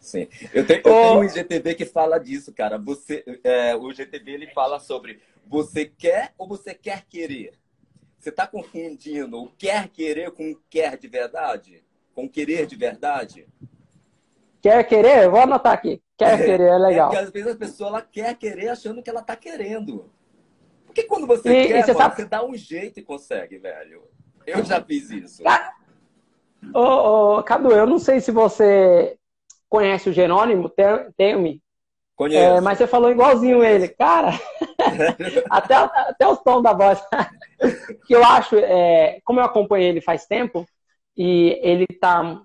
[0.00, 0.28] Sim.
[0.52, 2.76] Eu tenho, eu tenho um IGTV que fala disso, cara.
[2.78, 7.52] Você, é, o IGTV ele fala sobre você quer ou você quer querer?
[8.24, 11.84] Você está confundindo o quer querer com o quer de verdade?
[12.14, 13.46] Com querer de verdade?
[14.62, 15.28] Quer querer?
[15.28, 16.02] Vou anotar aqui.
[16.16, 17.08] Quer querer é legal.
[17.08, 20.10] É porque às vezes a pessoa ela quer querer achando que ela está querendo.
[20.86, 23.58] Porque quando você E- e quer, você mano, sabe- você dá um jeito e consegue,
[23.58, 24.04] velho.
[24.46, 25.42] Eu já fiz isso.
[26.74, 26.80] Ô,
[27.36, 29.18] ô, Cadu, eu não sei se você
[29.68, 31.60] conhece o Jerônimo Terme,
[32.16, 32.38] Conheço.
[32.38, 33.88] é, mas você falou igualzinho ele.
[33.88, 34.30] Cara,
[35.50, 37.02] até, até o tom da voz.
[38.06, 40.66] que eu acho, é, como eu acompanhei ele faz tempo,
[41.16, 42.42] e ele tá,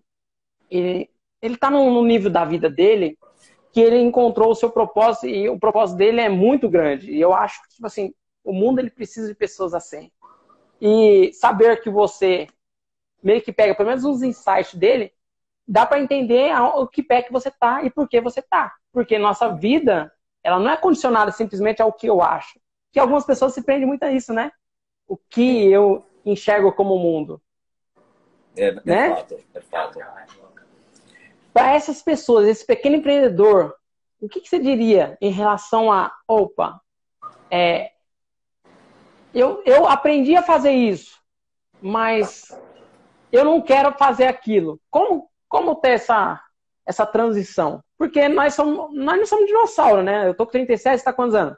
[0.70, 1.10] ele,
[1.41, 3.18] ele tá num, nível da vida dele
[3.72, 7.12] que ele encontrou o seu propósito e o propósito dele é muito grande.
[7.12, 8.14] E eu acho que, tipo assim,
[8.44, 10.12] o mundo ele precisa de pessoas assim.
[10.82, 12.48] E saber que você
[13.22, 15.14] meio que pega pelo menos uns insights dele,
[15.68, 18.74] dá para entender o que pé que você tá e por que você tá.
[18.91, 20.11] Porque nossa vida,
[20.44, 22.60] ela não é condicionada simplesmente ao que eu acho.
[22.91, 24.52] Que algumas pessoas se prendem muito a isso, né?
[25.07, 27.41] O que eu enxergo como mundo.
[28.57, 29.16] É, é né?
[29.16, 29.99] fato, é fato.
[31.53, 33.76] Para essas pessoas, esse pequeno empreendedor,
[34.22, 36.80] o que, que você diria em relação a, opa,
[37.49, 37.91] é,
[39.34, 41.20] eu, eu aprendi a fazer isso,
[41.82, 42.49] mas
[43.32, 44.80] eu não quero fazer aquilo.
[44.90, 46.41] Como, como ter essa,
[46.86, 47.84] essa transição?
[48.00, 50.30] Porque nós, somos, nós não somos dinossauro, né?
[50.30, 51.58] Eu tô com 37, você tá quantos anos?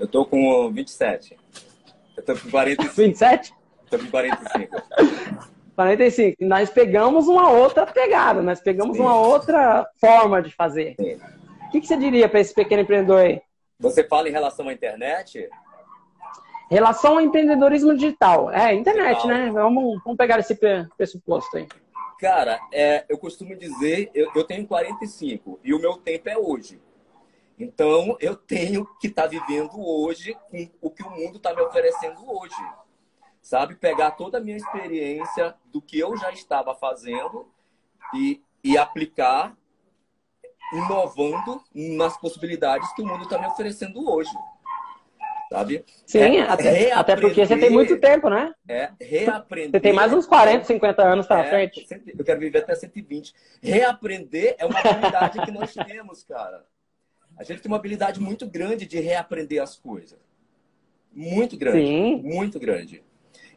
[0.00, 1.36] Eu tô com 27.
[2.16, 2.94] Eu tô com 45.
[2.96, 3.52] 27?
[3.90, 4.82] tô com 45.
[5.76, 6.36] 45.
[6.40, 9.02] Nós pegamos uma outra pegada, nós pegamos Sim.
[9.02, 10.94] uma outra forma de fazer.
[10.98, 11.20] Sim.
[11.66, 13.42] O que, que você diria para esse pequeno empreendedor aí?
[13.78, 15.46] Você fala em relação à internet?
[16.70, 18.50] Relação ao empreendedorismo digital.
[18.50, 19.28] É, internet, Digital.
[19.36, 19.50] né?
[19.52, 21.68] Vamos, vamos pegar esse pre- pressuposto aí.
[22.18, 26.80] Cara, é, eu costumo dizer, eu, eu tenho 45 e o meu tempo é hoje.
[27.58, 32.20] Então, eu tenho que estar vivendo hoje com o que o mundo está me oferecendo
[32.30, 32.54] hoje.
[33.40, 33.76] Sabe?
[33.76, 37.48] Pegar toda a minha experiência do que eu já estava fazendo
[38.14, 39.56] e, e aplicar,
[40.72, 44.32] inovando nas possibilidades que o mundo está me oferecendo hoje.
[45.50, 45.84] Sabe?
[46.04, 48.52] Sim, É, até, até porque você tem muito tempo, né?
[48.68, 49.70] É reaprender.
[49.70, 51.86] Você tem mais uns 40, 50 anos pra É, frente.
[52.18, 53.32] Eu quero viver até 120.
[53.62, 56.64] Reaprender é uma habilidade que nós temos, cara.
[57.38, 60.18] A gente tem uma habilidade muito grande de reaprender as coisas.
[61.12, 61.86] Muito grande.
[61.86, 62.16] Sim.
[62.22, 63.04] Muito grande.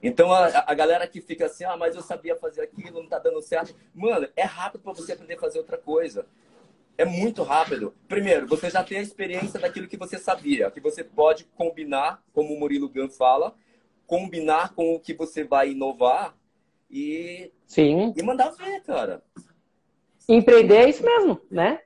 [0.02, 3.20] Então, a, a galera que fica assim, ah, mas eu sabia fazer aquilo, não tá
[3.20, 3.76] dando certo.
[3.94, 6.26] Mano, é rápido para você aprender a fazer outra coisa.
[7.00, 7.94] É muito rápido.
[8.10, 12.54] Primeiro, você já tem a experiência daquilo que você sabia, que você pode combinar, como
[12.54, 13.56] o Murilo Gun fala,
[14.06, 16.36] combinar com o que você vai inovar
[16.92, 18.14] e, Sim.
[18.18, 19.24] e mandar ver, cara.
[20.28, 21.80] Empreender é isso mesmo, né?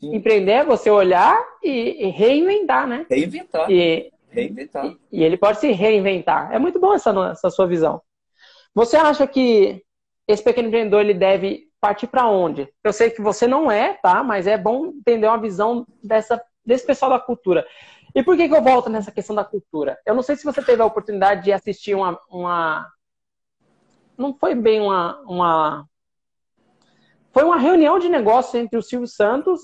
[0.00, 0.16] Sim.
[0.16, 3.06] Empreender é você olhar e, e reinventar, né?
[3.08, 3.70] Reinventar.
[3.70, 4.96] E, Reinventar.
[5.12, 6.52] e ele pode se reinventar.
[6.52, 8.02] É muito bom essa, essa sua visão.
[8.74, 9.80] Você acha que
[10.26, 12.68] esse pequeno empreendedor ele deve partir para onde?
[12.82, 14.24] Eu sei que você não é, tá?
[14.24, 17.64] Mas é bom entender uma visão dessa, desse pessoal da cultura.
[18.12, 19.96] E por que, que eu volto nessa questão da cultura?
[20.04, 22.18] Eu não sei se você teve a oportunidade de assistir uma.
[22.28, 22.90] uma...
[24.18, 25.86] Não foi bem uma, uma.
[27.32, 29.60] Foi uma reunião de negócios entre o Silvio Santos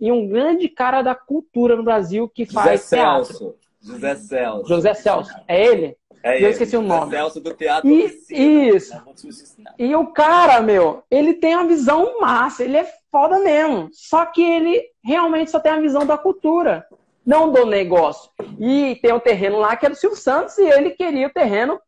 [0.00, 3.24] e um grande cara da cultura no Brasil que José faz teatro.
[3.26, 3.56] Celso.
[3.82, 4.68] José Celso.
[4.68, 5.34] José Celso.
[5.46, 5.98] É ele?
[6.26, 6.48] É eu ele.
[6.48, 7.10] esqueci o nome.
[7.10, 8.40] Celso do Teatro E, Oficina.
[8.76, 9.02] isso.
[9.24, 9.74] Ensinar.
[9.78, 13.88] E o cara, meu, ele tem uma visão massa, ele é foda mesmo.
[13.92, 16.86] Só que ele realmente só tem a visão da cultura,
[17.24, 18.30] não do negócio.
[18.58, 21.80] E tem um terreno lá que é do Silvio Santos e ele queria o terreno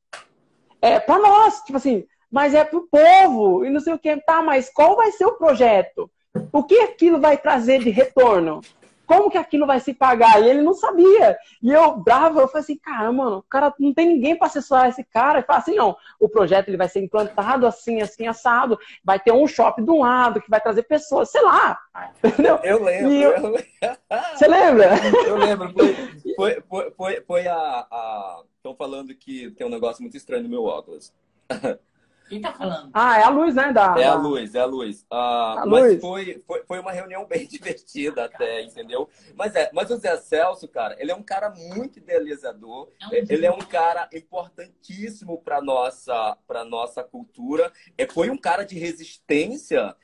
[0.80, 4.16] é, para nós, tipo assim, mas é pro povo e não sei o que.
[4.18, 6.10] Tá, mas qual vai ser o projeto?
[6.52, 8.60] O que aquilo vai trazer de retorno?
[9.08, 10.42] Como que aquilo vai se pagar?
[10.42, 11.38] E ele não sabia.
[11.62, 14.86] E eu, bravo, eu falei assim, cara, mano, o cara não tem ninguém para assessorar
[14.90, 15.38] esse cara.
[15.38, 18.78] E fala assim, não, o projeto ele vai ser implantado assim, assim, assado.
[19.02, 21.78] Vai ter um shopping de um lado que vai trazer pessoas, sei lá.
[22.22, 22.56] Entendeu?
[22.62, 23.12] Eu lembro.
[23.14, 23.66] Eu- eu lembro.
[24.36, 24.90] Você lembra?
[25.26, 25.94] Eu lembro, foi,
[26.36, 28.42] foi, foi, foi, foi a.
[28.56, 31.12] Estão falando que tem um negócio muito estranho no meu óculos.
[32.28, 32.90] Quem tá falando?
[32.92, 33.72] Ah, é a luz, né?
[33.72, 35.06] Da, É a luz, é a luz.
[35.10, 36.00] Ah, A mas luz.
[36.00, 39.08] Foi, foi, foi uma reunião bem divertida até, entendeu?
[39.34, 42.88] Mas é, mas o Zé Celso, cara, ele é um cara muito idealizador.
[43.00, 47.72] É um Ele é um cara importantíssimo para nossa para nossa cultura.
[47.96, 49.94] É, foi um cara de resistência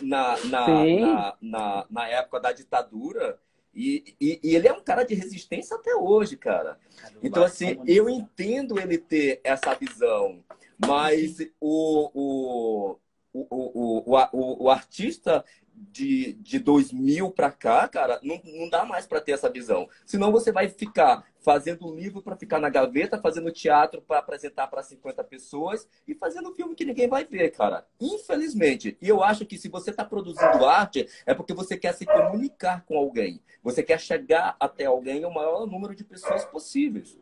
[0.00, 3.38] na, na, na, na, na época da ditadura.
[3.74, 6.78] E, e, e ele é um cara de resistência até hoje, cara.
[7.22, 10.42] Então, assim, eu entendo ele ter essa visão,
[10.86, 12.98] mas o, o,
[13.32, 15.44] o, o, o, artista
[15.74, 19.88] de, de 2000 para cá, cara, não, não dá mais para ter essa visão.
[20.04, 24.82] Senão você vai ficar fazendo livro para ficar na gaveta, fazendo teatro para apresentar para
[24.82, 27.86] 50 pessoas e fazendo filme que ninguém vai ver, cara.
[28.00, 28.96] Infelizmente.
[29.00, 32.84] E eu acho que se você está produzindo arte, é porque você quer se comunicar
[32.84, 33.40] com alguém.
[33.62, 37.18] Você quer chegar até alguém o maior número de pessoas possíveis.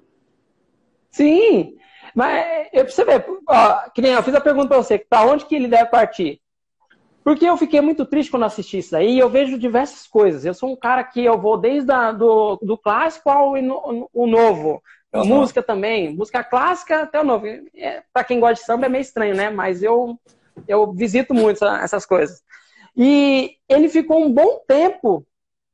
[1.17, 1.79] Sim,
[2.15, 5.47] mas eu preciso ver, ó, que nem eu fiz a pergunta para você, para onde
[5.47, 6.43] que ele deve partir?
[7.25, 10.45] Porque eu fiquei muito triste quando assisti isso aí e eu vejo diversas coisas.
[10.45, 14.83] Eu sou um cara que eu vou desde a, do, do clássico ao o novo.
[15.13, 17.47] Música também, música clássica até o novo.
[17.75, 19.49] É, para quem gosta de samba é meio estranho, né?
[19.49, 20.19] Mas eu,
[20.69, 22.43] eu visito muito essa, essas coisas.
[22.95, 25.27] E ele ficou um bom tempo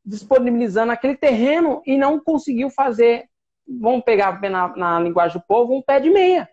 [0.04, 3.26] disponibilizando aquele terreno e não conseguiu fazer,
[3.66, 6.48] vamos pegar na, na linguagem do povo, um pé de meia.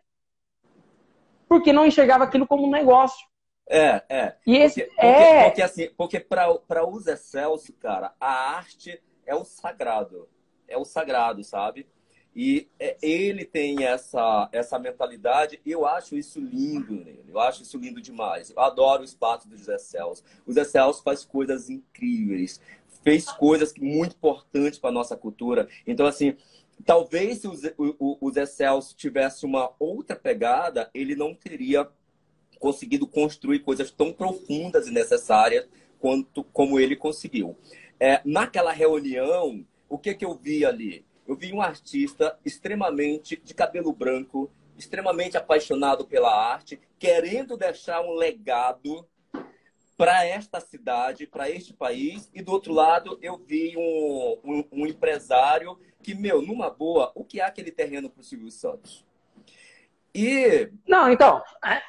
[1.48, 3.28] Porque não enxergava aquilo como um negócio.
[3.68, 4.36] É, é.
[4.46, 5.44] E esse porque, é...
[5.46, 10.28] porque, assim, porque para o Zé Celso, cara, a arte é o sagrado.
[10.68, 11.88] É o sagrado, sabe?
[12.36, 17.26] E é, ele tem essa, essa mentalidade, eu acho isso lindo nele.
[17.28, 18.50] Eu acho isso lindo demais.
[18.50, 20.24] Eu adoro o espaço do Zé Celso.
[20.46, 22.62] O Zé Celso faz coisas incríveis,
[23.04, 25.68] fez coisas muito importantes para nossa cultura.
[25.86, 26.36] Então, assim,
[26.86, 31.88] talvez se o, o, Zé Celso tivesse uma outra pegada, ele não teria
[32.60, 35.68] conseguido construir coisas tão profundas e necessárias
[36.00, 37.58] quanto como ele conseguiu.
[38.00, 41.06] É, naquela reunião, o que, que eu vi ali?
[41.28, 48.14] Eu vi um artista extremamente de cabelo branco, extremamente apaixonado pela arte, querendo deixar um
[48.14, 49.06] legado
[49.98, 52.30] para esta cidade, para este país.
[52.34, 57.24] E do outro lado, eu vi um, um, um empresário que, meu, numa boa, o
[57.24, 59.06] que é aquele terreno para o Silvio Santos?
[60.14, 60.70] E.
[60.88, 61.82] Não, então, é,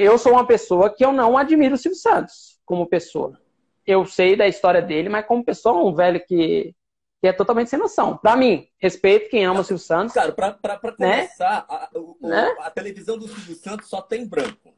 [0.00, 3.38] eu sou uma pessoa que eu não admiro o Silvio Santos como pessoa.
[3.86, 6.74] Eu sei da história dele, mas como pessoa, um velho que,
[7.20, 8.16] que é totalmente sem noção.
[8.16, 10.14] Pra mim, respeito quem ama o Silvio Santos.
[10.14, 11.16] Cara, pra, pra, pra né?
[11.16, 11.64] começar, né?
[11.68, 12.56] a, o, né?
[12.60, 14.74] a televisão do Silvio Santos só tem branco.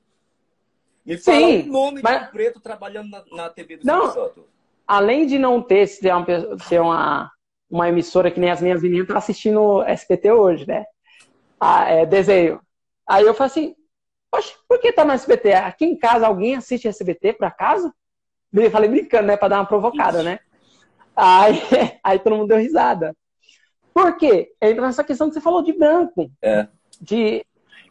[1.04, 2.20] Me fala Sim, o nome mas...
[2.20, 4.44] de um preto trabalhando na, na TV do não, Silvio Santos.
[4.86, 7.32] Além de não ter ser uma, ser uma,
[7.70, 10.84] uma emissora que nem as minhas meninas estão assistindo SPT hoje, né?
[11.58, 12.60] Ah, é, desenho.
[13.06, 13.74] Aí eu falo assim,
[14.30, 15.54] Poxa, por que tá no SBT?
[15.54, 17.92] Aqui em casa alguém assiste SBT, por acaso?
[18.52, 19.36] Eu falei brincando, né?
[19.36, 20.40] Pra dar uma provocada, né?
[21.14, 21.58] Aí,
[22.04, 23.16] aí todo mundo deu risada.
[23.94, 24.52] Por quê?
[24.60, 26.30] Entra nessa questão que você falou de branco.
[26.42, 26.68] É.
[27.00, 27.44] De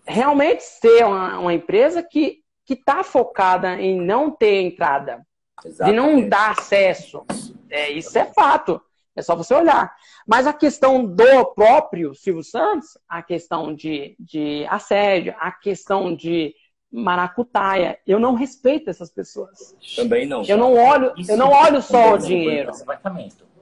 [0.06, 5.26] realmente ser uma, uma empresa que está focada em não ter entrada.
[5.64, 5.96] Exatamente.
[5.96, 7.26] De não dar acesso.
[7.70, 8.80] É, isso é fato.
[9.16, 9.94] É só você olhar.
[10.28, 16.54] Mas a questão do próprio Silvio Santos, a questão de, de assédio, a questão de
[16.92, 19.76] maracutaia, eu não respeito essas pessoas.
[19.96, 20.44] Também não.
[20.44, 22.72] Eu não olho, eu não olho só o dinheiro.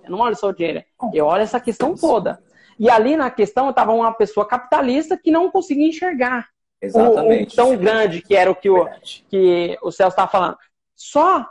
[0.03, 0.83] Eu não olho só o dinheiro.
[1.13, 2.41] Eu olho essa questão toda.
[2.79, 6.49] E ali na questão estava uma pessoa capitalista que não conseguia enxergar
[6.81, 7.49] Exatamente.
[7.49, 8.89] o, o tão grande que era o que o,
[9.29, 10.57] que o Celso estava falando.
[10.95, 11.45] Só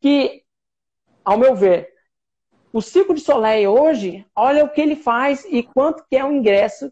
[0.00, 0.42] que,
[1.24, 1.88] ao meu ver,
[2.72, 6.32] o Circo de Soleil hoje, olha o que ele faz e quanto que é o
[6.32, 6.90] ingresso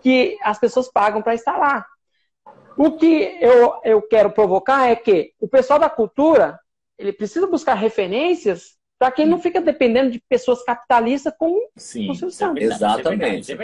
[0.00, 1.86] que as pessoas pagam para estar lá.
[2.76, 6.58] O que eu, eu quero provocar é que o pessoal da cultura
[6.98, 12.14] ele precisa buscar referências para quem não fica dependendo de pessoas capitalistas como Sim, o
[12.14, 12.62] seu Santos.
[12.62, 13.56] Exatamente,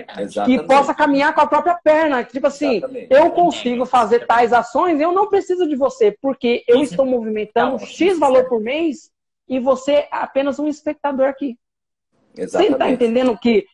[0.44, 2.24] Que possa caminhar com a própria perna.
[2.24, 3.06] Tipo assim, exatamente.
[3.08, 8.18] eu consigo fazer tais ações, eu não preciso de você, porque eu estou movimentando X
[8.18, 9.12] valor por mês
[9.48, 11.58] e você é apenas um espectador aqui.
[12.36, 12.68] Exatamente.
[12.68, 13.66] Você está entendendo que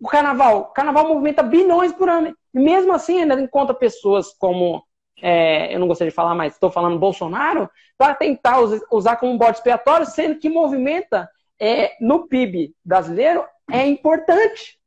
[0.00, 2.36] o carnaval, o carnaval movimenta bilhões por ano.
[2.52, 4.84] E mesmo assim, ainda encontra pessoas como,
[5.20, 8.58] é, eu não gostaria de falar, mas estou falando Bolsonaro, para tentar
[8.90, 11.28] usar como bode expiatório, sendo que movimenta
[11.58, 14.78] é, no PIB brasileiro é importante.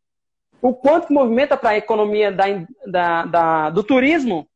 [0.62, 2.46] O quanto que movimenta para a economia da,
[2.86, 4.48] da, da, do turismo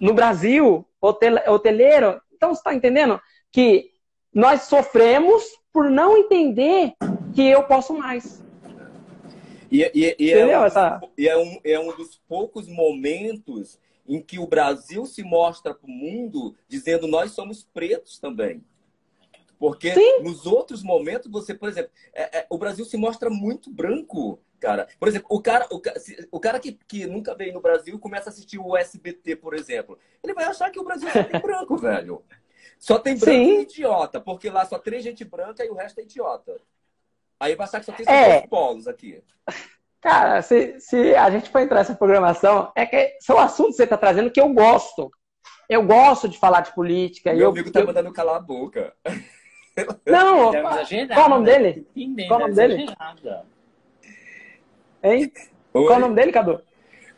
[0.00, 2.20] no Brasil, hotel, hoteleiro.
[2.32, 3.20] Então, você está entendendo
[3.50, 3.90] que
[4.36, 5.42] nós sofremos
[5.72, 6.92] por não entender
[7.34, 8.44] que eu posso mais.
[9.72, 11.00] E, e, e, é, um, Essa...
[11.18, 15.90] é, um, é um dos poucos momentos em que o Brasil se mostra para o
[15.90, 18.62] mundo dizendo nós somos pretos também.
[19.58, 20.22] Porque Sim.
[20.22, 24.86] nos outros momentos, você, por exemplo, é, é, o Brasil se mostra muito branco, cara.
[25.00, 25.80] Por exemplo, o cara, o,
[26.30, 29.54] o cara que, que nunca veio no Brasil e começa a assistir o SBT, por
[29.54, 32.22] exemplo, ele vai achar que o Brasil só tem branco, velho.
[32.78, 33.58] Só tem branco Sim.
[33.58, 36.56] e idiota, porque lá só tem gente branca e o resto é idiota.
[37.38, 38.38] Aí vai achar que só tem é.
[38.38, 39.22] dois polos aqui.
[40.00, 43.84] Cara, se, se a gente for entrar nessa programação, é que são assuntos que você
[43.84, 45.10] está trazendo que eu gosto.
[45.68, 47.32] Eu gosto de falar de política.
[47.32, 47.86] Meu eu, amigo tá eu...
[47.86, 48.94] mandando calar a boca.
[50.06, 50.52] Não,
[51.12, 51.86] qual o nome dele?
[52.28, 52.86] Qual o nome dele?
[55.02, 55.32] Hein?
[55.74, 55.86] Oi?
[55.86, 56.62] Qual o nome dele, Cadu?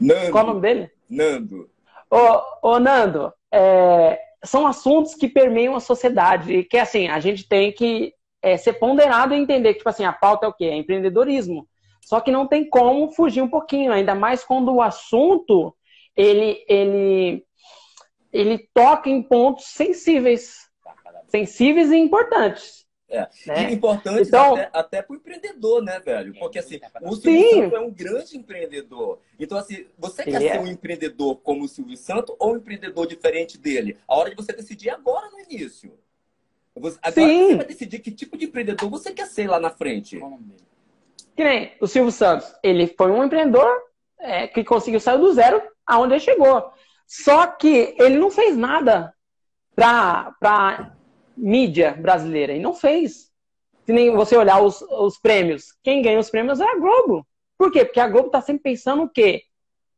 [0.01, 0.31] Nando.
[0.33, 0.91] Qual o nome dele?
[1.09, 1.71] Nando.
[2.11, 7.49] Ô, ô Nando, é, são assuntos que permeiam a sociedade e que, assim, a gente
[7.49, 8.13] tem que
[8.43, 10.67] é, ser ponderado e entender que, tipo assim, a pauta é o quê?
[10.67, 11.69] É empreendedorismo.
[12.05, 15.77] Só que não tem como fugir um pouquinho, ainda mais quando o assunto,
[16.17, 17.45] ele, ele,
[18.33, 20.69] ele toca em pontos sensíveis.
[21.29, 22.87] Sensíveis e importantes.
[23.09, 23.27] É.
[23.47, 23.71] Né?
[23.71, 26.35] E importante então, até, até para o empreendedor, né, velho?
[26.39, 29.21] Porque assim, o Silvio Santos é um grande empreendedor.
[29.41, 30.61] Então, assim, você quer ser é.
[30.61, 33.97] um empreendedor como o Silvio Santos ou um empreendedor diferente dele?
[34.07, 35.99] A hora de você decidir agora no início.
[36.77, 37.49] Você, agora Sim.
[37.49, 40.21] você vai decidir que tipo de empreendedor você quer ser lá na frente.
[41.35, 42.53] Que nem o Silvio Santos.
[42.63, 43.69] Ele foi um empreendedor
[44.19, 46.71] é, que conseguiu sair do zero aonde ele chegou.
[47.07, 49.15] Só que ele não fez nada
[49.75, 50.95] para
[51.39, 52.53] mídia brasileira.
[52.53, 53.31] E não fez.
[53.87, 57.27] Se nem você olhar os, os prêmios, quem ganha os prêmios é a Globo.
[57.57, 57.85] Por quê?
[57.85, 59.43] Porque a Globo está sempre pensando o quê?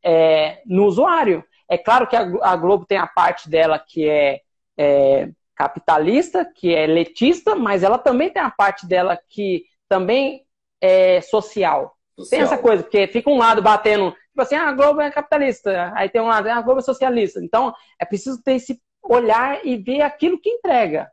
[0.03, 1.43] É, no usuário.
[1.69, 4.41] É claro que a, Globo tem a parte dela que é,
[4.77, 10.45] é capitalista, que é letista, mas ela também tem a parte dela que também
[10.81, 11.95] é social.
[12.17, 12.29] social.
[12.29, 15.91] Tem essa coisa, porque fica um lado batendo, tipo assim, ah, a Globo é capitalista,
[15.95, 17.39] aí tem um lado, ah, a Globo é socialista.
[17.43, 21.09] Então, é preciso ter esse olhar e ver aquilo que entrega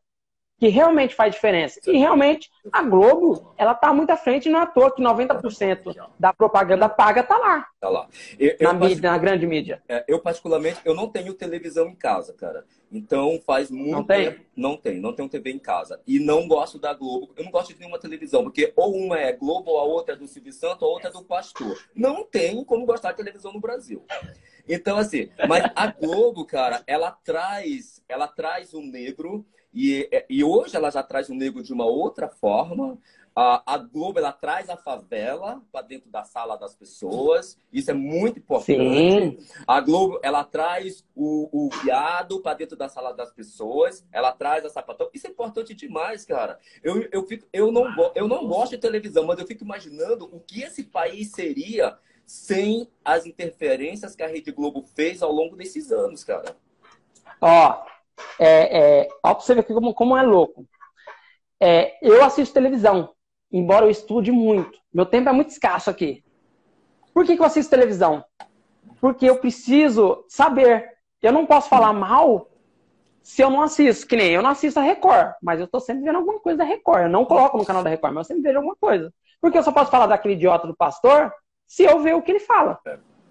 [0.58, 1.80] que realmente faz diferença.
[1.86, 5.94] E realmente a Globo, ela tá muito à frente, não é à toa que 90%
[6.18, 7.66] da propaganda paga tá lá.
[7.80, 8.08] Tá lá.
[8.36, 9.80] Eu, na, eu, mídia, na grande mídia.
[9.88, 12.64] É, eu, particularmente, eu não tenho televisão em casa, cara.
[12.90, 14.24] Então faz muito não tem?
[14.24, 14.44] tempo.
[14.56, 16.00] Não tem, não tenho TV em casa.
[16.04, 17.30] E não gosto da Globo.
[17.36, 20.18] Eu não gosto de nenhuma televisão, porque ou uma é Globo, ou a outra é
[20.18, 21.78] do Silvio Santo, ou a outra é do Pastor.
[21.94, 24.04] Não tem como gostar de televisão no Brasil.
[24.68, 30.76] Então, assim, mas a Globo, cara, ela traz, ela traz o negro e, e hoje
[30.76, 32.98] ela já traz o negro de uma outra forma.
[33.40, 37.56] A, a Globo ela traz a favela para dentro da sala das pessoas.
[37.72, 38.74] Isso é muito importante.
[38.74, 39.38] Sim.
[39.64, 44.04] A Globo ela traz o, o viado para dentro da sala das pessoas.
[44.10, 45.08] Ela traz a sapatão.
[45.14, 46.58] Isso é importante demais, cara.
[46.82, 50.40] Eu, eu, fico, eu, não, eu não gosto de televisão, mas eu fico imaginando o
[50.40, 51.96] que esse país seria
[52.26, 56.56] sem as interferências que a Rede Globo fez ao longo desses anos, cara.
[57.40, 57.86] Ó,
[58.38, 60.66] é, é, ó, pra você ver como, como é louco.
[61.60, 63.10] É, eu assisto televisão,
[63.50, 64.78] embora eu estude muito.
[64.92, 66.24] Meu tempo é muito escasso aqui.
[67.12, 68.24] Por que, que eu assisto televisão?
[69.00, 70.88] Porque eu preciso saber.
[71.20, 72.48] Eu não posso falar mal
[73.22, 74.06] se eu não assisto.
[74.06, 76.64] Que nem eu não assisto a Record, mas eu estou sempre vendo alguma coisa da
[76.64, 77.02] Record.
[77.02, 79.12] Eu não coloco no canal da Record, mas eu sempre vejo alguma coisa.
[79.40, 81.32] Porque eu só posso falar daquele idiota do pastor
[81.66, 82.78] se eu ver o que ele fala.
[82.86, 82.90] É,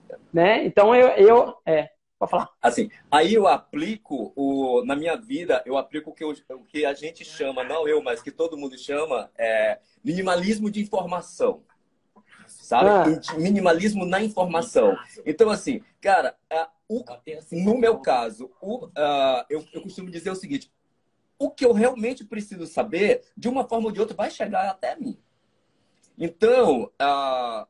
[0.09, 0.15] é.
[0.33, 0.65] Né?
[0.65, 1.89] Então eu, eu é,
[2.19, 2.49] Pode falar.
[2.61, 6.85] Assim, aí eu aplico, o, na minha vida, eu aplico o que, eu, o que
[6.85, 11.63] a gente chama, não eu, mas que todo mundo chama, é minimalismo de informação.
[12.47, 12.89] Sabe?
[12.89, 13.37] Ah.
[13.37, 14.97] Minimalismo na informação.
[15.25, 16.35] Então, assim, cara,
[16.87, 17.03] o,
[17.51, 20.71] no meu caso, o, uh, eu, eu costumo dizer o seguinte:
[21.37, 24.95] o que eu realmente preciso saber, de uma forma ou de outra, vai chegar até
[24.95, 25.19] mim.
[26.17, 27.67] Então, uh,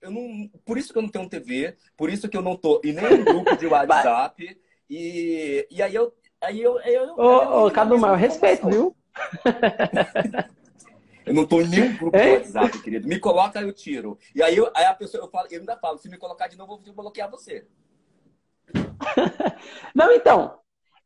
[0.00, 2.80] eu não, por isso que eu não tenho TV, por isso que eu não tô
[2.84, 4.60] em nenhum grupo de WhatsApp.
[4.88, 6.12] e, e aí eu.
[6.40, 8.96] Aí eu, eu, ô, ô, Cadu, mas eu respeito, viu?
[11.26, 13.08] eu não tô em nenhum grupo de WhatsApp, querido.
[13.08, 14.16] Me coloca, eu tiro.
[14.32, 16.56] E aí, eu, aí a pessoa, eu, falo, eu ainda falo, se me colocar de
[16.56, 17.66] novo, eu vou bloquear você.
[19.92, 20.60] não, então.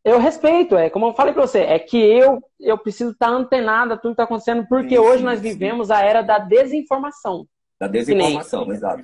[0.04, 3.94] Eu respeito, é como eu falei para você, é que eu eu preciso estar antenado
[3.94, 5.92] a tudo que está acontecendo, porque sim, hoje sim, nós vivemos sim.
[5.92, 7.46] a era da desinformação.
[7.82, 9.02] Da desinformação, nem, exato.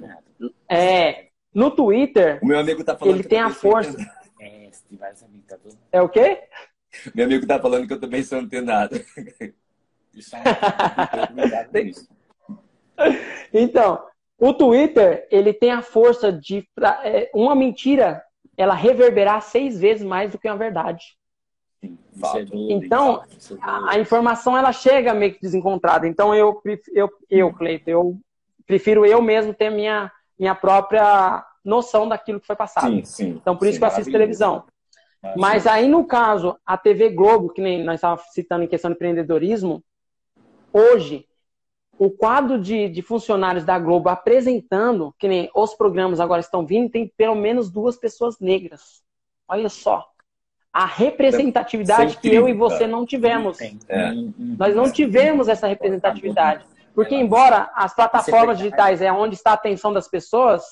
[0.69, 2.39] É, no Twitter.
[2.41, 3.97] O meu amigo tá falando ele tem a força.
[4.41, 4.71] É,
[5.91, 6.45] é o quê?
[7.13, 8.95] Meu amigo tá falando que eu também sou antenado.
[13.53, 14.07] então,
[14.39, 16.65] o Twitter, ele tem a força de
[17.03, 18.23] é, uma mentira,
[18.57, 21.19] ela reverberar seis vezes mais do que uma verdade.
[21.83, 21.89] É
[22.53, 23.25] então,
[23.61, 26.07] a, a, informação ela chega meio que desencontrada.
[26.07, 26.63] Então, eu,
[26.95, 28.21] eu, eu Cleiton, eu
[28.69, 32.89] prefiro eu mesmo ter minha, minha própria noção daquilo que foi passado.
[32.89, 34.65] Sim, sim, então, por isso sim, que eu assisto televisão.
[35.37, 38.95] Mas aí, no caso, a TV Globo, que nem nós estávamos citando em questão de
[38.95, 39.83] empreendedorismo,
[40.73, 41.27] hoje,
[41.99, 46.91] o quadro de, de funcionários da Globo apresentando, que nem os programas agora estão vindo,
[46.91, 49.03] tem pelo menos duas pessoas negras.
[49.49, 50.07] Olha só.
[50.73, 53.59] A representatividade que eu e você não tivemos.
[53.89, 54.13] É.
[54.39, 56.65] Nós não tivemos essa representatividade.
[56.99, 60.65] Porque, embora as plataformas digitais é onde está a atenção das pessoas,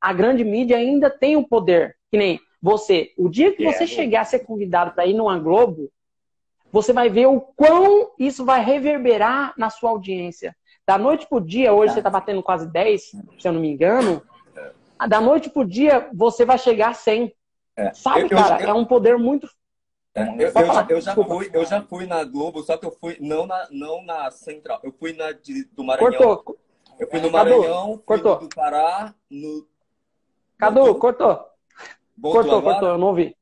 [0.00, 1.96] a grande mídia ainda tem o um poder.
[2.08, 3.12] Que nem você.
[3.18, 5.90] O dia que você chegar a ser convidado para ir numa Globo,
[6.70, 10.54] você vai ver o quão isso vai reverberar na sua audiência.
[10.86, 14.22] Da noite pro dia, hoje você está batendo quase 10, se eu não me engano.
[15.08, 17.34] Da noite pro dia, você vai chegar a 100.
[17.76, 17.92] É.
[17.92, 18.62] Sabe, eu, cara?
[18.62, 19.48] Eu, é um poder muito.
[20.16, 22.90] É, eu, eu, já, eu, já fui, eu já fui na Globo, só que eu
[22.90, 24.80] fui não na, não na Central.
[24.82, 26.10] Eu fui na de, do Maranhão.
[26.10, 26.58] Cortou.
[26.98, 28.38] Eu fui no Maranhão, Cadu, cortou.
[28.38, 29.68] do Pará, no.
[30.56, 30.98] Cadu, voltou?
[30.98, 31.28] cortou.
[32.16, 32.74] Voltou cortou, agora?
[32.74, 33.36] cortou, eu não ouvi.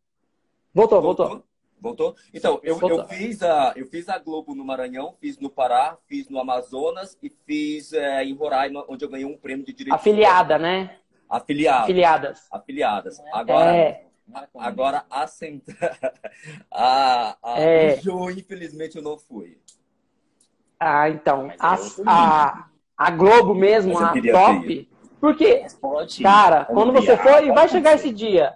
[0.74, 1.28] Voltou, voltou.
[1.28, 1.54] voltou.
[1.80, 2.16] Voltou?
[2.32, 6.30] Então, eu, eu, fiz a, eu fiz a Globo no Maranhão, fiz no Pará, fiz
[6.30, 9.94] no Amazonas e fiz é, em Roraima, onde eu ganhei um prêmio de direito.
[9.94, 10.96] Afiliada, né?
[11.28, 11.84] Afiliadas.
[11.84, 12.48] Afiliadas.
[12.50, 13.22] Afiliadas.
[13.32, 14.06] Agora, é.
[14.54, 15.26] Agora a,
[16.70, 18.00] a, a é.
[18.36, 19.58] Infelizmente, eu não fui.
[20.78, 21.50] Ah, então.
[21.58, 21.76] A,
[22.06, 24.88] a, a Globo mesmo, a top.
[25.20, 25.64] Porque,
[26.22, 28.54] cara, quando você for, e vai chegar esse dia.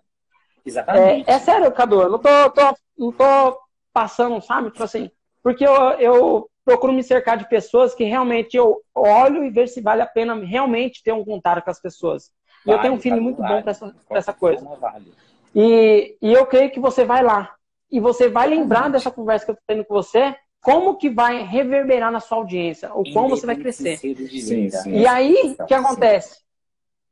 [0.65, 1.31] Exatamente.
[1.31, 3.59] É, é sério, Cadu, eu não tô, tô, não tô
[3.93, 4.71] passando, sabe?
[4.71, 5.11] Tipo assim,
[5.43, 9.81] porque eu, eu procuro me cercar de pessoas que realmente eu olho e vejo se
[9.81, 12.31] vale a pena realmente ter um contato com as pessoas.
[12.67, 14.63] Vale, e eu tenho um filho muito vale, bom para essa, essa coisa.
[14.63, 15.11] Vale.
[15.55, 17.55] E, e eu creio que você vai lá.
[17.91, 21.43] E você vai lembrar dessa conversa que eu estou tendo com você, como que vai
[21.43, 23.97] reverberar na sua audiência, ou como você vai crescer.
[23.97, 24.91] Sim, sim.
[24.91, 26.41] E aí, o que acontece?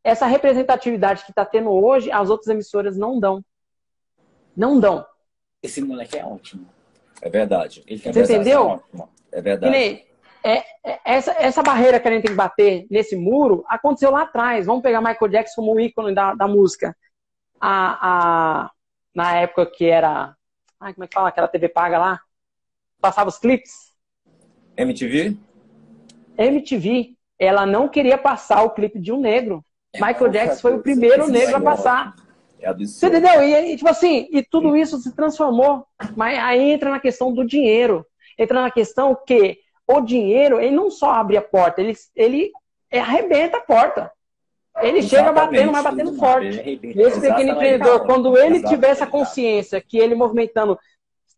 [0.04, 3.42] Essa representatividade que está tendo hoje, as outras emissoras não dão.
[4.56, 5.04] Não dão.
[5.62, 6.66] Esse moleque é ótimo.
[7.20, 7.82] É verdade.
[7.86, 8.82] Ele Você entendeu?
[9.32, 9.72] É verdade.
[9.72, 10.06] Nem,
[10.46, 14.22] é, é, essa, essa barreira que a gente tem que bater nesse muro aconteceu lá
[14.22, 14.66] atrás.
[14.66, 16.96] Vamos pegar Michael Jackson como ícone da, da música.
[17.60, 18.70] A, a,
[19.14, 20.34] na época que era.
[20.80, 21.28] Ai, como é que fala?
[21.28, 22.20] Aquela TV paga lá?
[23.00, 23.92] Passava os clipes.
[24.76, 25.36] MTV?
[26.36, 27.14] MTV.
[27.38, 29.62] Ela não queria passar o clipe de um negro.
[29.92, 32.14] É, Michael Jackson foi o primeiro negro a passar.
[32.60, 33.42] É Você entendeu?
[33.42, 35.86] E, tipo assim, e tudo isso se transformou.
[36.16, 38.06] Mas aí entra na questão do dinheiro.
[38.38, 42.50] Entra na questão que o dinheiro, ele não só abre a porta, ele, ele
[42.92, 44.10] arrebenta a porta.
[44.78, 45.09] Ele Exatamente.
[45.09, 46.81] chega batendo, mas batendo forte.
[46.82, 50.78] E esse pequeno empreendedor, quando ele tiver essa consciência que ele movimentando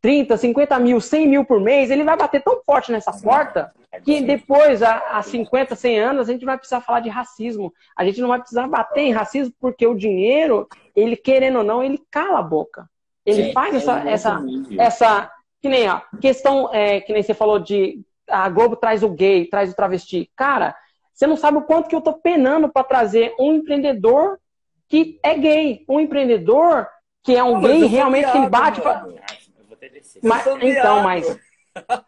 [0.00, 3.72] 30, 50 mil, 100 mil por mês, ele vai bater tão forte nessa porta
[4.04, 7.72] que depois, a 50, 100 anos, a gente vai precisar falar de racismo.
[7.96, 11.82] A gente não vai precisar bater em racismo porque o dinheiro, ele querendo ou não,
[11.82, 12.88] ele cala a boca.
[13.24, 14.42] Ele faz essa, é essa,
[14.78, 19.08] essa, que nem a questão, é, que nem você falou de a Globo traz o
[19.08, 20.30] gay, traz o travesti.
[20.36, 20.74] Cara,
[21.18, 24.38] você não sabe o quanto que eu tô penando para trazer um empreendedor
[24.88, 26.86] que é gay, um empreendedor
[27.24, 28.80] que é um não, gay realmente viado, que ele bate.
[28.80, 29.04] Pra...
[30.22, 31.38] Mas, então, mas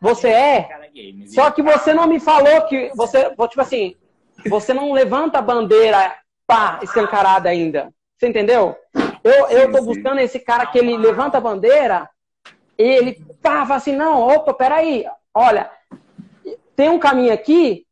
[0.01, 0.69] você é.
[1.27, 3.97] Só que você não me falou que você, tipo assim,
[4.49, 6.15] você não levanta a bandeira
[6.47, 7.93] pá, escancarada ainda.
[8.17, 8.77] Você entendeu?
[9.25, 12.09] Eu, eu tô buscando esse cara que ele levanta a bandeira
[12.79, 15.05] e ele pá, fala assim, não, opa, peraí,
[15.35, 15.69] olha,
[16.77, 17.85] tem um caminho aqui,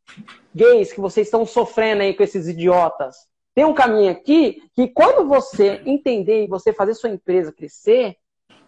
[0.59, 3.17] gays, que vocês estão sofrendo aí com esses idiotas.
[3.55, 8.17] Tem um caminho aqui que quando você entender e você fazer sua empresa crescer,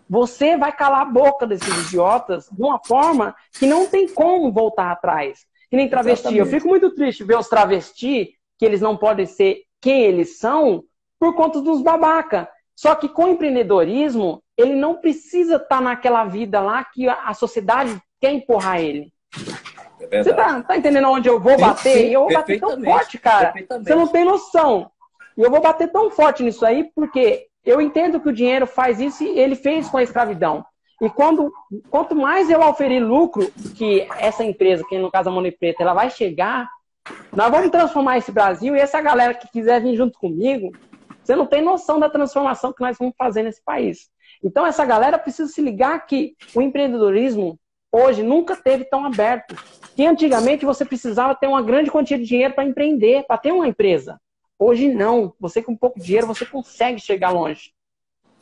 [0.08, 4.90] você vai calar a boca desses idiotas de uma forma que não tem como voltar
[4.90, 5.46] atrás.
[5.68, 6.26] Que nem travesti.
[6.26, 6.40] Exatamente.
[6.40, 10.82] Eu fico muito triste ver os travesti, que eles não podem ser quem eles são,
[11.18, 12.48] por conta dos babaca.
[12.74, 17.32] Só que com o empreendedorismo, ele não precisa estar tá naquela vida lá que a
[17.34, 19.12] sociedade quer empurrar ele.
[20.10, 21.92] Você tá, tá, entendendo onde eu vou bater?
[21.92, 23.54] Sim, sim, eu vou bater tão forte, cara.
[23.68, 24.90] Você não tem noção.
[25.36, 29.00] E eu vou bater tão forte nisso aí porque eu entendo que o dinheiro faz
[29.00, 30.64] isso e ele fez com a escravidão.
[31.00, 31.50] E quando,
[31.88, 35.94] quanto mais eu oferir lucro que essa empresa, que no caso a Money Preta, ela
[35.94, 36.68] vai chegar,
[37.32, 40.72] nós vamos transformar esse Brasil e essa galera que quiser vir junto comigo,
[41.22, 44.10] você não tem noção da transformação que nós vamos fazer nesse país.
[44.44, 47.58] Então essa galera precisa se ligar que o empreendedorismo
[47.92, 49.56] hoje nunca teve tão aberto.
[49.94, 53.68] Que antigamente você precisava ter uma grande quantia de dinheiro para empreender, para ter uma
[53.68, 54.20] empresa.
[54.58, 55.34] Hoje não.
[55.40, 57.72] Você com pouco dinheiro, você consegue chegar longe.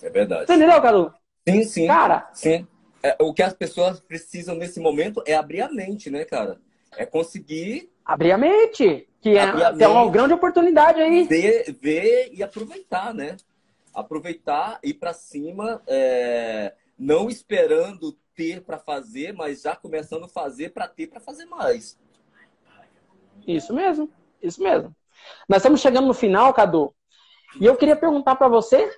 [0.03, 0.47] É verdade.
[0.47, 1.12] Você entendeu, Cadu?
[1.49, 1.87] Sim, sim.
[1.87, 2.66] Cara, sim.
[3.03, 6.61] É, o que as pessoas precisam nesse momento é abrir a mente, né, cara?
[6.97, 7.91] É conseguir.
[8.05, 9.09] Abrir a mente.
[9.20, 11.25] Que é, tem uma grande oportunidade aí.
[11.25, 13.37] Ver, ver e aproveitar, né?
[13.93, 20.69] Aproveitar, ir para cima, é, não esperando ter para fazer, mas já começando a fazer
[20.69, 21.98] para ter para fazer mais.
[23.44, 24.09] Isso mesmo,
[24.40, 24.94] isso mesmo.
[25.48, 26.94] Nós estamos chegando no final, Cadu,
[27.60, 28.89] e eu queria perguntar para você,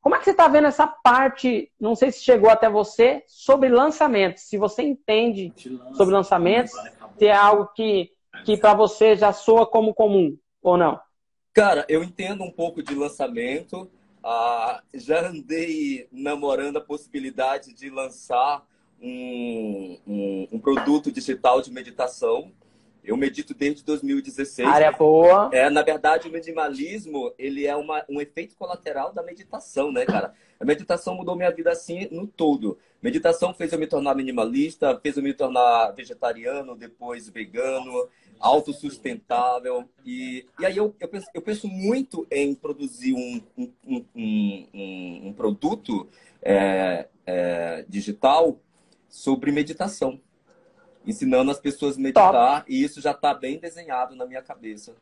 [0.00, 3.68] como é que você está vendo essa parte, não sei se chegou até você, sobre
[3.68, 5.52] lançamentos, se você entende
[5.94, 6.72] sobre lançamentos,
[7.16, 8.10] se é algo que,
[8.44, 11.00] que para você já soa como comum ou não?
[11.52, 13.88] Cara, eu entendo um pouco de lançamento,
[14.24, 18.68] ah, já andei namorando a possibilidade de lançar
[19.00, 22.52] um, um, um produto digital de meditação.
[23.02, 24.68] Eu medito desde 2016.
[24.68, 25.48] Área boa.
[25.52, 30.34] É, na verdade, o minimalismo, ele é uma, um efeito colateral da meditação, né, cara?
[30.60, 32.78] A meditação mudou minha vida assim no todo.
[33.02, 38.06] Meditação fez eu me tornar minimalista, fez eu me tornar vegetariano, depois vegano,
[38.38, 39.88] autossustentável.
[40.04, 45.32] E, e aí eu, eu, penso, eu penso muito em produzir um, um, um, um
[45.32, 46.06] produto
[46.42, 48.60] é, é, digital
[49.10, 50.18] sobre meditação.
[51.06, 52.72] Ensinando as pessoas a meditar, Top.
[52.72, 54.94] e isso já está bem desenhado na minha cabeça.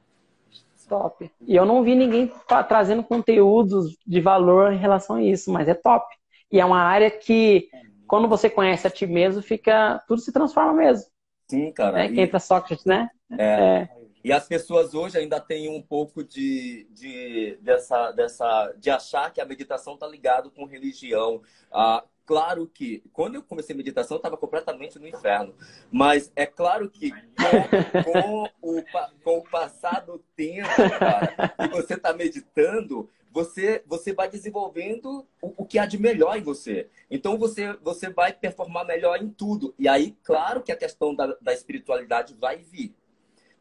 [0.89, 1.31] Top.
[1.47, 2.33] E eu não vi ninguém
[2.67, 6.07] trazendo conteúdos de valor em relação a isso, mas é top.
[6.51, 7.69] E é uma área que,
[8.07, 11.07] quando você conhece a ti mesmo, fica tudo se transforma mesmo.
[11.47, 11.99] Sim, cara.
[11.99, 12.13] Né?
[12.13, 12.21] E...
[12.21, 13.09] entra Sócrates, né?
[13.31, 13.45] É.
[13.45, 13.89] é.
[14.25, 19.41] E as pessoas hoje ainda têm um pouco de, de, dessa, dessa, de achar que
[19.41, 21.41] a meditação está ligado com religião.
[21.71, 25.55] Ah, claro que, quando eu comecei a meditação, eu estava completamente no inferno.
[25.91, 28.85] Mas é claro que com, com, o,
[29.25, 30.69] com o passar do tempo,
[30.99, 36.37] cara, que você está meditando, você, você vai desenvolvendo o, o, que há de melhor
[36.37, 36.91] em você.
[37.11, 39.75] Então você, você vai performar melhor em tudo.
[39.79, 42.95] E aí, claro que a questão da, da espiritualidade vai vir.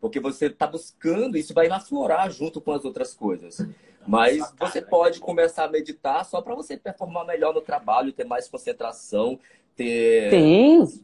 [0.02, 3.65] Porque você está buscando, isso vai aflorar junto com as outras coisas.
[4.07, 8.47] Mas você pode começar a meditar só para você performar melhor no trabalho, ter mais
[8.47, 9.39] concentração,
[9.75, 10.29] ter.
[10.29, 11.03] Sim.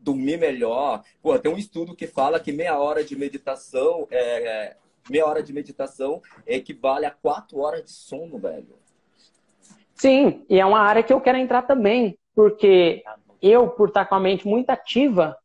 [0.00, 1.02] Dormir melhor.
[1.20, 4.76] Pô, tem um estudo que fala que meia hora de meditação é,
[5.10, 8.76] meia hora de meditação equivale a quatro horas de sono, velho.
[9.94, 13.02] Sim, e é uma área que eu quero entrar também, porque
[13.40, 15.36] eu, por estar com a mente muito ativa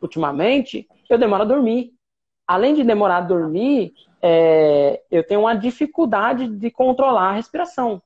[0.00, 1.92] ultimamente, eu demoro a dormir.
[2.46, 3.94] Além de demorar a dormir,
[4.26, 8.02] é, eu tenho uma dificuldade de controlar a respiração.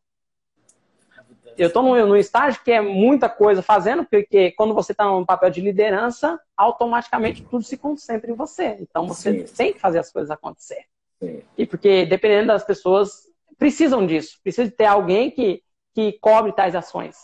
[1.57, 5.25] Eu estou no, no estágio que é muita coisa fazendo, porque quando você está num
[5.25, 8.77] papel de liderança, automaticamente tudo se concentra em você.
[8.81, 9.55] Então você Sim.
[9.57, 10.87] tem que fazer as coisas acontecer.
[11.23, 11.41] Sim.
[11.57, 13.23] E porque dependendo das pessoas,
[13.57, 14.41] precisam disso.
[14.43, 15.63] Precisa de ter alguém que,
[15.95, 17.17] que cobre tais ações.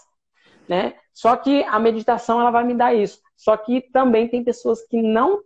[0.68, 0.94] Né?
[1.12, 3.20] Só que a meditação ela vai me dar isso.
[3.36, 5.42] Só que também tem pessoas que não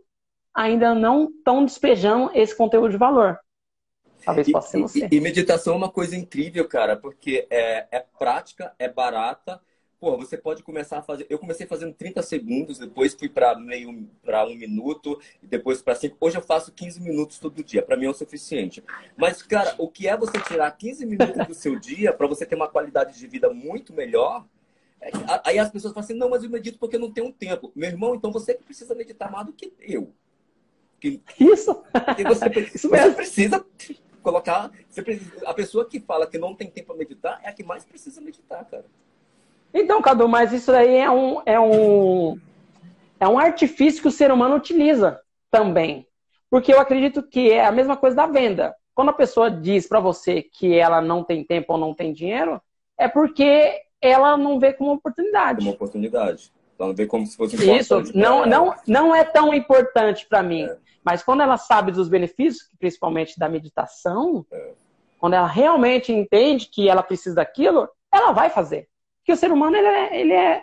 [0.59, 3.39] ainda não estão despejando esse conteúdo de valor.
[4.24, 5.09] Talvez possa ser você.
[5.09, 9.60] E, e, meditação é uma coisa incrível, cara, porque é, é prática, é barata.
[10.01, 11.26] Pô, você pode começar a fazer.
[11.30, 15.94] Eu comecei fazendo 30 segundos, depois fui para meio para um minuto, e depois para
[15.94, 16.16] cinco.
[16.20, 17.80] Hoje eu faço 15 minutos todo dia.
[17.80, 18.82] Para mim é o suficiente.
[19.16, 22.56] Mas, cara, o que é você tirar 15 minutos do seu dia para você ter
[22.56, 24.44] uma qualidade de vida muito melhor?
[25.01, 25.10] É,
[25.44, 27.70] aí as pessoas falam assim: não, mas eu medito porque eu não tenho tempo.
[27.76, 30.12] Meu irmão, então você que precisa meditar mais do que eu.
[31.01, 31.75] Que, Isso!
[31.93, 33.65] Porque você, Isso você precisa
[34.23, 34.70] colocar.
[34.95, 37.85] Precisa, a pessoa que fala que não tem tempo para meditar é a que mais
[37.85, 38.85] precisa meditar, cara.
[39.73, 42.39] Então, Cadu, mas isso aí é um, é um,
[43.20, 45.20] é um artifício que o ser humano utiliza
[45.51, 46.07] também.
[46.51, 48.75] Porque eu acredito que é a mesma coisa da venda.
[48.95, 52.61] Quando a pessoa diz para você que ela não tem tempo ou não tem dinheiro,
[52.99, 55.59] é porque ela não vê como oportunidade.
[55.59, 56.51] Como oportunidade.
[56.78, 60.62] Ela não vê como se fosse Isso, não, não, não é tão importante para mim.
[60.62, 60.76] É.
[61.02, 64.72] Mas quando ela sabe dos benefícios, principalmente da meditação, é.
[65.18, 68.88] quando ela realmente entende que ela precisa daquilo, ela vai fazer.
[69.20, 70.62] Porque o ser humano, ele é, ele é,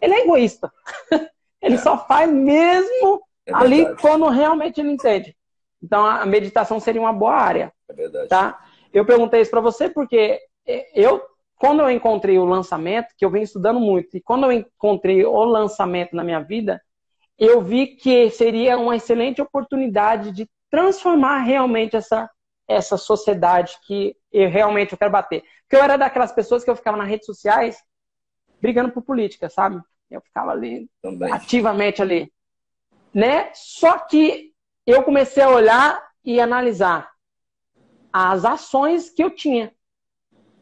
[0.00, 0.72] ele é egoísta.
[1.62, 1.78] ele é.
[1.78, 5.36] só faz mesmo é ali quando realmente ele entende.
[5.82, 7.72] Então, a meditação seria uma boa área.
[7.88, 8.28] É verdade.
[8.28, 8.58] Tá?
[8.92, 10.40] Eu perguntei isso para você porque
[10.94, 11.22] eu,
[11.56, 15.44] quando eu encontrei o lançamento, que eu venho estudando muito, e quando eu encontrei o
[15.44, 16.80] lançamento na minha vida,
[17.38, 22.30] eu vi que seria uma excelente oportunidade de transformar realmente essa,
[22.68, 25.42] essa sociedade que eu realmente eu quero bater.
[25.62, 27.82] Porque eu era daquelas pessoas que eu ficava nas redes sociais
[28.60, 29.80] brigando por política, sabe?
[30.10, 31.32] Eu ficava ali Também.
[31.32, 32.32] ativamente ali,
[33.12, 33.50] né?
[33.54, 34.52] Só que
[34.86, 37.10] eu comecei a olhar e analisar
[38.12, 39.74] as ações que eu tinha.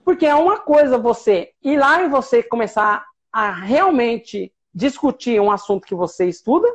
[0.04, 5.86] Porque é uma coisa você ir lá e você começar a realmente discutir um assunto
[5.86, 6.68] que você estuda,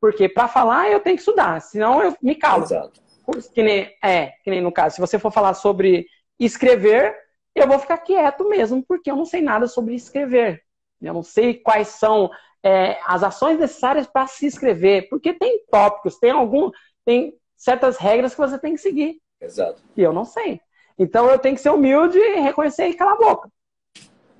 [0.00, 2.64] porque para falar eu tenho que estudar, senão eu me calo.
[2.64, 3.00] Exato.
[3.52, 6.06] Que nem, é, que nem no caso, se você for falar sobre
[6.38, 7.16] escrever,
[7.54, 10.62] eu vou ficar quieto mesmo, porque eu não sei nada sobre escrever.
[11.00, 12.30] Eu não sei quais são
[12.62, 16.70] é, as ações necessárias para se escrever, porque tem tópicos, tem algum,
[17.04, 19.20] tem certas regras que você tem que seguir.
[19.40, 19.82] Exato.
[19.96, 20.60] E eu não sei.
[20.98, 23.50] Então eu tenho que ser humilde, reconhecer e calar a boca.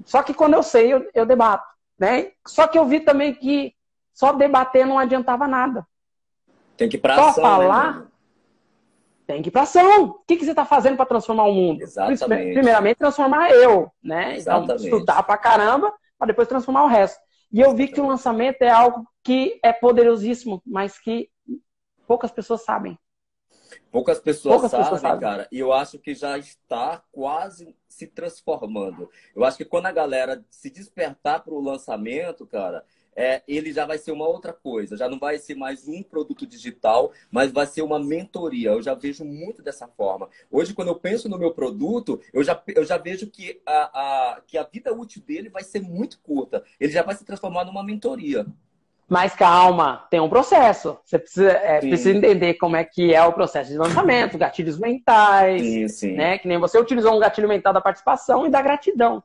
[0.04, 1.66] Só que quando eu sei, eu, eu debato.
[1.98, 2.32] Né?
[2.46, 3.74] Só que eu vi também que
[4.12, 5.86] só debater não adiantava nada.
[6.76, 8.06] Tem que ir pra só ação, né, falar, né,
[9.26, 10.04] tem que ir pra ação.
[10.04, 11.82] O que, que você está fazendo para transformar o mundo?
[11.82, 12.52] Exatamente.
[12.52, 14.38] Primeiramente, transformar eu, né?
[14.38, 14.86] Então, Exatamente.
[14.86, 17.18] Então, estudar pra caramba, para depois transformar o resto.
[17.52, 21.28] E eu vi que o lançamento é algo que é poderosíssimo, mas que
[22.06, 22.98] poucas pessoas sabem.
[23.90, 25.48] Poucas pessoas Poucas sabem, pessoas sabem, cara.
[25.50, 29.10] E eu acho que já está quase se transformando.
[29.34, 32.84] Eu acho que quando a galera se despertar para o lançamento, cara,
[33.16, 34.96] é, ele já vai ser uma outra coisa.
[34.96, 38.70] Já não vai ser mais um produto digital, mas vai ser uma mentoria.
[38.70, 40.28] Eu já vejo muito dessa forma.
[40.50, 44.40] Hoje, quando eu penso no meu produto, eu já, eu já vejo que a, a,
[44.42, 46.62] que a vida útil dele vai ser muito curta.
[46.78, 48.46] Ele já vai se transformar numa mentoria.
[49.08, 50.98] Mas calma, tem um processo.
[51.04, 55.62] Você precisa, é, precisa entender como é que é o processo de lançamento, gatilhos mentais,
[55.62, 56.12] sim, sim.
[56.14, 56.38] né?
[56.38, 59.22] Que nem você utilizou um gatilho mental da participação e da gratidão.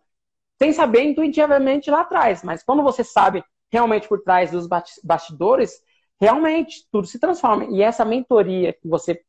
[0.61, 2.43] Sem saber intuitivamente lá atrás.
[2.43, 4.67] Mas quando você sabe realmente por trás dos
[5.03, 5.81] bastidores,
[6.19, 7.65] realmente tudo se transforma.
[7.71, 9.19] E essa mentoria que você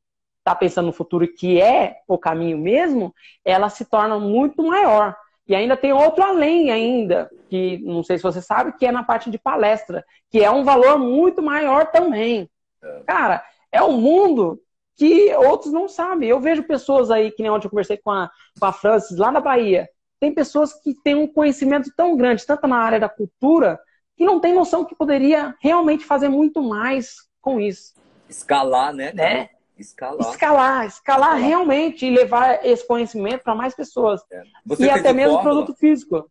[0.40, 5.16] está pensando no futuro, que é o caminho mesmo, ela se torna muito maior.
[5.46, 9.02] E ainda tem outro além ainda, que não sei se você sabe, que é na
[9.02, 12.48] parte de palestra, que é um valor muito maior também.
[12.82, 13.02] É.
[13.06, 14.60] Cara, é um mundo
[14.96, 16.28] que outros não sabem.
[16.28, 19.32] Eu vejo pessoas aí, que nem ontem eu conversei com a, com a Francis, lá
[19.32, 19.88] na Bahia,
[20.20, 23.80] tem pessoas que têm um conhecimento tão grande, tanto na área da cultura,
[24.16, 27.94] que não tem noção que poderia realmente fazer muito mais com isso.
[28.28, 29.12] Escalar, né?
[29.12, 29.50] né?
[29.82, 30.30] Escalar.
[30.30, 34.22] Escalar, escalar realmente e levar esse conhecimento para mais pessoas.
[34.30, 34.42] É.
[34.78, 35.42] e até mesmo fórmula?
[35.42, 36.30] produto físico.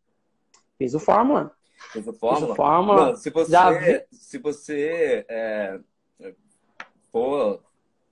[0.77, 1.51] Fiz o Fórmula.
[1.91, 2.41] Fiz o Fórmula?
[2.41, 3.05] Fiz o Fórmula.
[3.07, 3.71] Não, se você, já...
[4.11, 5.79] se você é,
[7.11, 7.61] for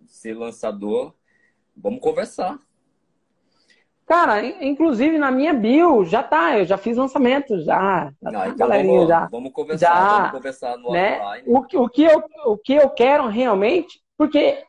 [0.05, 1.13] ser lançador,
[1.75, 2.59] vamos conversar.
[4.05, 8.11] Cara, inclusive na minha bio já tá, eu já fiz lançamento, já.
[8.21, 9.27] já ah, então vamos, já.
[9.27, 11.19] Vamos conversar, já, vamos conversar no né?
[11.19, 11.43] online.
[11.47, 14.65] O, o, que eu, o que eu quero realmente, porque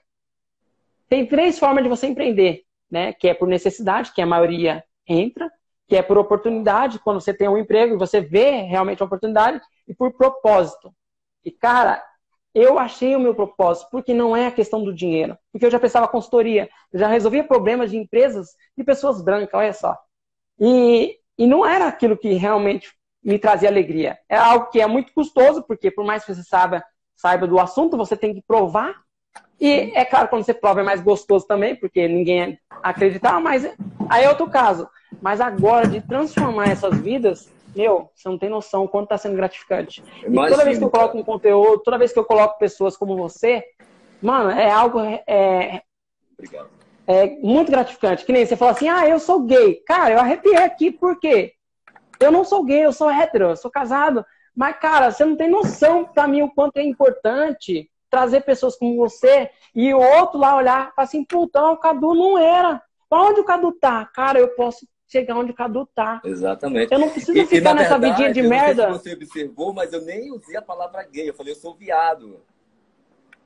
[1.10, 3.12] tem três formas de você empreender, né?
[3.12, 5.50] Que é por necessidade, que a maioria entra,
[5.88, 9.60] que é por oportunidade, quando você tem um emprego e você vê realmente a oportunidade,
[9.88, 10.94] e por propósito.
[11.44, 12.00] E, cara,
[12.54, 15.36] eu achei o meu propósito, porque não é a questão do dinheiro.
[15.50, 19.72] Porque eu já pensava consultoria, eu já resolvia problemas de empresas de pessoas brancas, olha
[19.72, 19.98] só.
[20.60, 22.88] E, e não era aquilo que realmente
[23.20, 24.16] me trazia alegria.
[24.28, 26.84] É algo que é muito custoso, porque por mais que você saiba,
[27.16, 28.94] saiba do assunto, você tem que provar
[29.60, 33.64] e é claro, quando você prova é mais gostoso também, porque ninguém acreditava, mas
[34.08, 34.88] aí é outro caso.
[35.20, 39.36] Mas agora, de transformar essas vidas, meu, você não tem noção o quanto está sendo
[39.36, 40.02] gratificante.
[40.24, 42.96] Imagina, e toda vez que eu coloco um conteúdo, toda vez que eu coloco pessoas
[42.96, 43.62] como você,
[44.22, 45.82] mano, é algo é,
[47.06, 48.24] é muito gratificante.
[48.24, 49.82] Que nem você fala assim, ah, eu sou gay.
[49.86, 51.52] Cara, eu arrepiei aqui, por quê?
[52.18, 54.24] Eu não sou gay, eu sou hétero, eu sou casado.
[54.56, 58.96] Mas, cara, você não tem noção para mim o quanto é importante trazer pessoas como
[58.96, 62.82] você e o outro lá olhar e falar assim, putão, o Cadu não era.
[63.10, 64.04] Onde o Cadu tá?
[64.06, 66.20] Cara, eu posso chegar onde o Cadu tá.
[66.24, 66.92] Exatamente.
[66.92, 68.88] Eu não preciso e, ficar e, nessa verdade, vidinha de merda.
[68.88, 71.28] Não sei se você observou, mas eu nem usei a palavra gay.
[71.28, 72.40] Eu falei, eu sou viado.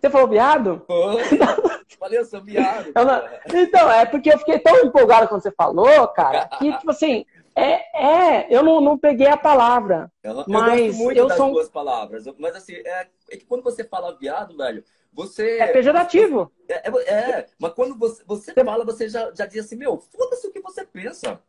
[0.01, 0.85] Você falou viado?
[1.99, 2.93] falei, eu sou viado.
[2.95, 7.25] Eu então, é porque eu fiquei tão empolgado quando você falou, cara, que, tipo assim,
[7.57, 10.11] é, é, eu não, não peguei a palavra.
[10.23, 11.53] Eu, mas eu eu das sou...
[11.53, 12.25] duas palavras.
[12.39, 14.83] Mas assim, é, é, que quando você fala viado, velho,
[15.13, 15.59] você.
[15.59, 16.51] É pejorativo.
[16.69, 20.47] É, é, é mas quando você, você fala, você já, já diz assim, meu, foda-se
[20.49, 21.41] o que você pensa.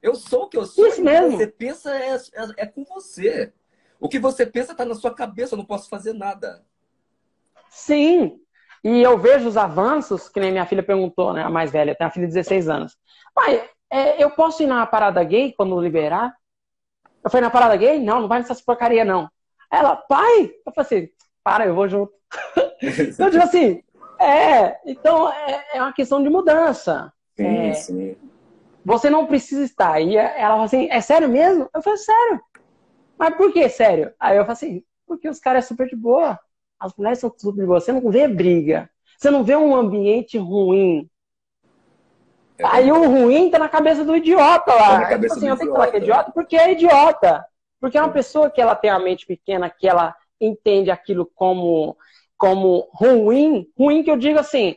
[0.00, 0.86] Eu sou o que eu sou.
[0.86, 1.28] Isso mesmo.
[1.28, 3.52] O que você pensa é, é, é com você.
[3.98, 6.64] O que você pensa está na sua cabeça, eu não posso fazer nada.
[7.68, 8.40] Sim.
[8.84, 11.42] E eu vejo os avanços, que nem minha filha perguntou, né?
[11.42, 12.96] A mais velha, tem uma filha de 16 anos.
[13.34, 16.34] Pai, é, eu posso ir na parada gay quando liberar?
[17.22, 17.98] Eu falei, na parada gay?
[17.98, 19.28] Não, não vai nessas porcaria, não.
[19.70, 20.52] Ela, pai?
[20.64, 21.08] Eu falei assim,
[21.42, 22.12] para, eu vou junto.
[22.82, 23.82] então, tipo assim,
[24.20, 27.12] é, então é, é uma questão de mudança.
[27.36, 28.16] Sim, é, sim.
[28.84, 30.00] Você não precisa estar.
[30.00, 31.68] E ela falou assim, é sério mesmo?
[31.74, 32.40] Eu falei, sério.
[33.18, 34.12] Mas por que sério?
[34.20, 36.38] Aí eu falei assim, porque os caras são super de boa.
[36.78, 37.80] As mulheres são super de boa.
[37.80, 38.88] Você não vê briga.
[39.18, 41.10] Você não vê um ambiente ruim.
[42.58, 45.00] É Aí o ruim tá na cabeça do idiota lá.
[45.00, 47.46] Tá tipo assim, eu tenho que falar que é idiota porque é idiota.
[47.80, 51.96] Porque é uma pessoa que ela tem a mente pequena, que ela entende aquilo como,
[52.36, 54.76] como ruim, ruim que eu digo assim,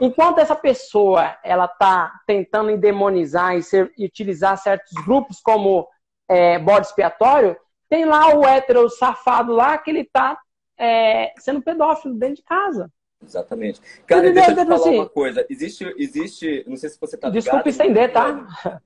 [0.00, 5.86] enquanto essa pessoa ela tá tentando endemonizar e, ser, e utilizar certos grupos como
[6.28, 7.56] é, bode expiatório,
[7.88, 10.38] tem lá o hétero safado lá que ele tá
[10.78, 12.90] é, sendo pedófilo dentro de casa.
[13.22, 13.80] Exatamente.
[14.06, 15.46] Cara, deixa eu te falar assim, uma coisa.
[15.48, 17.42] Existe, existe, não sei se você tá ligado.
[17.42, 18.80] Desculpa estender, tá?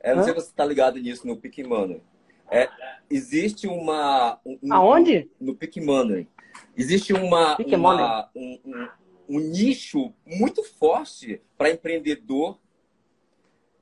[0.00, 2.02] É, não sei se você tá ligado nisso no Picmano.
[2.50, 2.68] É,
[3.08, 4.40] existe uma.
[4.44, 5.30] Um, Aonde?
[5.40, 6.26] No Picmano.
[6.76, 8.88] Existe uma, uma um, um,
[9.28, 12.58] um nicho muito forte para empreendedor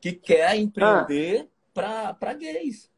[0.00, 2.14] que quer empreender ah.
[2.14, 2.90] para gays.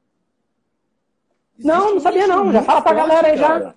[1.59, 2.53] não, não sabia não.
[2.53, 3.75] Já fala pra galera aí já.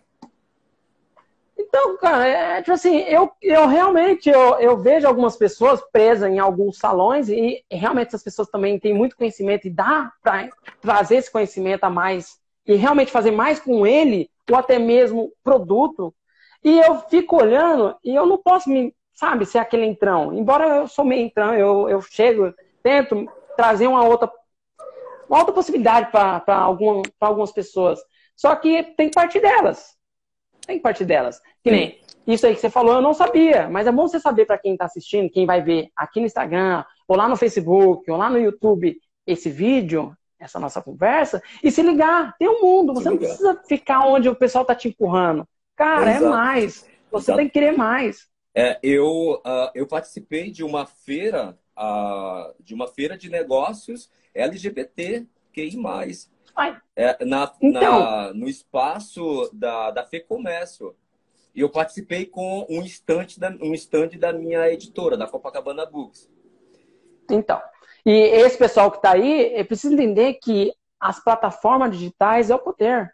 [1.77, 6.39] Então, cara, é tipo assim, eu, eu realmente eu, eu vejo algumas pessoas presas em
[6.39, 10.49] alguns salões e realmente essas pessoas também têm muito conhecimento e dá para
[10.79, 16.15] trazer esse conhecimento a mais e realmente fazer mais com ele ou até mesmo produto.
[16.63, 20.33] E eu fico olhando e eu não posso me, sabe, ser aquele entrão.
[20.33, 24.31] Embora eu sou meio entrão, eu, eu chego, tento trazer uma outra,
[25.27, 27.99] uma outra possibilidade para alguma, algumas pessoas.
[28.33, 29.94] Só que tem que partir delas.
[30.65, 31.41] Tem que partir delas.
[31.63, 33.69] Que nem isso aí que você falou, eu não sabia.
[33.69, 36.83] Mas é bom você saber para quem está assistindo, quem vai ver aqui no Instagram,
[37.07, 38.97] ou lá no Facebook, ou lá no YouTube,
[39.27, 42.35] esse vídeo, essa nossa conversa, e se ligar.
[42.37, 42.93] Tem um mundo.
[42.93, 45.47] Você não precisa ficar onde o pessoal está te empurrando.
[45.75, 46.25] Cara, é Exato.
[46.25, 46.85] é mais.
[47.11, 47.37] Você Exato.
[47.37, 48.27] tem que querer mais.
[48.53, 55.27] É, eu, uh, eu participei de uma feira, uh, de uma feira de negócios LGBT,
[55.53, 55.77] QI+.
[56.95, 57.99] É, na, então...
[57.99, 60.95] na, no espaço da, da FEComércio.
[61.53, 66.29] E eu participei com um stand, da, um stand da minha editora, da Copacabana Books.
[67.29, 67.61] Então,
[68.05, 73.11] e esse pessoal que está aí, precisa entender que as plataformas digitais é o poder.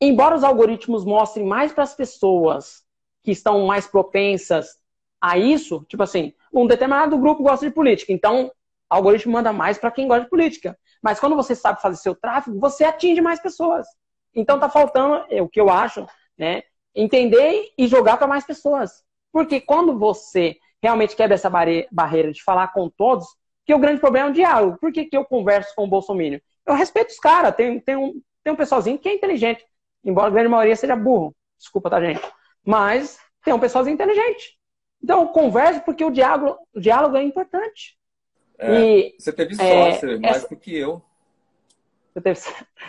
[0.00, 2.84] Embora os algoritmos mostrem mais para as pessoas
[3.22, 4.78] que estão mais propensas
[5.20, 8.52] a isso, tipo assim, um determinado grupo gosta de política, então o
[8.88, 10.78] algoritmo manda mais para quem gosta de política.
[11.02, 13.86] Mas quando você sabe fazer seu tráfego, você atinge mais pessoas.
[14.34, 16.06] Então tá faltando, é o que eu acho,
[16.36, 16.62] né,
[16.94, 19.02] entender e jogar para mais pessoas.
[19.32, 23.26] Porque quando você realmente quebra essa barreira de falar com todos,
[23.66, 24.78] que o grande problema é o diálogo.
[24.80, 26.40] Por que, que eu converso com o Bolsonaro?
[26.64, 29.62] Eu respeito os caras, tem, tem, um, tem um pessoalzinho que é inteligente,
[30.02, 31.34] embora a grande maioria seja burro.
[31.58, 32.22] Desculpa, tá, gente?
[32.64, 34.56] Mas tem um pessoalzinho inteligente.
[35.02, 37.97] Então, converse porque o diálogo, o diálogo é importante.
[38.58, 40.48] É, você teve é, sorte, é, mais essa...
[40.48, 41.00] do que eu.
[42.12, 42.40] Você teve...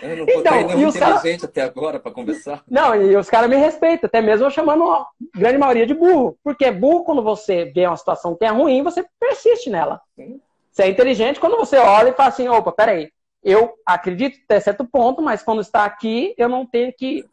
[0.02, 1.46] Eu não então, e inteligente cara...
[1.46, 2.64] até agora para conversar.
[2.68, 6.38] Não, e os caras me respeitam, até mesmo eu chamando a grande maioria de burro.
[6.44, 10.02] Porque burro, quando você vê uma situação que é ruim, você persiste nela.
[10.16, 10.42] Sim.
[10.72, 13.12] Você é inteligente quando você olha e fala assim, opa, peraí,
[13.44, 17.26] eu acredito até certo ponto, mas quando está aqui, eu não tenho que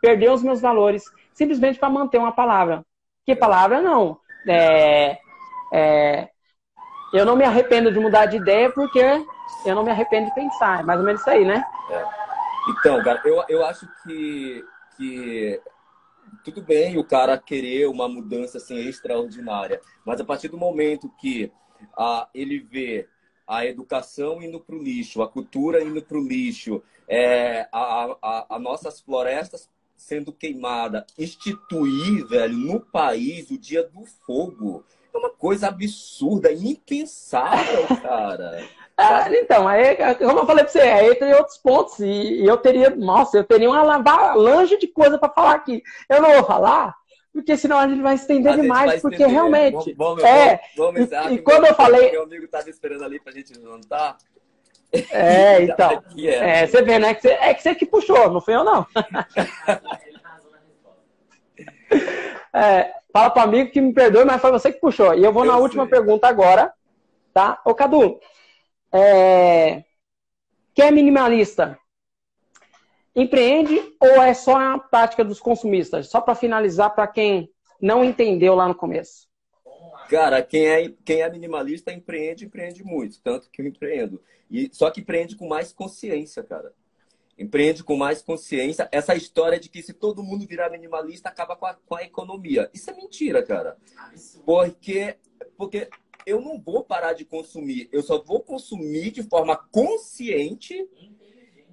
[0.00, 2.84] perder os meus valores simplesmente para manter uma palavra.
[3.24, 4.18] Que palavra não?
[4.48, 5.18] É,
[5.72, 6.28] é,
[7.12, 9.00] eu não me arrependo de mudar de ideia porque
[9.64, 10.80] eu não me arrependo de pensar.
[10.80, 11.64] É mais ou menos isso aí, né?
[11.90, 12.04] É.
[12.70, 14.64] Então, cara, eu, eu acho que,
[14.96, 15.60] que
[16.44, 21.50] tudo bem o cara querer uma mudança assim extraordinária, mas a partir do momento que
[21.96, 23.08] ah, ele vê
[23.46, 28.46] a educação indo para o lixo, a cultura indo para o lixo, é, a, a,
[28.50, 34.84] a, nossas florestas sendo queimadas, instituir, velho, no país o dia do fogo.
[35.12, 38.64] É uma coisa absurda, impensável, cara.
[38.96, 41.98] Ah, então, aí, como eu falei pra você, aí tem outros pontos.
[42.00, 45.82] E, e eu teria, nossa, eu teria uma avalanche de coisa para falar aqui.
[46.08, 46.94] Eu não vou falar,
[47.32, 49.32] porque senão a gente vai estender a demais, porque estender.
[49.32, 49.94] realmente.
[49.94, 52.10] Vamos, é, vamos, vamos, e, e quando eu falei.
[52.10, 54.18] Meu amigo estava esperando ali pra gente jantar.
[54.92, 56.02] É, então.
[56.18, 57.14] É, você vê, né?
[57.14, 58.86] Que você, é que você que puxou, não foi eu, não.
[62.54, 65.14] é, fala para amigo que me perdoe, mas foi você que puxou.
[65.14, 65.62] E eu vou eu na sei.
[65.62, 66.72] última pergunta agora,
[67.32, 67.60] tá?
[67.64, 68.20] Ô, Cadu,
[68.92, 69.84] é...
[70.74, 71.78] quem é minimalista?
[73.14, 76.08] Empreende ou é só a prática dos consumistas?
[76.08, 77.50] Só para finalizar, para quem
[77.80, 79.28] não entendeu lá no começo.
[80.08, 84.20] Cara, quem é, quem é minimalista empreende, empreende muito, tanto que eu empreendo.
[84.50, 86.72] E, só que empreende com mais consciência, cara.
[87.40, 88.86] Empreende com mais consciência.
[88.92, 92.70] Essa história de que se todo mundo virar minimalista, acaba com a, com a economia.
[92.74, 93.78] Isso é mentira, cara.
[94.44, 95.16] Porque,
[95.56, 95.88] porque
[96.26, 97.88] eu não vou parar de consumir.
[97.90, 100.86] Eu só vou consumir de forma consciente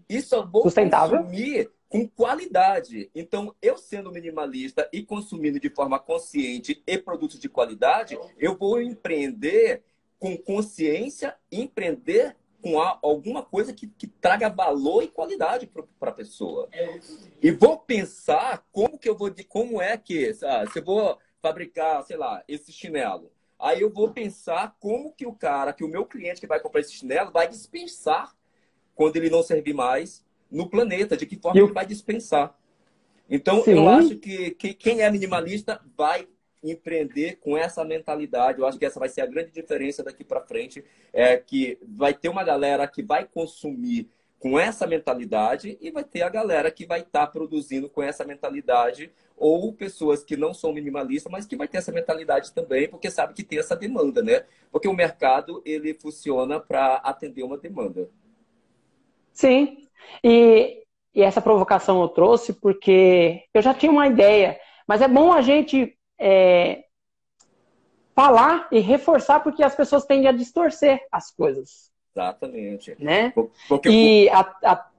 [0.07, 3.11] e só vou consumir com qualidade.
[3.13, 8.81] Então, eu sendo minimalista e consumindo de forma consciente e produtos de qualidade, eu vou
[8.81, 9.83] empreender
[10.17, 12.37] com consciência, empreender
[12.71, 15.69] com alguma coisa que, que traga valor e qualidade
[15.99, 16.69] para a pessoa.
[17.41, 22.03] E vou pensar como que eu vou, como é que, sabe, se eu vou fabricar,
[22.03, 23.31] sei lá, esse chinelo.
[23.59, 26.81] Aí eu vou pensar como que o cara, que o meu cliente que vai comprar
[26.81, 28.35] esse chinelo vai dispensar
[28.93, 31.65] quando ele não servir mais no planeta, de que forma eu...
[31.65, 32.55] ele vai dispensar.
[33.29, 33.71] Então, Sim.
[33.71, 36.27] eu acho que, que quem é minimalista vai
[36.71, 38.59] empreender com essa mentalidade.
[38.59, 40.83] Eu acho que essa vai ser a grande diferença daqui para frente,
[41.13, 46.21] é que vai ter uma galera que vai consumir com essa mentalidade e vai ter
[46.21, 50.73] a galera que vai estar tá produzindo com essa mentalidade ou pessoas que não são
[50.73, 54.45] minimalistas, mas que vai ter essa mentalidade também, porque sabe que tem essa demanda, né?
[54.71, 58.09] Porque o mercado ele funciona para atender uma demanda.
[59.31, 59.87] Sim.
[60.23, 60.83] E,
[61.13, 65.41] e essa provocação eu trouxe porque eu já tinha uma ideia, mas é bom a
[65.41, 66.85] gente é,
[68.15, 71.91] falar e reforçar porque as pessoas tendem a distorcer as coisas.
[72.15, 72.95] Exatamente.
[72.99, 73.31] Né?
[73.67, 74.89] Porque e a, a,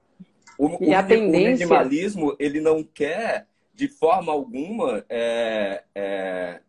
[0.57, 1.65] o, e a tendência...
[1.65, 6.61] o minimalismo, ele não quer, de forma alguma, é, é,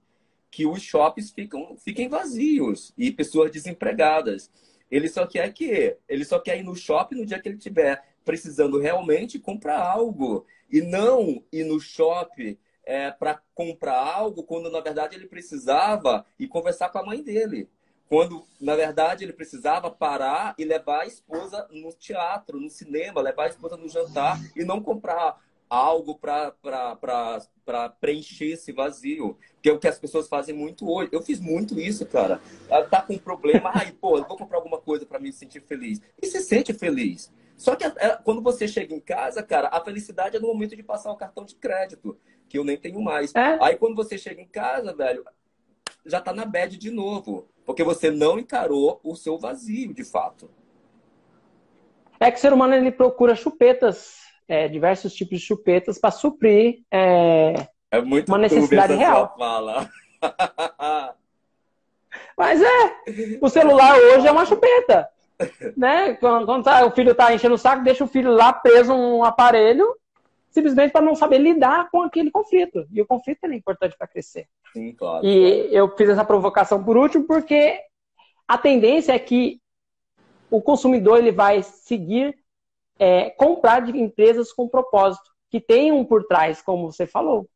[0.50, 4.50] que os shoppings ficam, fiquem vazios e pessoas desempregadas.
[4.90, 8.02] Ele só quer que ele só quer ir no shopping no dia que ele tiver
[8.24, 14.80] precisando realmente comprar algo e não ir no shopping é, para comprar algo quando na
[14.80, 17.68] verdade ele precisava e conversar com a mãe dele.
[18.08, 23.44] Quando na verdade ele precisava parar e levar a esposa no teatro, no cinema, levar
[23.44, 25.38] a esposa no jantar e não comprar
[25.70, 29.38] algo para preencher esse vazio.
[29.62, 31.10] Que é o que as pessoas fazem muito hoje.
[31.12, 32.40] Eu fiz muito isso, cara.
[32.90, 36.00] Tá com um problema, ai, pô, vou comprar alguma coisa para me sentir feliz.
[36.20, 37.30] E se sente feliz.
[37.60, 40.82] Só que é, quando você chega em casa, cara, a felicidade é no momento de
[40.82, 42.18] passar o cartão de crédito,
[42.48, 43.34] que eu nem tenho mais.
[43.34, 43.58] É?
[43.60, 45.22] Aí quando você chega em casa, velho,
[46.06, 47.50] já tá na bad de novo.
[47.66, 50.50] Porque você não encarou o seu vazio, de fato.
[52.18, 56.82] É que o ser humano ele procura chupetas é, diversos tipos de chupetas para suprir
[56.90, 59.34] é, é muito uma necessidade real.
[59.36, 59.90] Fala.
[62.38, 62.96] Mas é,
[63.38, 65.10] o celular hoje é uma chupeta.
[65.76, 66.14] Né?
[66.14, 69.24] Quando, quando tá, o filho está enchendo o saco, deixa o filho lá preso um
[69.24, 69.96] aparelho,
[70.50, 72.86] simplesmente para não saber lidar com aquele conflito.
[72.92, 74.46] E o conflito é importante para crescer.
[74.72, 75.24] Sim, claro.
[75.24, 77.80] E eu fiz essa provocação por último porque
[78.46, 79.60] a tendência é que
[80.50, 82.36] o consumidor ele vai seguir
[82.98, 87.48] é, comprar de empresas com propósito, que tenham por trás, como você falou.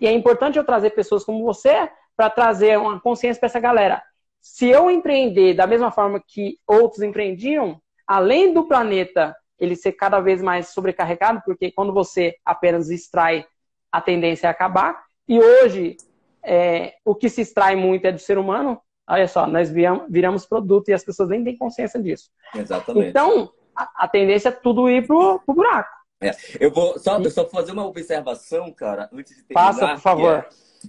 [0.00, 4.02] E é importante eu trazer pessoas como você para trazer uma consciência para essa galera.
[4.50, 10.20] Se eu empreender da mesma forma que outros empreendiam, além do planeta ele ser cada
[10.20, 13.44] vez mais sobrecarregado, porque quando você apenas extrai,
[13.92, 15.04] a tendência é acabar.
[15.28, 15.98] E hoje,
[16.42, 18.80] é, o que se extrai muito é do ser humano.
[19.06, 19.70] Olha só, nós
[20.08, 22.30] viramos produto e as pessoas nem têm consciência disso.
[22.54, 23.08] Exatamente.
[23.08, 25.90] Então, a, tendência é tudo ir pro, pro buraco.
[26.22, 26.30] É.
[26.58, 27.30] Eu vou só, e...
[27.30, 29.66] só fazer uma observação, cara, antes de terminar.
[29.66, 30.46] Passa, por favor.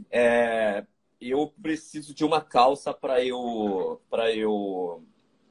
[0.09, 0.83] É, é,
[1.21, 5.03] eu preciso de uma calça para eu para eu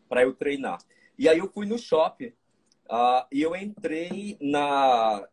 [0.09, 0.79] para eu treinar.
[1.19, 2.33] E aí eu fui no shopping
[2.91, 5.27] uh, e eu entrei na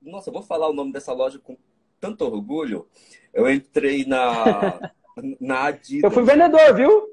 [0.00, 1.56] nossa, eu vou falar o nome dessa loja com
[1.98, 2.88] tanto orgulho.
[3.32, 4.92] Eu entrei na
[5.40, 6.04] na Adidas.
[6.04, 7.08] Eu fui vendedor, viu?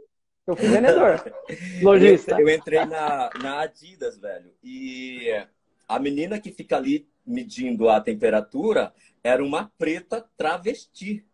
[0.45, 1.33] Eu fui vendedor.
[1.83, 2.39] Lojista.
[2.39, 4.53] Eu, eu entrei na, na Adidas, velho.
[4.63, 5.27] E
[5.87, 8.93] a menina que fica ali medindo a temperatura
[9.23, 11.25] era uma preta travesti.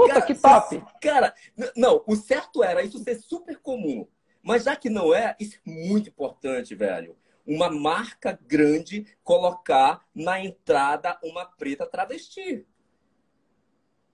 [0.00, 0.82] Puta, cara, que top!
[1.00, 1.34] Cara,
[1.76, 4.06] não, o certo era isso ser super comum.
[4.42, 7.16] Mas já que não é, isso é muito importante, velho.
[7.46, 12.66] Uma marca grande colocar na entrada uma preta travesti.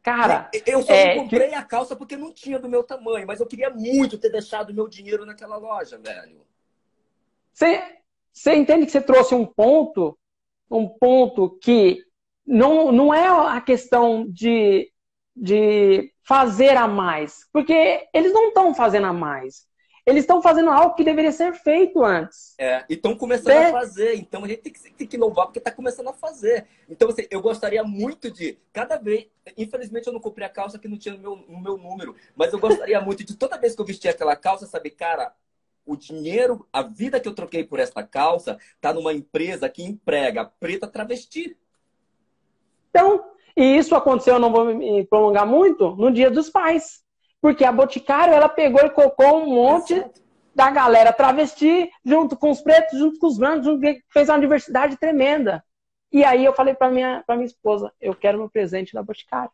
[0.02, 3.46] Cara, eu só é, comprei a calça porque não tinha do meu tamanho, mas eu
[3.46, 6.46] queria muito ter deixado meu dinheiro naquela loja, velho.
[7.52, 7.82] Você,
[8.32, 10.16] você entende que você trouxe um ponto,
[10.70, 12.04] um ponto que
[12.46, 14.92] não, não é a questão de,
[15.36, 19.66] de fazer a mais, porque eles não estão fazendo a mais.
[20.06, 22.54] Eles estão fazendo algo que deveria ser feito antes.
[22.58, 23.66] É, e estão começando é.
[23.66, 24.14] a fazer.
[24.14, 26.64] Então a gente tem que, tem que louvar porque está começando a fazer.
[26.88, 29.26] Então, assim, eu gostaria muito de, cada vez.
[29.58, 32.14] Infelizmente, eu não comprei a calça que não tinha no meu, no meu número.
[32.36, 35.34] Mas eu gostaria muito de, toda vez que eu vestir aquela calça, saber, cara,
[35.84, 40.44] o dinheiro, a vida que eu troquei por essa calça, tá numa empresa que emprega
[40.44, 41.56] preta travesti.
[42.90, 47.04] Então, e isso aconteceu, eu não vou me prolongar muito, no Dia dos Pais.
[47.40, 50.20] Porque a Boticário, ela pegou e colocou um monte Exato.
[50.54, 53.66] da galera travesti, junto com os pretos, junto com os brancos,
[54.12, 55.64] fez uma diversidade tremenda.
[56.12, 59.50] E aí eu falei para minha, pra minha esposa, eu quero meu presente da Boticário.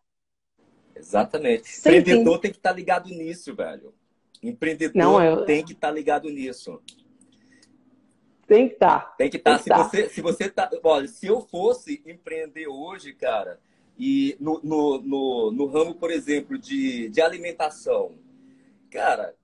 [0.95, 1.69] Exatamente.
[1.69, 3.95] Sem Empreendedor tem que estar tá ligado nisso, velho.
[4.43, 5.45] Empreendedor Não, eu...
[5.45, 6.81] tem que estar tá ligado nisso.
[8.47, 9.01] Tem que estar.
[9.01, 9.15] Tá.
[9.17, 9.53] Tem que estar.
[9.53, 9.63] Tá.
[9.63, 9.83] Se, tá.
[9.83, 10.71] você, se você tá.
[10.83, 13.61] Olha, se eu fosse empreender hoje, cara,
[13.99, 18.13] e no, no, no, no ramo, por exemplo, de, de alimentação,
[18.91, 19.35] cara,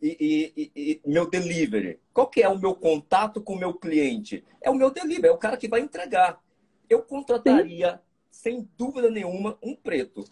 [0.00, 2.00] e, e, e, meu delivery.
[2.12, 4.44] Qual que é o meu contato com o meu cliente?
[4.60, 6.40] É o meu delivery, é o cara que vai entregar.
[6.88, 8.00] Eu contrataria,
[8.30, 8.42] Sim.
[8.42, 10.24] sem dúvida nenhuma, um preto.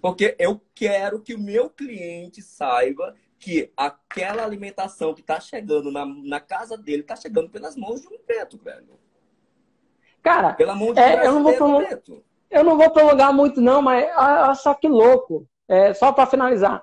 [0.00, 6.04] Porque eu quero que o meu cliente saiba que aquela alimentação que está chegando na,
[6.04, 8.98] na casa dele está chegando pelas mãos de um preto, velho.
[10.22, 12.24] Cara, Pela mão de um é, eu não vou preto.
[12.52, 15.46] Eu não vou prolongar muito, não, mas olha só que louco.
[15.68, 16.82] É, só para finalizar.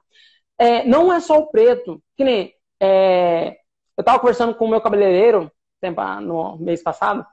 [0.58, 2.02] É, não é só o preto.
[2.18, 2.54] Que nem.
[2.82, 3.58] É,
[3.98, 7.26] eu estava conversando com o meu cabeleireiro tempo, no mês passado,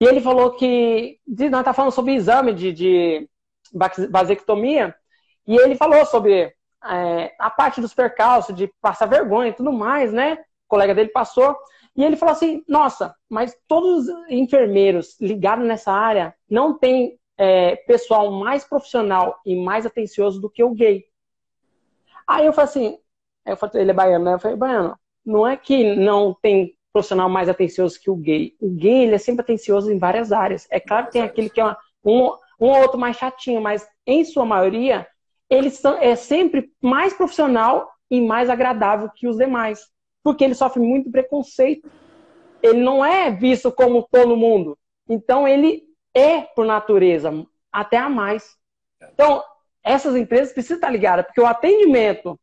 [0.00, 1.18] e ele falou que,
[1.50, 3.28] nós tá falando sobre exame de, de
[4.10, 4.94] vasectomia,
[5.46, 10.12] e ele falou sobre é, a parte dos percalços, de passar vergonha e tudo mais,
[10.12, 10.34] né?
[10.34, 11.56] O colega dele passou.
[11.96, 17.76] E ele falou assim: nossa, mas todos os enfermeiros ligados nessa área não tem é,
[17.76, 21.04] pessoal mais profissional e mais atencioso do que o gay.
[22.26, 22.98] Aí eu falei assim:
[23.44, 24.34] eu falei, ele é baiano, né?
[24.34, 28.56] Eu falei, baiano, não é que não tem profissional mais atencioso que o gay.
[28.60, 30.66] O gay, ele é sempre atencioso em várias áreas.
[30.70, 31.74] É claro que tem aquele que é um,
[32.60, 35.06] um ou outro mais chatinho, mas em sua maioria,
[35.48, 39.86] ele é sempre mais profissional e mais agradável que os demais.
[40.22, 41.88] Porque ele sofre muito preconceito.
[42.62, 44.76] Ele não é visto como todo mundo.
[45.08, 45.85] Então, ele
[46.16, 47.30] é, por natureza,
[47.70, 48.56] até a mais.
[49.12, 49.42] Então,
[49.84, 52.38] essas empresas precisam estar ligadas, porque o atendimento,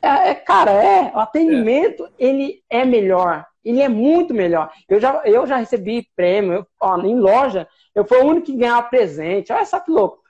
[0.00, 2.10] é, é cara, é, o atendimento, é.
[2.18, 3.46] ele é melhor.
[3.62, 4.72] Ele é muito melhor.
[4.88, 8.56] Eu já, eu já recebi prêmio, eu, ó, em loja, eu fui o único que
[8.56, 9.52] ganhava presente.
[9.52, 10.20] Olha só que louco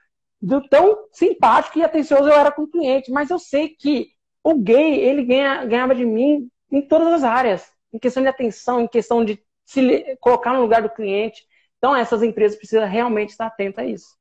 [0.40, 3.10] do tão simpático e atencioso eu era com o cliente.
[3.10, 4.08] Mas eu sei que
[4.42, 7.70] o gay, ele ganha, ganhava de mim em todas as áreas.
[7.92, 11.44] Em questão de atenção, em questão de se colocar no lugar do cliente.
[11.80, 14.14] Então, essas empresas precisam realmente estar atentas a isso.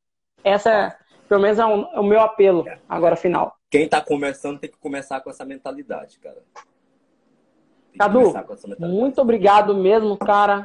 [0.46, 3.54] Essa, é, pelo menos, é, um, é o meu apelo agora final.
[3.70, 6.42] Quem está começando tem que começar com essa mentalidade, cara.
[7.98, 8.34] Cadu,
[8.80, 10.64] muito obrigado mesmo, cara.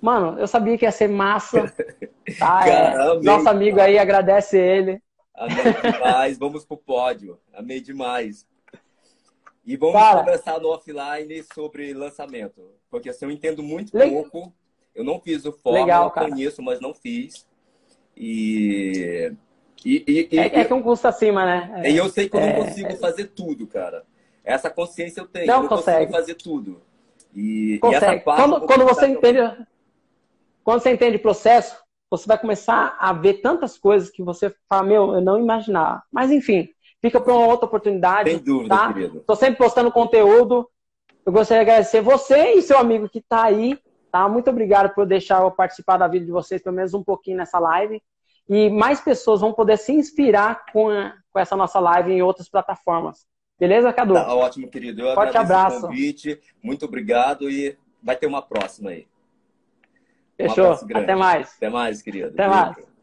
[0.00, 1.72] Mano, eu sabia que ia ser massa.
[2.38, 2.66] Tá?
[2.66, 4.98] É, nosso amigo aí, agradece ele.
[5.34, 6.38] Amei demais.
[6.38, 7.38] vamos pro pódio.
[7.52, 8.46] Amei demais.
[9.62, 12.70] E vamos Cara, conversar no offline sobre lançamento.
[12.88, 14.22] Porque assim, eu entendo muito legal.
[14.22, 14.54] pouco.
[14.94, 17.46] Eu não fiz o fórmula, legal, eu conheço, mas não fiz.
[18.16, 19.32] E.
[19.84, 21.82] e, e, e é, é, que um custo acima, né?
[21.84, 22.96] É, e eu sei que eu não é, consigo é.
[22.96, 24.04] fazer tudo, cara.
[24.44, 25.46] Essa consciência eu tenho.
[25.46, 26.06] Não, eu não consegue.
[26.06, 26.82] consigo fazer tudo.
[27.34, 28.04] E, consegue.
[28.04, 29.66] essa parte quando, quando você entende.
[30.62, 31.76] Quando você entende processo,
[32.10, 36.02] você vai começar a ver tantas coisas que você fala, meu, eu não imaginava.
[36.10, 36.68] Mas enfim,
[37.02, 38.30] fica para uma outra oportunidade.
[38.30, 38.92] Sem dúvida, tá?
[38.92, 39.18] querido.
[39.18, 40.68] Estou sempre postando conteúdo.
[41.26, 43.78] Eu gostaria de agradecer você e seu amigo que está aí.
[44.14, 44.28] Tá?
[44.28, 47.58] Muito obrigado por deixar eu participar da vida de vocês, pelo menos um pouquinho nessa
[47.58, 48.00] live.
[48.48, 52.48] E mais pessoas vão poder se inspirar com, a, com essa nossa live em outras
[52.48, 53.26] plataformas.
[53.58, 54.14] Beleza, Cadu?
[54.14, 55.02] Tá ótimo, querido.
[55.02, 55.78] Eu Forte abraço.
[55.78, 56.40] o convite.
[56.62, 59.04] Muito obrigado e vai ter uma próxima aí.
[60.36, 60.70] Fechou.
[60.70, 61.52] Um Até mais.
[61.56, 62.28] Até mais, querido.
[62.28, 62.93] Até mais.